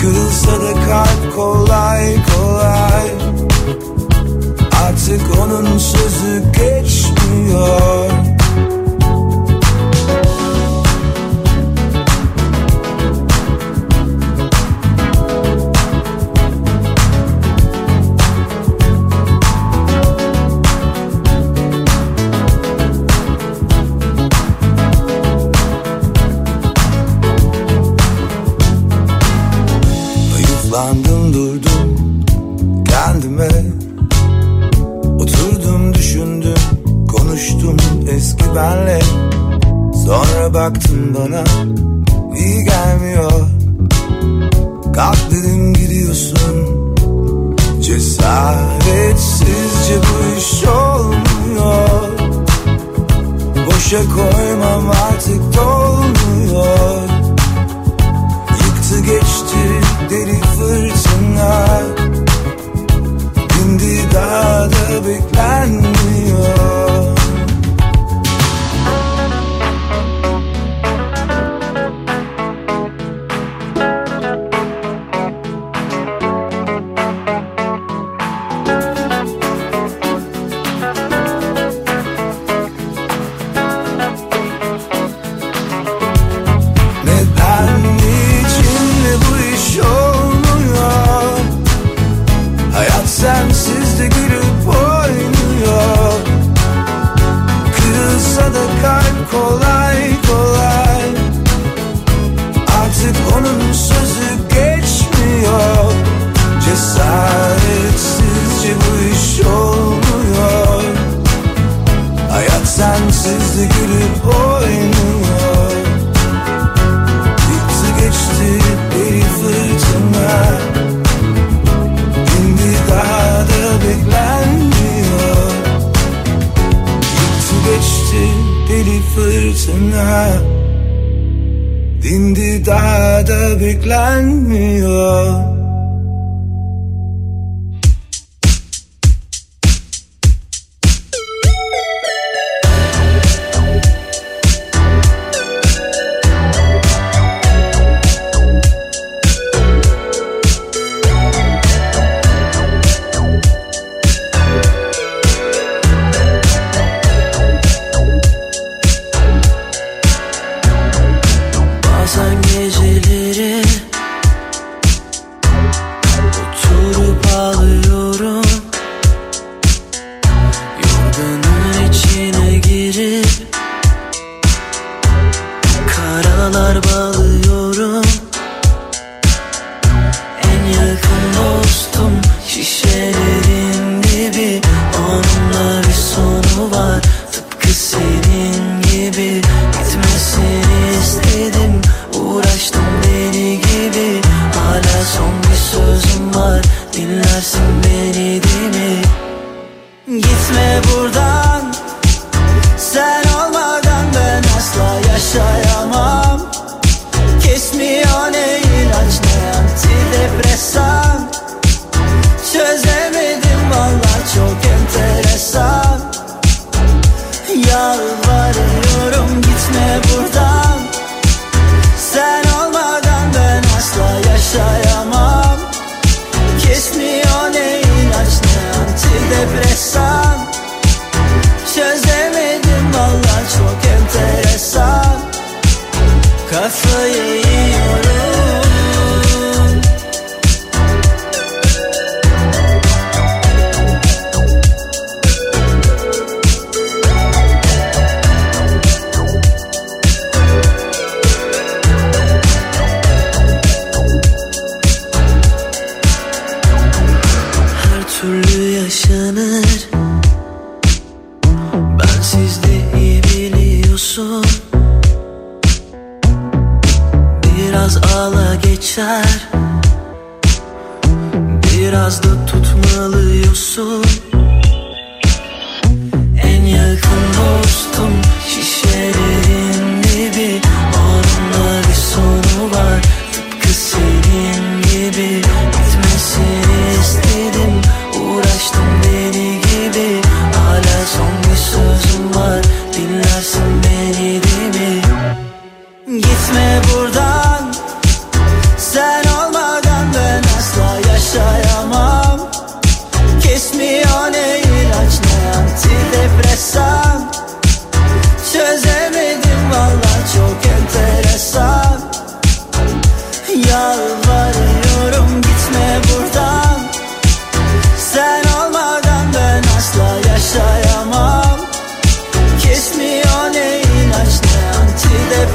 Kırılsa 0.00 0.52
da 0.52 0.72
kalp 0.88 1.36
kolay 1.36 2.14
kolay. 2.14 3.08
Artık 4.84 5.20
onun 5.40 5.78
sözü 5.78 6.42
geçmiyor 6.52 8.37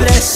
libres 0.03 0.32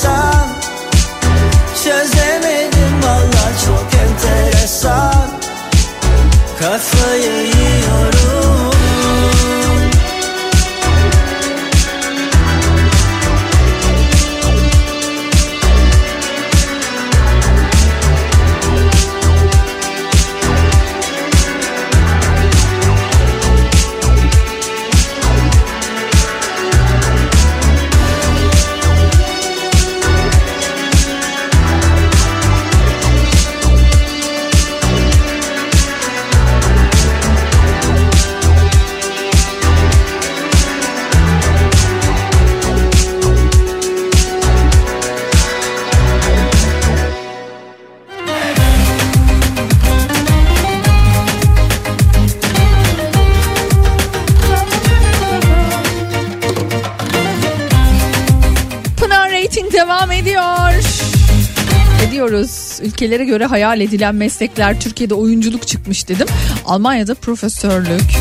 ülkelere 62.82 63.26
göre 63.26 63.45
hayal 63.45 63.82
edilen 63.82 64.16
meslekler 64.16 64.80
Türkiye'de 64.80 65.14
oyunculuk 65.14 65.68
çıkmış 65.68 66.10
dedim. 66.10 66.28
Almanya'da 66.66 67.16
profesörlük. 67.16 68.12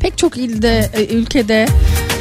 Pek 0.00 0.18
çok 0.18 0.36
ilde 0.36 0.90
e, 0.94 1.04
ülkede 1.04 1.66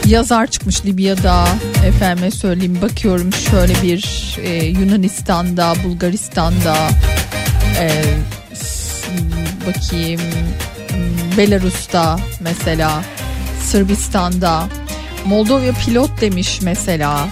yazar 0.06 0.48
çıkmış 0.48 0.86
Libya'da 0.86 1.48
efendime 1.86 2.32
söyleyeyim 2.32 2.80
bakıyorum 2.82 3.34
şöyle 3.34 3.74
bir 3.84 4.36
e, 4.44 4.66
Yunanistan'da 4.66 5.74
Bulgaristan'da 5.84 6.76
e, 7.80 7.90
bakayım 9.68 10.22
Belarus'ta 11.38 12.20
mesela 12.40 13.04
Sırbistan'da 13.64 14.68
Moldova 15.26 15.72
pilot 15.86 16.22
demiş 16.22 16.60
mesela 16.62 17.28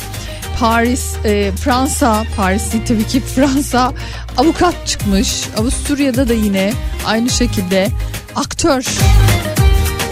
Paris, 0.60 1.15
e, 1.26 1.52
Fransa, 1.52 2.26
Paris 2.38 2.64
tabii 2.88 3.07
ki 3.07 3.19
Fransa 3.19 3.94
avukat 4.38 4.88
çıkmış. 4.88 5.44
Avusturya'da 5.57 6.30
da 6.30 6.34
yine 6.34 6.73
aynı 7.06 7.30
şekilde 7.30 7.88
aktör, 8.36 8.86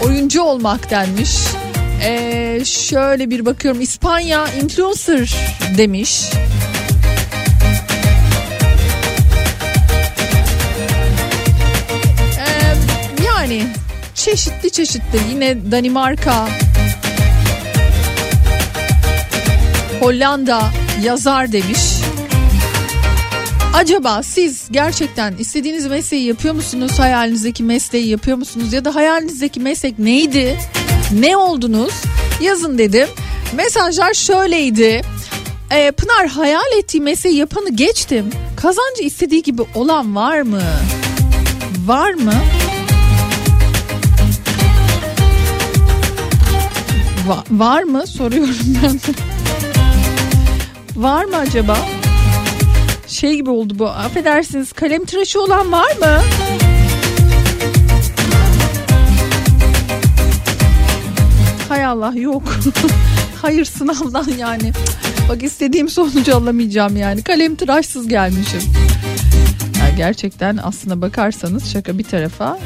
oyuncu 0.04 0.42
olmak 0.42 0.90
denmiş. 0.90 1.38
E, 2.02 2.60
şöyle 2.64 3.30
bir 3.30 3.46
bakıyorum 3.46 3.80
İspanya 3.80 4.46
influencer 4.48 5.34
demiş. 5.78 6.24
E, 12.38 12.46
yani 13.26 13.62
çeşitli 14.14 14.70
çeşitli 14.70 15.18
yine 15.30 15.70
Danimarka, 15.70 16.48
Hollanda 20.00 20.62
yazar 21.02 21.52
demiş. 21.52 21.78
Acaba 23.74 24.22
siz 24.22 24.68
gerçekten 24.70 25.34
istediğiniz 25.38 25.86
mesleği 25.86 26.24
yapıyor 26.26 26.54
musunuz? 26.54 26.92
Hayalinizdeki 26.98 27.62
mesleği 27.62 28.08
yapıyor 28.08 28.36
musunuz? 28.36 28.72
Ya 28.72 28.84
da 28.84 28.94
hayalinizdeki 28.94 29.60
meslek 29.60 29.98
neydi? 29.98 30.58
Ne 31.12 31.36
oldunuz? 31.36 31.94
Yazın 32.40 32.78
dedim. 32.78 33.08
Mesajlar 33.56 34.14
şöyleydi. 34.14 35.02
Ee, 35.72 35.90
Pınar 35.90 36.28
hayal 36.28 36.72
ettiği 36.78 37.00
mesleği 37.00 37.36
yapanı 37.36 37.70
geçtim. 37.70 38.30
Kazancı 38.56 39.02
istediği 39.02 39.42
gibi 39.42 39.62
olan 39.74 40.16
var 40.16 40.40
mı? 40.40 40.62
Var 41.86 42.12
mı? 42.12 42.34
Va- 47.28 47.44
var 47.58 47.82
mı 47.82 48.06
soruyorum 48.06 48.56
ben. 48.82 49.00
Var 50.98 51.24
mı 51.24 51.36
acaba? 51.36 51.78
Şey 53.06 53.34
gibi 53.34 53.50
oldu 53.50 53.74
bu. 53.78 53.88
Affedersiniz 53.88 54.72
kalem 54.72 55.04
tıraşı 55.04 55.42
olan 55.42 55.72
var 55.72 55.96
mı? 55.96 56.20
Hay 61.68 61.84
Allah 61.84 62.12
yok. 62.16 62.42
Hayır 63.42 63.64
sınavdan 63.64 64.28
yani. 64.38 64.72
Bak 65.28 65.42
istediğim 65.42 65.88
sonucu 65.88 66.36
alamayacağım 66.36 66.96
yani. 66.96 67.22
Kalem 67.22 67.54
tıraşsız 67.54 68.08
gelmişim. 68.08 68.62
Ya 69.78 69.90
gerçekten 69.96 70.56
aslına 70.62 71.00
bakarsanız 71.00 71.72
şaka 71.72 71.98
bir 71.98 72.04
tarafa 72.04 72.58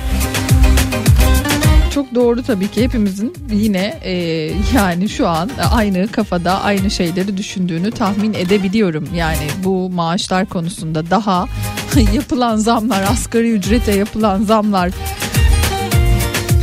çok 1.95 2.15
doğru 2.15 2.43
tabii 2.43 2.69
ki 2.69 2.83
hepimizin 2.83 3.35
yine 3.53 3.99
e, 4.03 4.13
yani 4.75 5.09
şu 5.09 5.29
an 5.29 5.51
aynı 5.73 6.09
kafada 6.09 6.63
aynı 6.63 6.91
şeyleri 6.91 7.37
düşündüğünü 7.37 7.91
tahmin 7.91 8.35
edebiliyorum. 8.35 9.09
Yani 9.15 9.47
bu 9.65 9.91
maaşlar 9.91 10.47
konusunda 10.47 11.11
daha 11.11 11.47
yapılan 12.15 12.57
zamlar 12.57 13.03
asgari 13.03 13.51
ücrete 13.51 13.93
yapılan 13.93 14.43
zamlar 14.43 14.91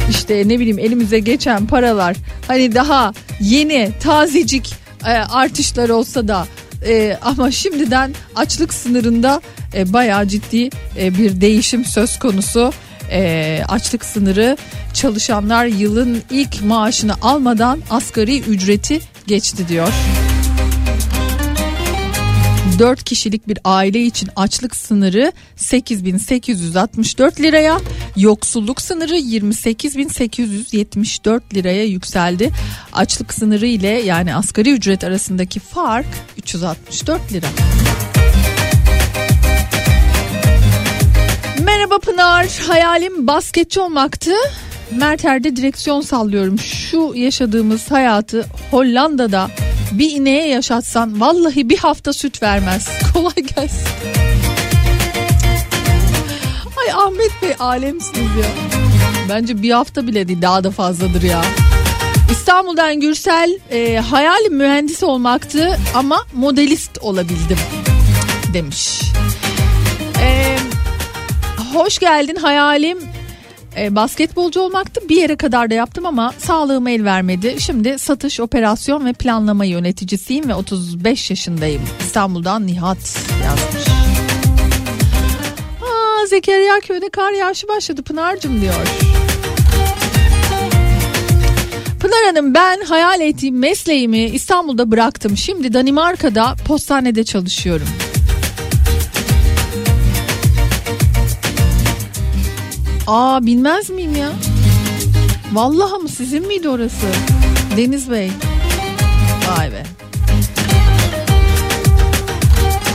işte 0.09 0.43
ne 0.47 0.59
bileyim 0.59 0.79
elimize 0.79 1.19
geçen 1.19 1.65
paralar 1.65 2.15
hani 2.47 2.75
daha 2.75 3.13
yeni 3.41 3.91
tazecik 3.99 4.73
e, 5.05 5.09
artışlar 5.11 5.89
olsa 5.89 6.27
da 6.27 6.47
e, 6.87 7.17
ama 7.21 7.51
şimdiden 7.51 8.13
açlık 8.35 8.73
sınırında 8.73 9.41
e, 9.75 9.93
bayağı 9.93 10.27
ciddi 10.27 10.69
e, 10.97 11.17
bir 11.17 11.41
değişim 11.41 11.85
söz 11.85 12.19
konusu. 12.19 12.73
E, 13.11 13.61
açlık 13.67 14.05
sınırı 14.05 14.57
çalışanlar 14.99 15.65
yılın 15.65 16.21
ilk 16.29 16.63
maaşını 16.63 17.13
almadan 17.21 17.79
asgari 17.89 18.39
ücreti 18.39 19.01
geçti 19.27 19.67
diyor. 19.67 19.93
4 22.79 23.03
kişilik 23.03 23.47
bir 23.47 23.57
aile 23.63 24.01
için 24.01 24.29
açlık 24.35 24.75
sınırı 24.75 25.31
8864 25.55 27.39
liraya, 27.39 27.79
yoksulluk 28.15 28.81
sınırı 28.81 29.15
28874 29.15 31.55
liraya 31.55 31.83
yükseldi. 31.83 32.51
Açlık 32.93 33.33
sınırı 33.33 33.67
ile 33.67 33.87
yani 33.87 34.35
asgari 34.35 34.71
ücret 34.71 35.03
arasındaki 35.03 35.59
fark 35.59 36.07
364 36.37 37.33
lira. 37.33 37.47
Merhaba 41.63 41.99
Pınar, 41.99 42.47
hayalim 42.67 43.27
basketçi 43.27 43.79
olmaktı. 43.79 44.31
Merter'de 44.91 45.55
direksiyon 45.55 46.01
sallıyorum. 46.01 46.59
Şu 46.59 47.11
yaşadığımız 47.15 47.91
hayatı 47.91 48.45
Hollanda'da 48.71 49.49
bir 49.91 50.11
ineğe 50.11 50.47
yaşatsan 50.47 51.21
vallahi 51.21 51.69
bir 51.69 51.77
hafta 51.77 52.13
süt 52.13 52.43
vermez. 52.43 52.89
Kolay 53.13 53.33
gelsin. 53.35 53.87
Ay 56.77 56.91
Ahmet 56.93 57.31
Bey 57.41 57.55
alemsiniz 57.59 58.35
ya. 58.35 58.45
Bence 59.29 59.61
bir 59.61 59.71
hafta 59.71 60.07
bile 60.07 60.27
değil 60.27 60.41
daha 60.41 60.63
da 60.63 60.71
fazladır 60.71 61.21
ya. 61.21 61.41
İstanbul'dan 62.31 62.99
Gürsel 62.99 63.59
e, 63.71 63.97
hayalim 63.97 64.55
mühendis 64.55 65.03
olmaktı 65.03 65.79
ama 65.93 66.25
modelist 66.33 66.97
olabildim 67.01 67.57
demiş. 68.53 69.01
E, 70.21 70.57
hoş 71.73 71.99
geldin 71.99 72.35
hayalim 72.35 72.97
e, 73.77 73.95
basketbolcu 73.95 74.61
olmaktı. 74.61 75.01
Bir 75.09 75.15
yere 75.15 75.35
kadar 75.35 75.69
da 75.69 75.73
yaptım 75.73 76.05
ama 76.05 76.33
sağlığım 76.37 76.87
el 76.87 77.03
vermedi. 77.03 77.55
Şimdi 77.59 77.99
satış, 77.99 78.39
operasyon 78.39 79.05
ve 79.05 79.13
planlama 79.13 79.65
yöneticisiyim 79.65 80.49
ve 80.49 80.55
35 80.55 81.29
yaşındayım. 81.29 81.81
İstanbul'dan 81.99 82.67
Nihat 82.67 82.97
yazmış. 83.45 83.87
Aa, 85.81 86.25
Zekeriya 86.25 86.79
köyde 86.79 87.09
kar 87.09 87.31
yağışı 87.31 87.67
başladı 87.67 88.03
Pınar'cım 88.03 88.61
diyor. 88.61 88.87
Pınar 91.99 92.25
Hanım 92.25 92.53
ben 92.53 92.81
hayal 92.81 93.21
ettiğim 93.21 93.59
mesleğimi 93.59 94.19
İstanbul'da 94.19 94.91
bıraktım. 94.91 95.37
Şimdi 95.37 95.73
Danimarka'da 95.73 96.55
postanede 96.67 97.23
çalışıyorum. 97.23 97.87
Aa 103.11 103.45
bilmez 103.45 103.89
miyim 103.89 104.15
ya? 104.15 104.29
Vallahi 105.53 106.01
mı 106.01 106.09
sizin 106.09 106.47
miydi 106.47 106.69
orası? 106.69 107.05
Deniz 107.77 108.11
Bey. 108.11 108.31
Vay 109.49 109.71
be. 109.71 109.83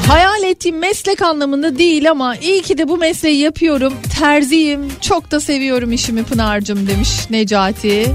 Hayal 0.09 0.43
ettiğim 0.43 0.79
meslek 0.79 1.23
anlamında 1.23 1.79
değil 1.79 2.11
ama 2.11 2.37
iyi 2.37 2.63
ki 2.63 2.79
de 2.79 2.89
bu 2.89 2.97
mesleği 2.97 3.39
yapıyorum. 3.39 3.93
Terziyim. 4.19 4.89
Çok 5.01 5.31
da 5.31 5.41
seviyorum 5.41 5.93
işimi 5.93 6.23
Pınar'cım 6.25 6.87
demiş 6.87 7.31
Necati. 7.31 8.07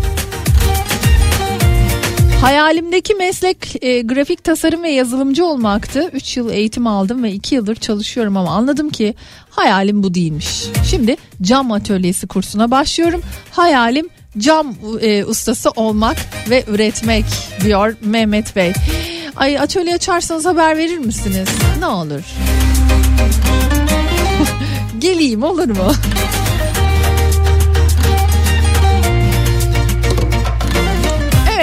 Hayalimdeki 2.42 3.16
meslek 3.16 3.84
e, 3.84 4.02
grafik 4.02 4.44
tasarım 4.44 4.84
ve 4.84 4.90
yazılımcı 4.90 5.46
olmaktı. 5.46 6.10
3 6.14 6.38
yıl 6.38 6.50
eğitim 6.50 6.88
aldım 6.88 7.24
ve 7.24 7.32
2 7.32 7.56
yıldır 7.56 7.76
çalışıyorum 7.76 8.38
ama 8.38 8.52
anladım 8.52 8.90
ki 8.90 9.16
hayalim 9.50 10.04
bu 10.04 10.14
değilmiş. 10.14 10.64
Şimdi 10.90 11.18
cam 11.42 11.72
atölyesi 11.72 12.28
kursuna 12.28 12.72
başlıyorum. 12.72 13.22
Hayalim 13.52 14.10
cam 14.38 14.76
e, 15.02 15.26
ustası 15.26 15.70
olmak 15.70 16.18
ve 16.50 16.64
üretmek 16.68 17.26
diyor 17.64 17.96
Mehmet 18.02 18.56
Bey. 18.56 18.74
Ay 19.36 19.60
atölye 19.60 19.96
açarsanız 19.96 20.46
haber 20.46 20.78
verir 20.78 20.98
misiniz? 20.98 21.50
Ne 21.80 21.88
olur. 21.88 22.22
Geleyim 25.00 25.44
olur 25.44 25.70
mu? 25.70 25.92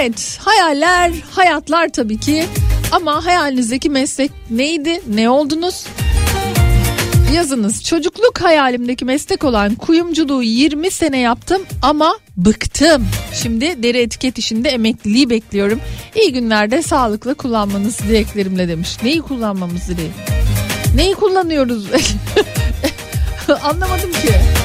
Evet 0.07 0.39
hayaller 0.41 1.11
hayatlar 1.31 1.89
tabii 1.89 2.17
ki. 2.17 2.45
Ama 2.91 3.25
hayalinizdeki 3.25 3.89
meslek 3.89 4.31
neydi? 4.49 5.01
Ne 5.07 5.29
oldunuz? 5.29 5.85
Yazınız. 7.33 7.83
Çocukluk 7.83 8.41
hayalimdeki 8.41 9.05
meslek 9.05 9.43
olan 9.43 9.75
kuyumculuğu 9.75 10.43
20 10.43 10.91
sene 10.91 11.19
yaptım 11.19 11.61
ama 11.81 12.17
bıktım. 12.37 13.07
Şimdi 13.33 13.83
deri 13.83 13.97
etiket 13.97 14.37
işinde 14.37 14.69
emekliliği 14.69 15.29
bekliyorum. 15.29 15.79
İyi 16.15 16.33
günlerde 16.33 16.81
sağlıklı 16.81 17.35
kullanmanız 17.35 17.99
dileklerimle 17.99 18.67
demiş. 18.67 18.97
Neyi 19.03 19.21
kullanmamız 19.21 19.87
dileği? 19.87 20.11
Neyi 20.95 21.15
kullanıyoruz? 21.15 21.85
Anlamadım 23.63 24.11
ki 24.11 24.56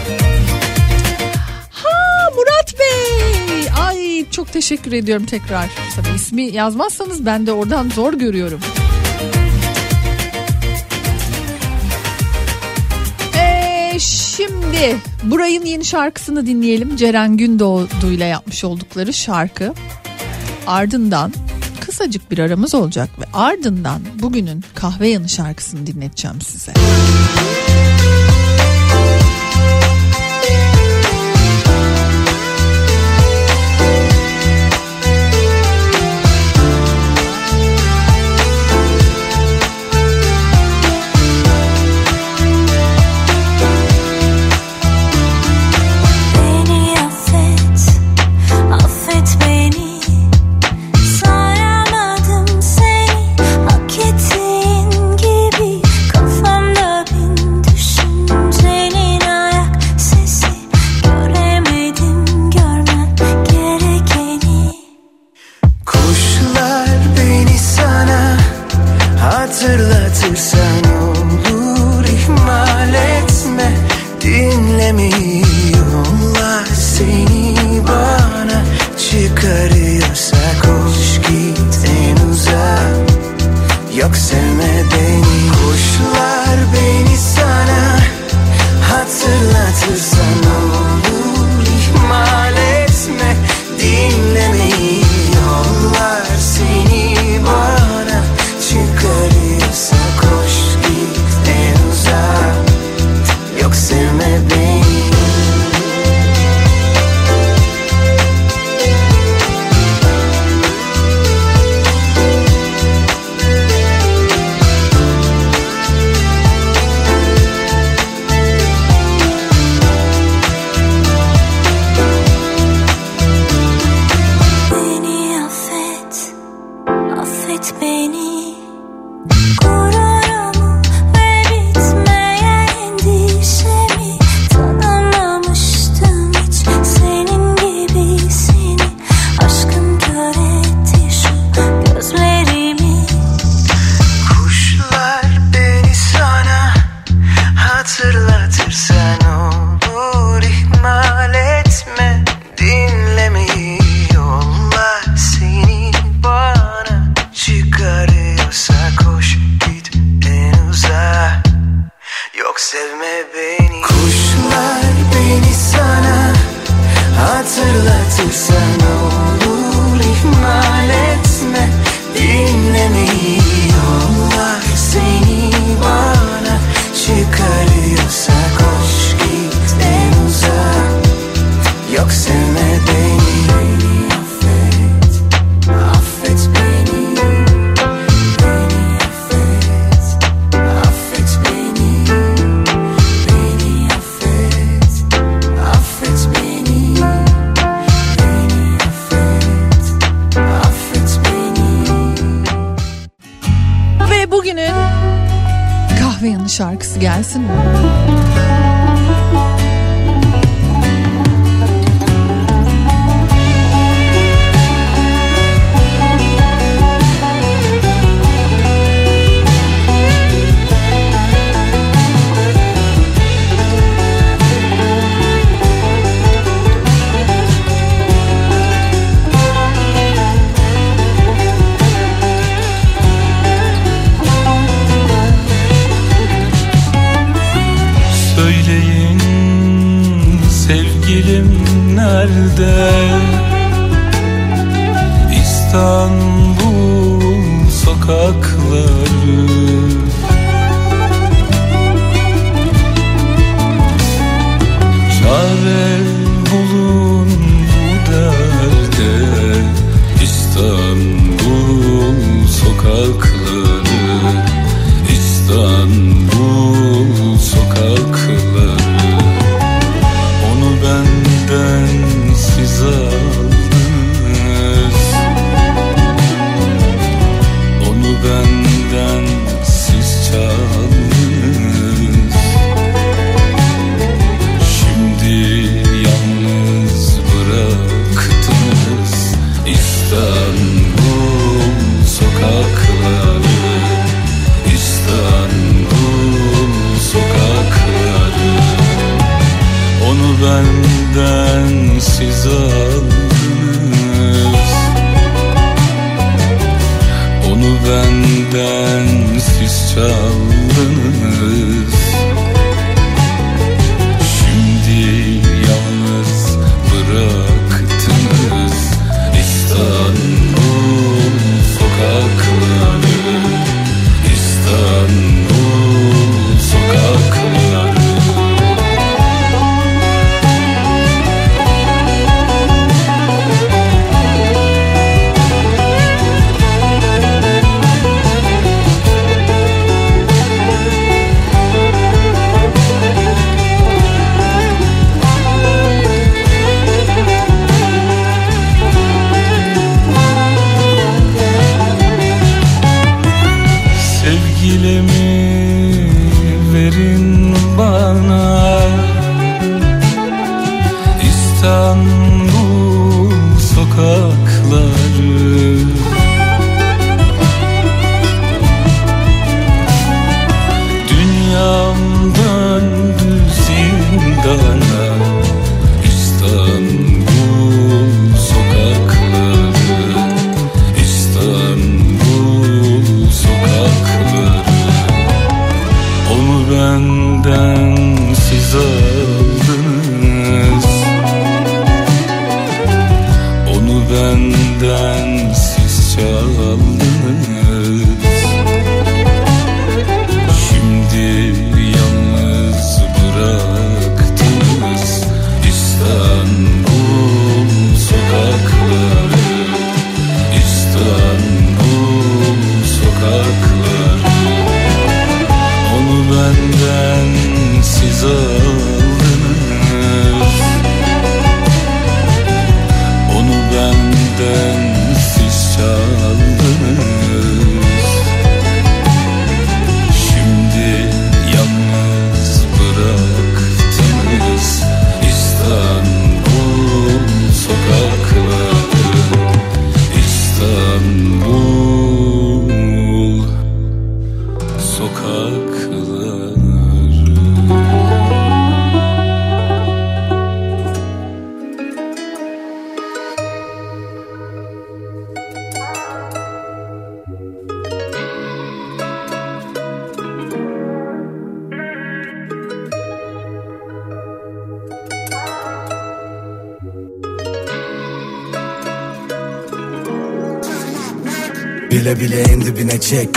Bey. 2.82 3.68
Ay 3.80 4.30
çok 4.30 4.52
teşekkür 4.52 4.92
ediyorum 4.92 5.26
tekrar. 5.26 5.70
Tabii 5.96 6.16
ismi 6.16 6.42
yazmazsanız 6.42 7.26
ben 7.26 7.46
de 7.46 7.52
oradan 7.52 7.88
zor 7.88 8.14
görüyorum. 8.14 8.60
Ee, 13.36 13.98
şimdi 13.98 14.96
Buray'ın 15.22 15.64
yeni 15.64 15.84
şarkısını 15.84 16.46
dinleyelim. 16.46 16.96
Ceren 16.96 17.36
Gündoğdu'yla 17.36 18.26
yapmış 18.26 18.64
oldukları 18.64 19.12
şarkı. 19.12 19.74
Ardından 20.66 21.32
kısacık 21.80 22.30
bir 22.30 22.38
aramız 22.38 22.74
olacak 22.74 23.10
ve 23.20 23.24
ardından 23.32 24.00
bugünün 24.22 24.64
kahve 24.74 25.08
yanı 25.08 25.28
şarkısını 25.28 25.86
dinleteceğim 25.86 26.40
size. 26.40 26.72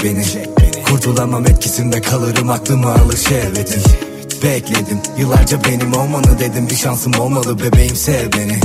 Beni. 0.05 0.25
Kurtulamam 0.89 1.47
etkisinde 1.47 2.01
kalırım 2.01 2.49
aklımı 2.49 2.93
alır 2.93 3.17
şehvetin 3.17 3.81
Bekledim 4.43 4.99
yıllarca 5.17 5.63
benim 5.63 5.93
olmanı 5.93 6.39
dedim. 6.39 6.69
Bir 6.69 6.75
şansım 6.75 7.13
olmalı 7.19 7.59
bebeğim 7.59 7.95
sev 7.95 8.33
beni. 8.33 8.59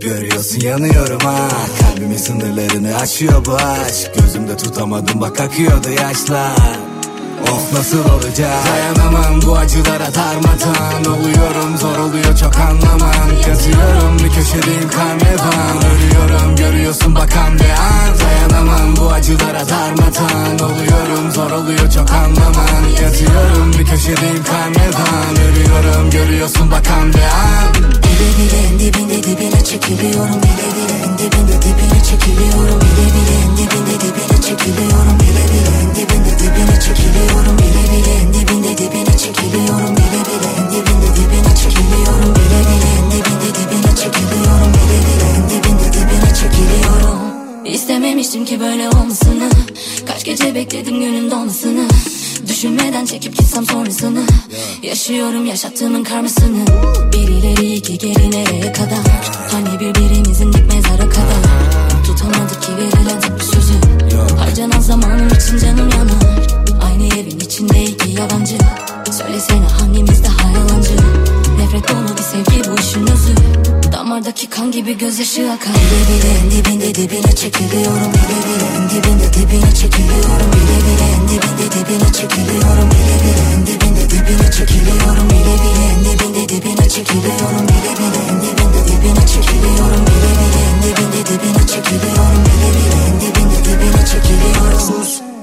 Görüyorsun 0.00 0.60
yanıyorum 0.60 1.20
ha. 1.20 1.48
Kalbimin 1.80 2.16
sınırlarını 2.16 2.96
aşıyor 2.96 3.44
bu 3.46 3.54
aşk. 3.54 4.10
Gözümde 4.20 4.56
tutamadım 4.56 5.20
bak 5.20 5.40
akıyordu 5.40 5.90
yaşlar 5.90 6.93
Of 7.42 7.72
nasıl 7.72 8.04
olacak? 8.10 8.50
Dayanamam 8.66 9.42
bu 9.42 9.56
acılara 9.56 10.14
darmadan 10.14 11.04
Oluyorum 11.14 11.78
zor 11.78 11.98
oluyor 11.98 12.36
çok 12.36 12.56
anlaman 12.56 13.28
Yazıyorum 13.48 14.18
bir 14.18 14.30
köşedeyim 14.30 14.88
karnevan 14.90 15.76
Ölüyorum 15.92 16.56
görüyorsun 16.56 17.14
bakan 17.14 17.54
bir 17.54 17.70
an. 17.70 18.10
Dayanamam 18.20 18.96
bu 18.96 19.10
acılara 19.12 19.68
darmadan 19.68 20.70
Oluyorum 20.70 21.30
zor 21.32 21.50
oluyor 21.50 21.90
çok 21.90 22.10
anlaman 22.10 22.84
Yazıyorum 23.02 23.72
bir 23.78 23.86
köşedeyim 23.86 24.44
karnevan 24.44 25.34
Ölüyorum 25.48 26.10
görüyorsun 26.10 26.70
bakan 26.70 27.12
bir 27.12 27.22
an. 27.22 27.74
Bile 27.74 28.28
bile 28.38 28.58
en 28.72 28.78
dibinde 28.78 29.22
dibine 29.22 29.64
çekiliyorum. 29.64 30.42
Bile 30.42 30.68
bile 30.76 30.96
en 31.04 31.18
dibinde 31.18 31.62
dibine 31.62 32.04
çekiliyorum. 32.10 32.80
Bile 32.80 33.06
bile 33.14 33.34
en 33.44 33.56
dibinde 33.56 34.00
dibine 34.00 34.33
çekiliyorum 34.48 35.18
Bile 35.20 35.44
bile 35.50 35.72
en 35.82 35.90
dibinde 35.94 36.32
dibine 36.38 36.76
çekiliyorum 36.80 37.58
Bile 37.58 37.84
bile 37.92 38.12
en 38.22 38.34
dibinde 38.34 38.78
dibine 38.78 39.18
çekiliyorum 39.18 39.96
Bile 39.96 40.20
bile 40.26 40.50
en 40.58 40.66
dibinde 40.72 41.08
dibine 41.16 41.52
çekiliyorum 41.62 42.30
Bile 42.36 42.60
bile 42.68 42.88
en 42.98 43.06
dibinde 43.10 43.50
dibine 43.58 43.92
çekiliyorum 43.96 44.70
Bile 44.76 44.98
bile 45.06 45.26
en 45.36 45.44
dibinde 45.50 45.88
dibine 45.92 46.30
çekiliyorum. 46.40 47.18
İstememiştim 47.64 48.44
ki 48.44 48.60
böyle 48.60 48.88
olmasını. 48.88 49.50
Kaç 50.06 50.24
gece 50.24 50.54
bekledim 50.54 51.00
günün 51.00 51.30
dolmasını 51.30 51.88
Düşünmeden 52.48 53.06
çekip 53.06 53.36
gitsem 53.38 53.66
sonrasını. 53.66 54.22
Yaşıyorum 54.82 55.46
yaşattığımın 55.46 56.04
karmasını. 56.04 56.66
Bir 57.12 57.28
ileri 57.28 57.74
iki 57.74 57.98
geri 57.98 58.30
nereye 58.30 58.72
kadar. 58.72 59.30
Hani 59.52 59.80
birbirimizin 59.80 60.52
dik 60.52 60.74
mezara 60.74 61.08
kadar. 61.08 61.44
Tutamadık 62.06 62.62
ki 62.62 62.72
verilen 62.76 63.20
sözü 63.52 63.83
Harcanan 64.54 64.80
zamanım 64.80 65.28
için 65.28 65.58
canım 65.58 65.90
yanar. 65.90 66.46
Aynı 66.84 67.06
evin 67.06 67.40
içinde 67.40 67.84
iki 67.84 68.10
yabancı. 68.10 68.58
Söylesene 69.18 69.66
hangimiz 69.80 70.24
daha 70.24 70.50
yalancı 70.50 70.96
Nefret 71.58 71.88
dolu 71.88 72.16
bir 72.18 72.22
sevgi 72.22 72.70
bu 72.70 72.80
işin 72.80 73.02
özü. 73.02 73.34
Damardaki 73.92 74.50
kan 74.50 74.72
gibi 74.72 74.98
gözyaşı 74.98 75.52
akar. 75.52 75.74
Bile 75.74 76.02
bile 76.08 76.30
en 76.38 76.50
dibinde 76.50 76.94
dibine 76.94 77.34
çekiliyorum. 77.36 78.12
Bile 78.14 78.38
bile 78.46 78.66
en 78.76 78.90
dibinde 78.90 79.32
dibine 79.34 79.74
çekiliyorum. 79.74 80.50
Bile 80.52 80.78
bile 80.86 81.06
en 81.14 81.28
dibinde 81.28 81.66
dibine 81.74 82.12
çekiliyorum. 82.12 82.90
Bile 82.90 83.16
bile 83.22 83.42
en 83.54 83.66
dibinde 83.66 83.83
dibine 84.14 84.50
çekiliyorum 84.50 85.30
Bile 85.30 85.54
bile. 85.62 85.84
En 85.90 86.04
dibinde 86.04 86.48
dibine 86.48 86.88
çekiliyorum 86.88 87.68
Bile 87.68 87.92
bile. 87.98 88.20
En 88.30 88.42
dibinde 88.42 88.80
dibine 88.88 89.26
çekiliyorum 89.26 90.06
Bile 90.06 90.30
bile. 90.38 90.60
En 90.70 90.82
dibinde 90.82 91.26
dibine 91.26 91.66
çekiliyorum 91.66 92.44
Bile 92.46 92.68
bile. 92.74 92.98
En 93.06 93.20
dibinde 93.20 93.64
dibine 93.64 94.06
çekiliyorum. 94.06 94.78
Pus 94.78 95.23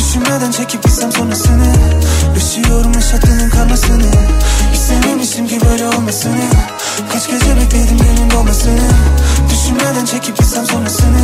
Düşünmeden 0.00 0.50
çekip 0.50 0.82
gitsem 0.82 1.12
sonrasını. 1.12 1.72
Yaşıyorum 2.34 2.92
yaşattığının 2.94 3.50
karmasını. 3.50 4.10
İstememiştim 4.74 5.46
ki 5.46 5.60
böyle 5.70 5.88
olmasını. 5.88 6.50
Kaç 7.12 7.26
gece 7.30 7.56
bekledim 7.56 7.98
günün 7.98 8.30
dolmasını 8.30 8.80
Düşünmeden 9.70 10.04
çekip 10.04 10.36
gitsem 10.36 10.66
sonrasını 10.66 11.20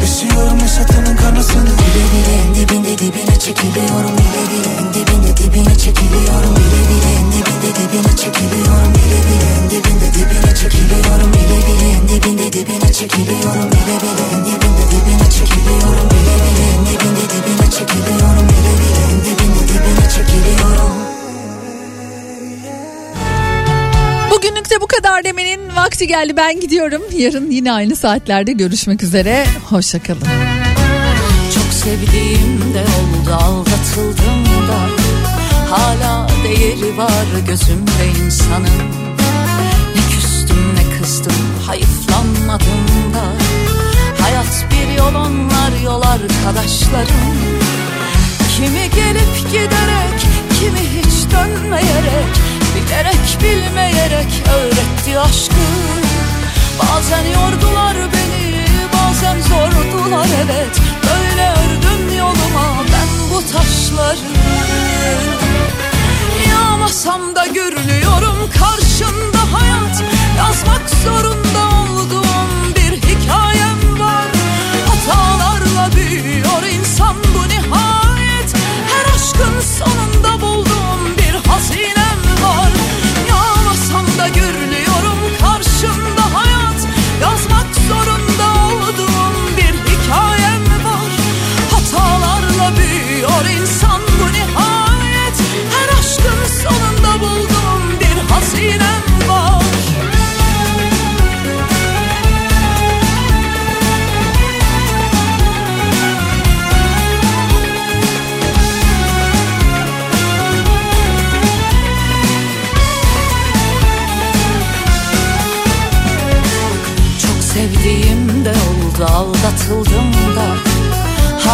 Yaşıyorum 0.00 0.58
yaşattığının 0.58 1.16
karmasını 1.16 1.64
Bile 1.64 2.04
bile 2.12 2.34
en 2.46 2.54
dibinde 2.54 2.98
dibine 2.98 3.38
çekiliyorum 3.38 4.14
Bile 4.18 4.42
bile 4.50 4.70
en 4.80 4.94
dibinde 4.94 5.36
dibine 5.36 5.74
çekiliyorum 5.78 6.54
Bile 6.56 6.80
bile 6.88 7.10
en 7.18 7.26
dibinde 7.32 7.70
dibine 7.78 8.16
çekiliyorum 8.16 8.90
Bile 8.94 9.18
bile 9.26 9.48
en 9.58 9.70
dibinde 9.70 10.08
dibine 10.14 10.54
çekiliyorum 10.54 11.32
Bile 11.32 11.58
bile 11.66 11.88
en 11.96 12.08
dibinde 12.08 12.52
dibine 12.52 12.92
çekiliyorum 12.94 13.70
Bile 13.72 13.96
bile 14.06 14.26
en 14.34 14.48
dibinde 14.48 14.84
dibine 14.92 15.30
çekiliyorum 15.30 16.08
Bile 16.10 16.34
bile 16.42 16.64
en 16.74 16.86
dibinde 16.86 17.24
dibine 17.32 17.70
çekiliyorum 17.70 18.46
Bile 18.48 18.74
bile 18.80 19.02
en 19.12 19.18
dibinde 19.24 19.62
dibine 19.68 20.06
çekiliyorum 20.14 21.11
Bugünlük 24.42 24.70
de 24.70 24.80
bu 24.80 24.86
kadar 24.86 25.24
demenin 25.24 25.76
vakti 25.76 26.06
geldi. 26.06 26.36
Ben 26.36 26.60
gidiyorum. 26.60 27.02
Yarın 27.16 27.50
yine 27.50 27.72
aynı 27.72 27.96
saatlerde 27.96 28.52
görüşmek 28.52 29.02
üzere. 29.02 29.46
Hoşçakalın. 29.70 30.26
Çok 31.54 31.72
sevdiğim 31.72 32.60
oldu 32.70 33.34
aldatıldım 33.34 34.44
da 34.68 34.80
Hala 35.70 36.28
değeri 36.44 36.98
var 36.98 37.26
gözümde 37.46 38.24
insanın 38.24 38.88
Ne 39.94 40.14
küstüm 40.14 40.74
ne 40.74 40.98
kızdım 40.98 41.34
hayıflanmadım 41.66 43.14
da 43.14 43.24
Hayat 44.22 44.66
bir 44.70 44.98
yol 44.98 45.14
onlar 45.14 45.80
yol 45.84 46.02
arkadaşlarım 46.02 47.36
Kimi 48.56 48.90
gelip 48.94 49.50
giderek 49.52 50.20
kimi 50.60 50.80
hiç 50.80 51.32
dönmeyerek 51.32 52.61
Bilerek 52.92 53.38
bilmeyerek 53.42 54.42
öğretti 54.54 55.18
aşkı. 55.18 55.54
Bazen 56.78 57.24
yordular 57.24 57.96
beni 57.96 58.64
bazen 58.92 59.40
zordular 59.40 60.26
evet. 60.44 60.80
Böyle 61.02 61.50
ördüm 61.50 62.18
yoluma 62.18 62.84
ben 62.92 63.30
bu 63.30 63.52
taşları. 63.52 64.18
Yağmasam 66.50 67.36
da 67.36 67.46
gürlüyorum 67.46 68.50
karşında 68.58 69.52
hayat. 69.52 70.02
Yazmak 70.38 70.90
zorunda 71.04 71.92
olduğum 71.92 72.76
bir 72.76 72.96
hikayem 72.96 74.00
var. 74.00 74.28
Hatalarla 74.88 75.96
büyüyor 75.96 76.62
insan 76.62 77.16
bu 77.34 77.48
nihayet. 77.48 78.54
Her 78.88 79.14
aşkın 79.14 79.60
sonunda 79.60 80.31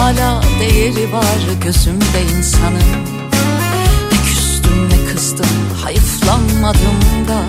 hala 0.08 0.42
değeri 0.60 1.12
var 1.12 1.40
gözümde 1.64 2.22
insanın. 2.36 2.90
Ne 4.12 4.18
küstüm 4.26 4.88
ne 4.88 5.12
kızdım 5.12 5.46
hayıflanmadım 5.82 7.28
da 7.28 7.40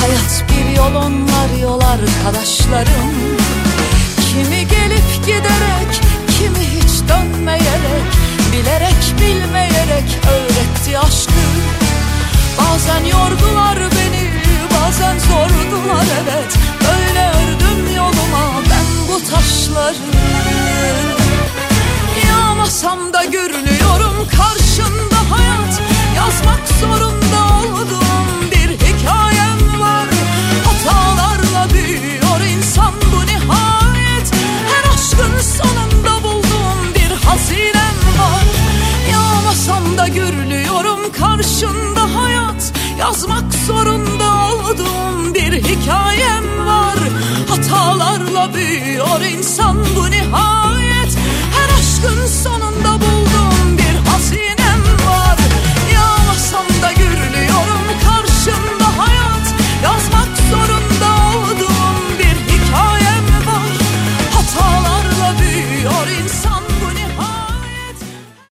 Hayat 0.00 0.44
bir 0.48 0.76
yol 0.76 0.94
onlar 0.94 1.60
yol 1.62 1.80
arkadaşlarım. 1.80 3.12
Kimi 4.16 4.68
gelip 4.68 5.26
giderek 5.26 5.92
kimi 6.38 6.66
hiç 6.76 7.08
dönmeyerek 7.08 8.06
Bilerek 8.52 9.14
bilmeyerek 9.20 10.18
öğretti 10.30 10.98
aşkı. 10.98 11.42
Bazen 12.58 13.04
yordular 13.04 13.78
beni 13.78 14.30
bazen 14.74 15.18
zordular 15.18 16.06
evet 16.22 16.71
taşları. 19.30 19.96
Yağmasam 22.28 23.12
da 23.12 23.24
görünüyorum 23.24 24.28
karşında 24.36 25.30
hayat. 25.30 25.82
Yazmak 26.16 26.68
zorunda 26.80 27.54
olduğum 27.66 28.50
bir 28.50 28.70
hikayem 28.70 29.80
var. 29.80 30.08
Hatalarla 30.64 31.74
büyüyor 31.74 32.40
insan 32.56 32.92
bu 33.12 33.26
nihayet. 33.26 34.32
Her 34.70 34.94
aşkın 34.94 35.40
sonunda 35.40 36.22
bulduğum 36.22 36.94
bir 36.94 37.26
hazinem 37.26 37.96
var. 38.18 38.46
Yağmasam 39.10 39.98
da 39.98 40.08
görünüyorum 40.08 41.12
karşında 41.12 42.14
hayat 42.14 42.71
Yazmak 42.98 43.54
zorunda 43.66 44.46
olduğum 44.46 45.34
bir 45.34 45.52
hikayem 45.52 46.66
var. 46.66 46.98
Hatalarla 47.48 48.54
büyüyor 48.54 49.20
insan 49.20 49.76
bu 49.96 50.10
nihayet. 50.10 51.18
Her 51.54 51.78
aşkın 51.78 52.26
sonunda 52.26 53.01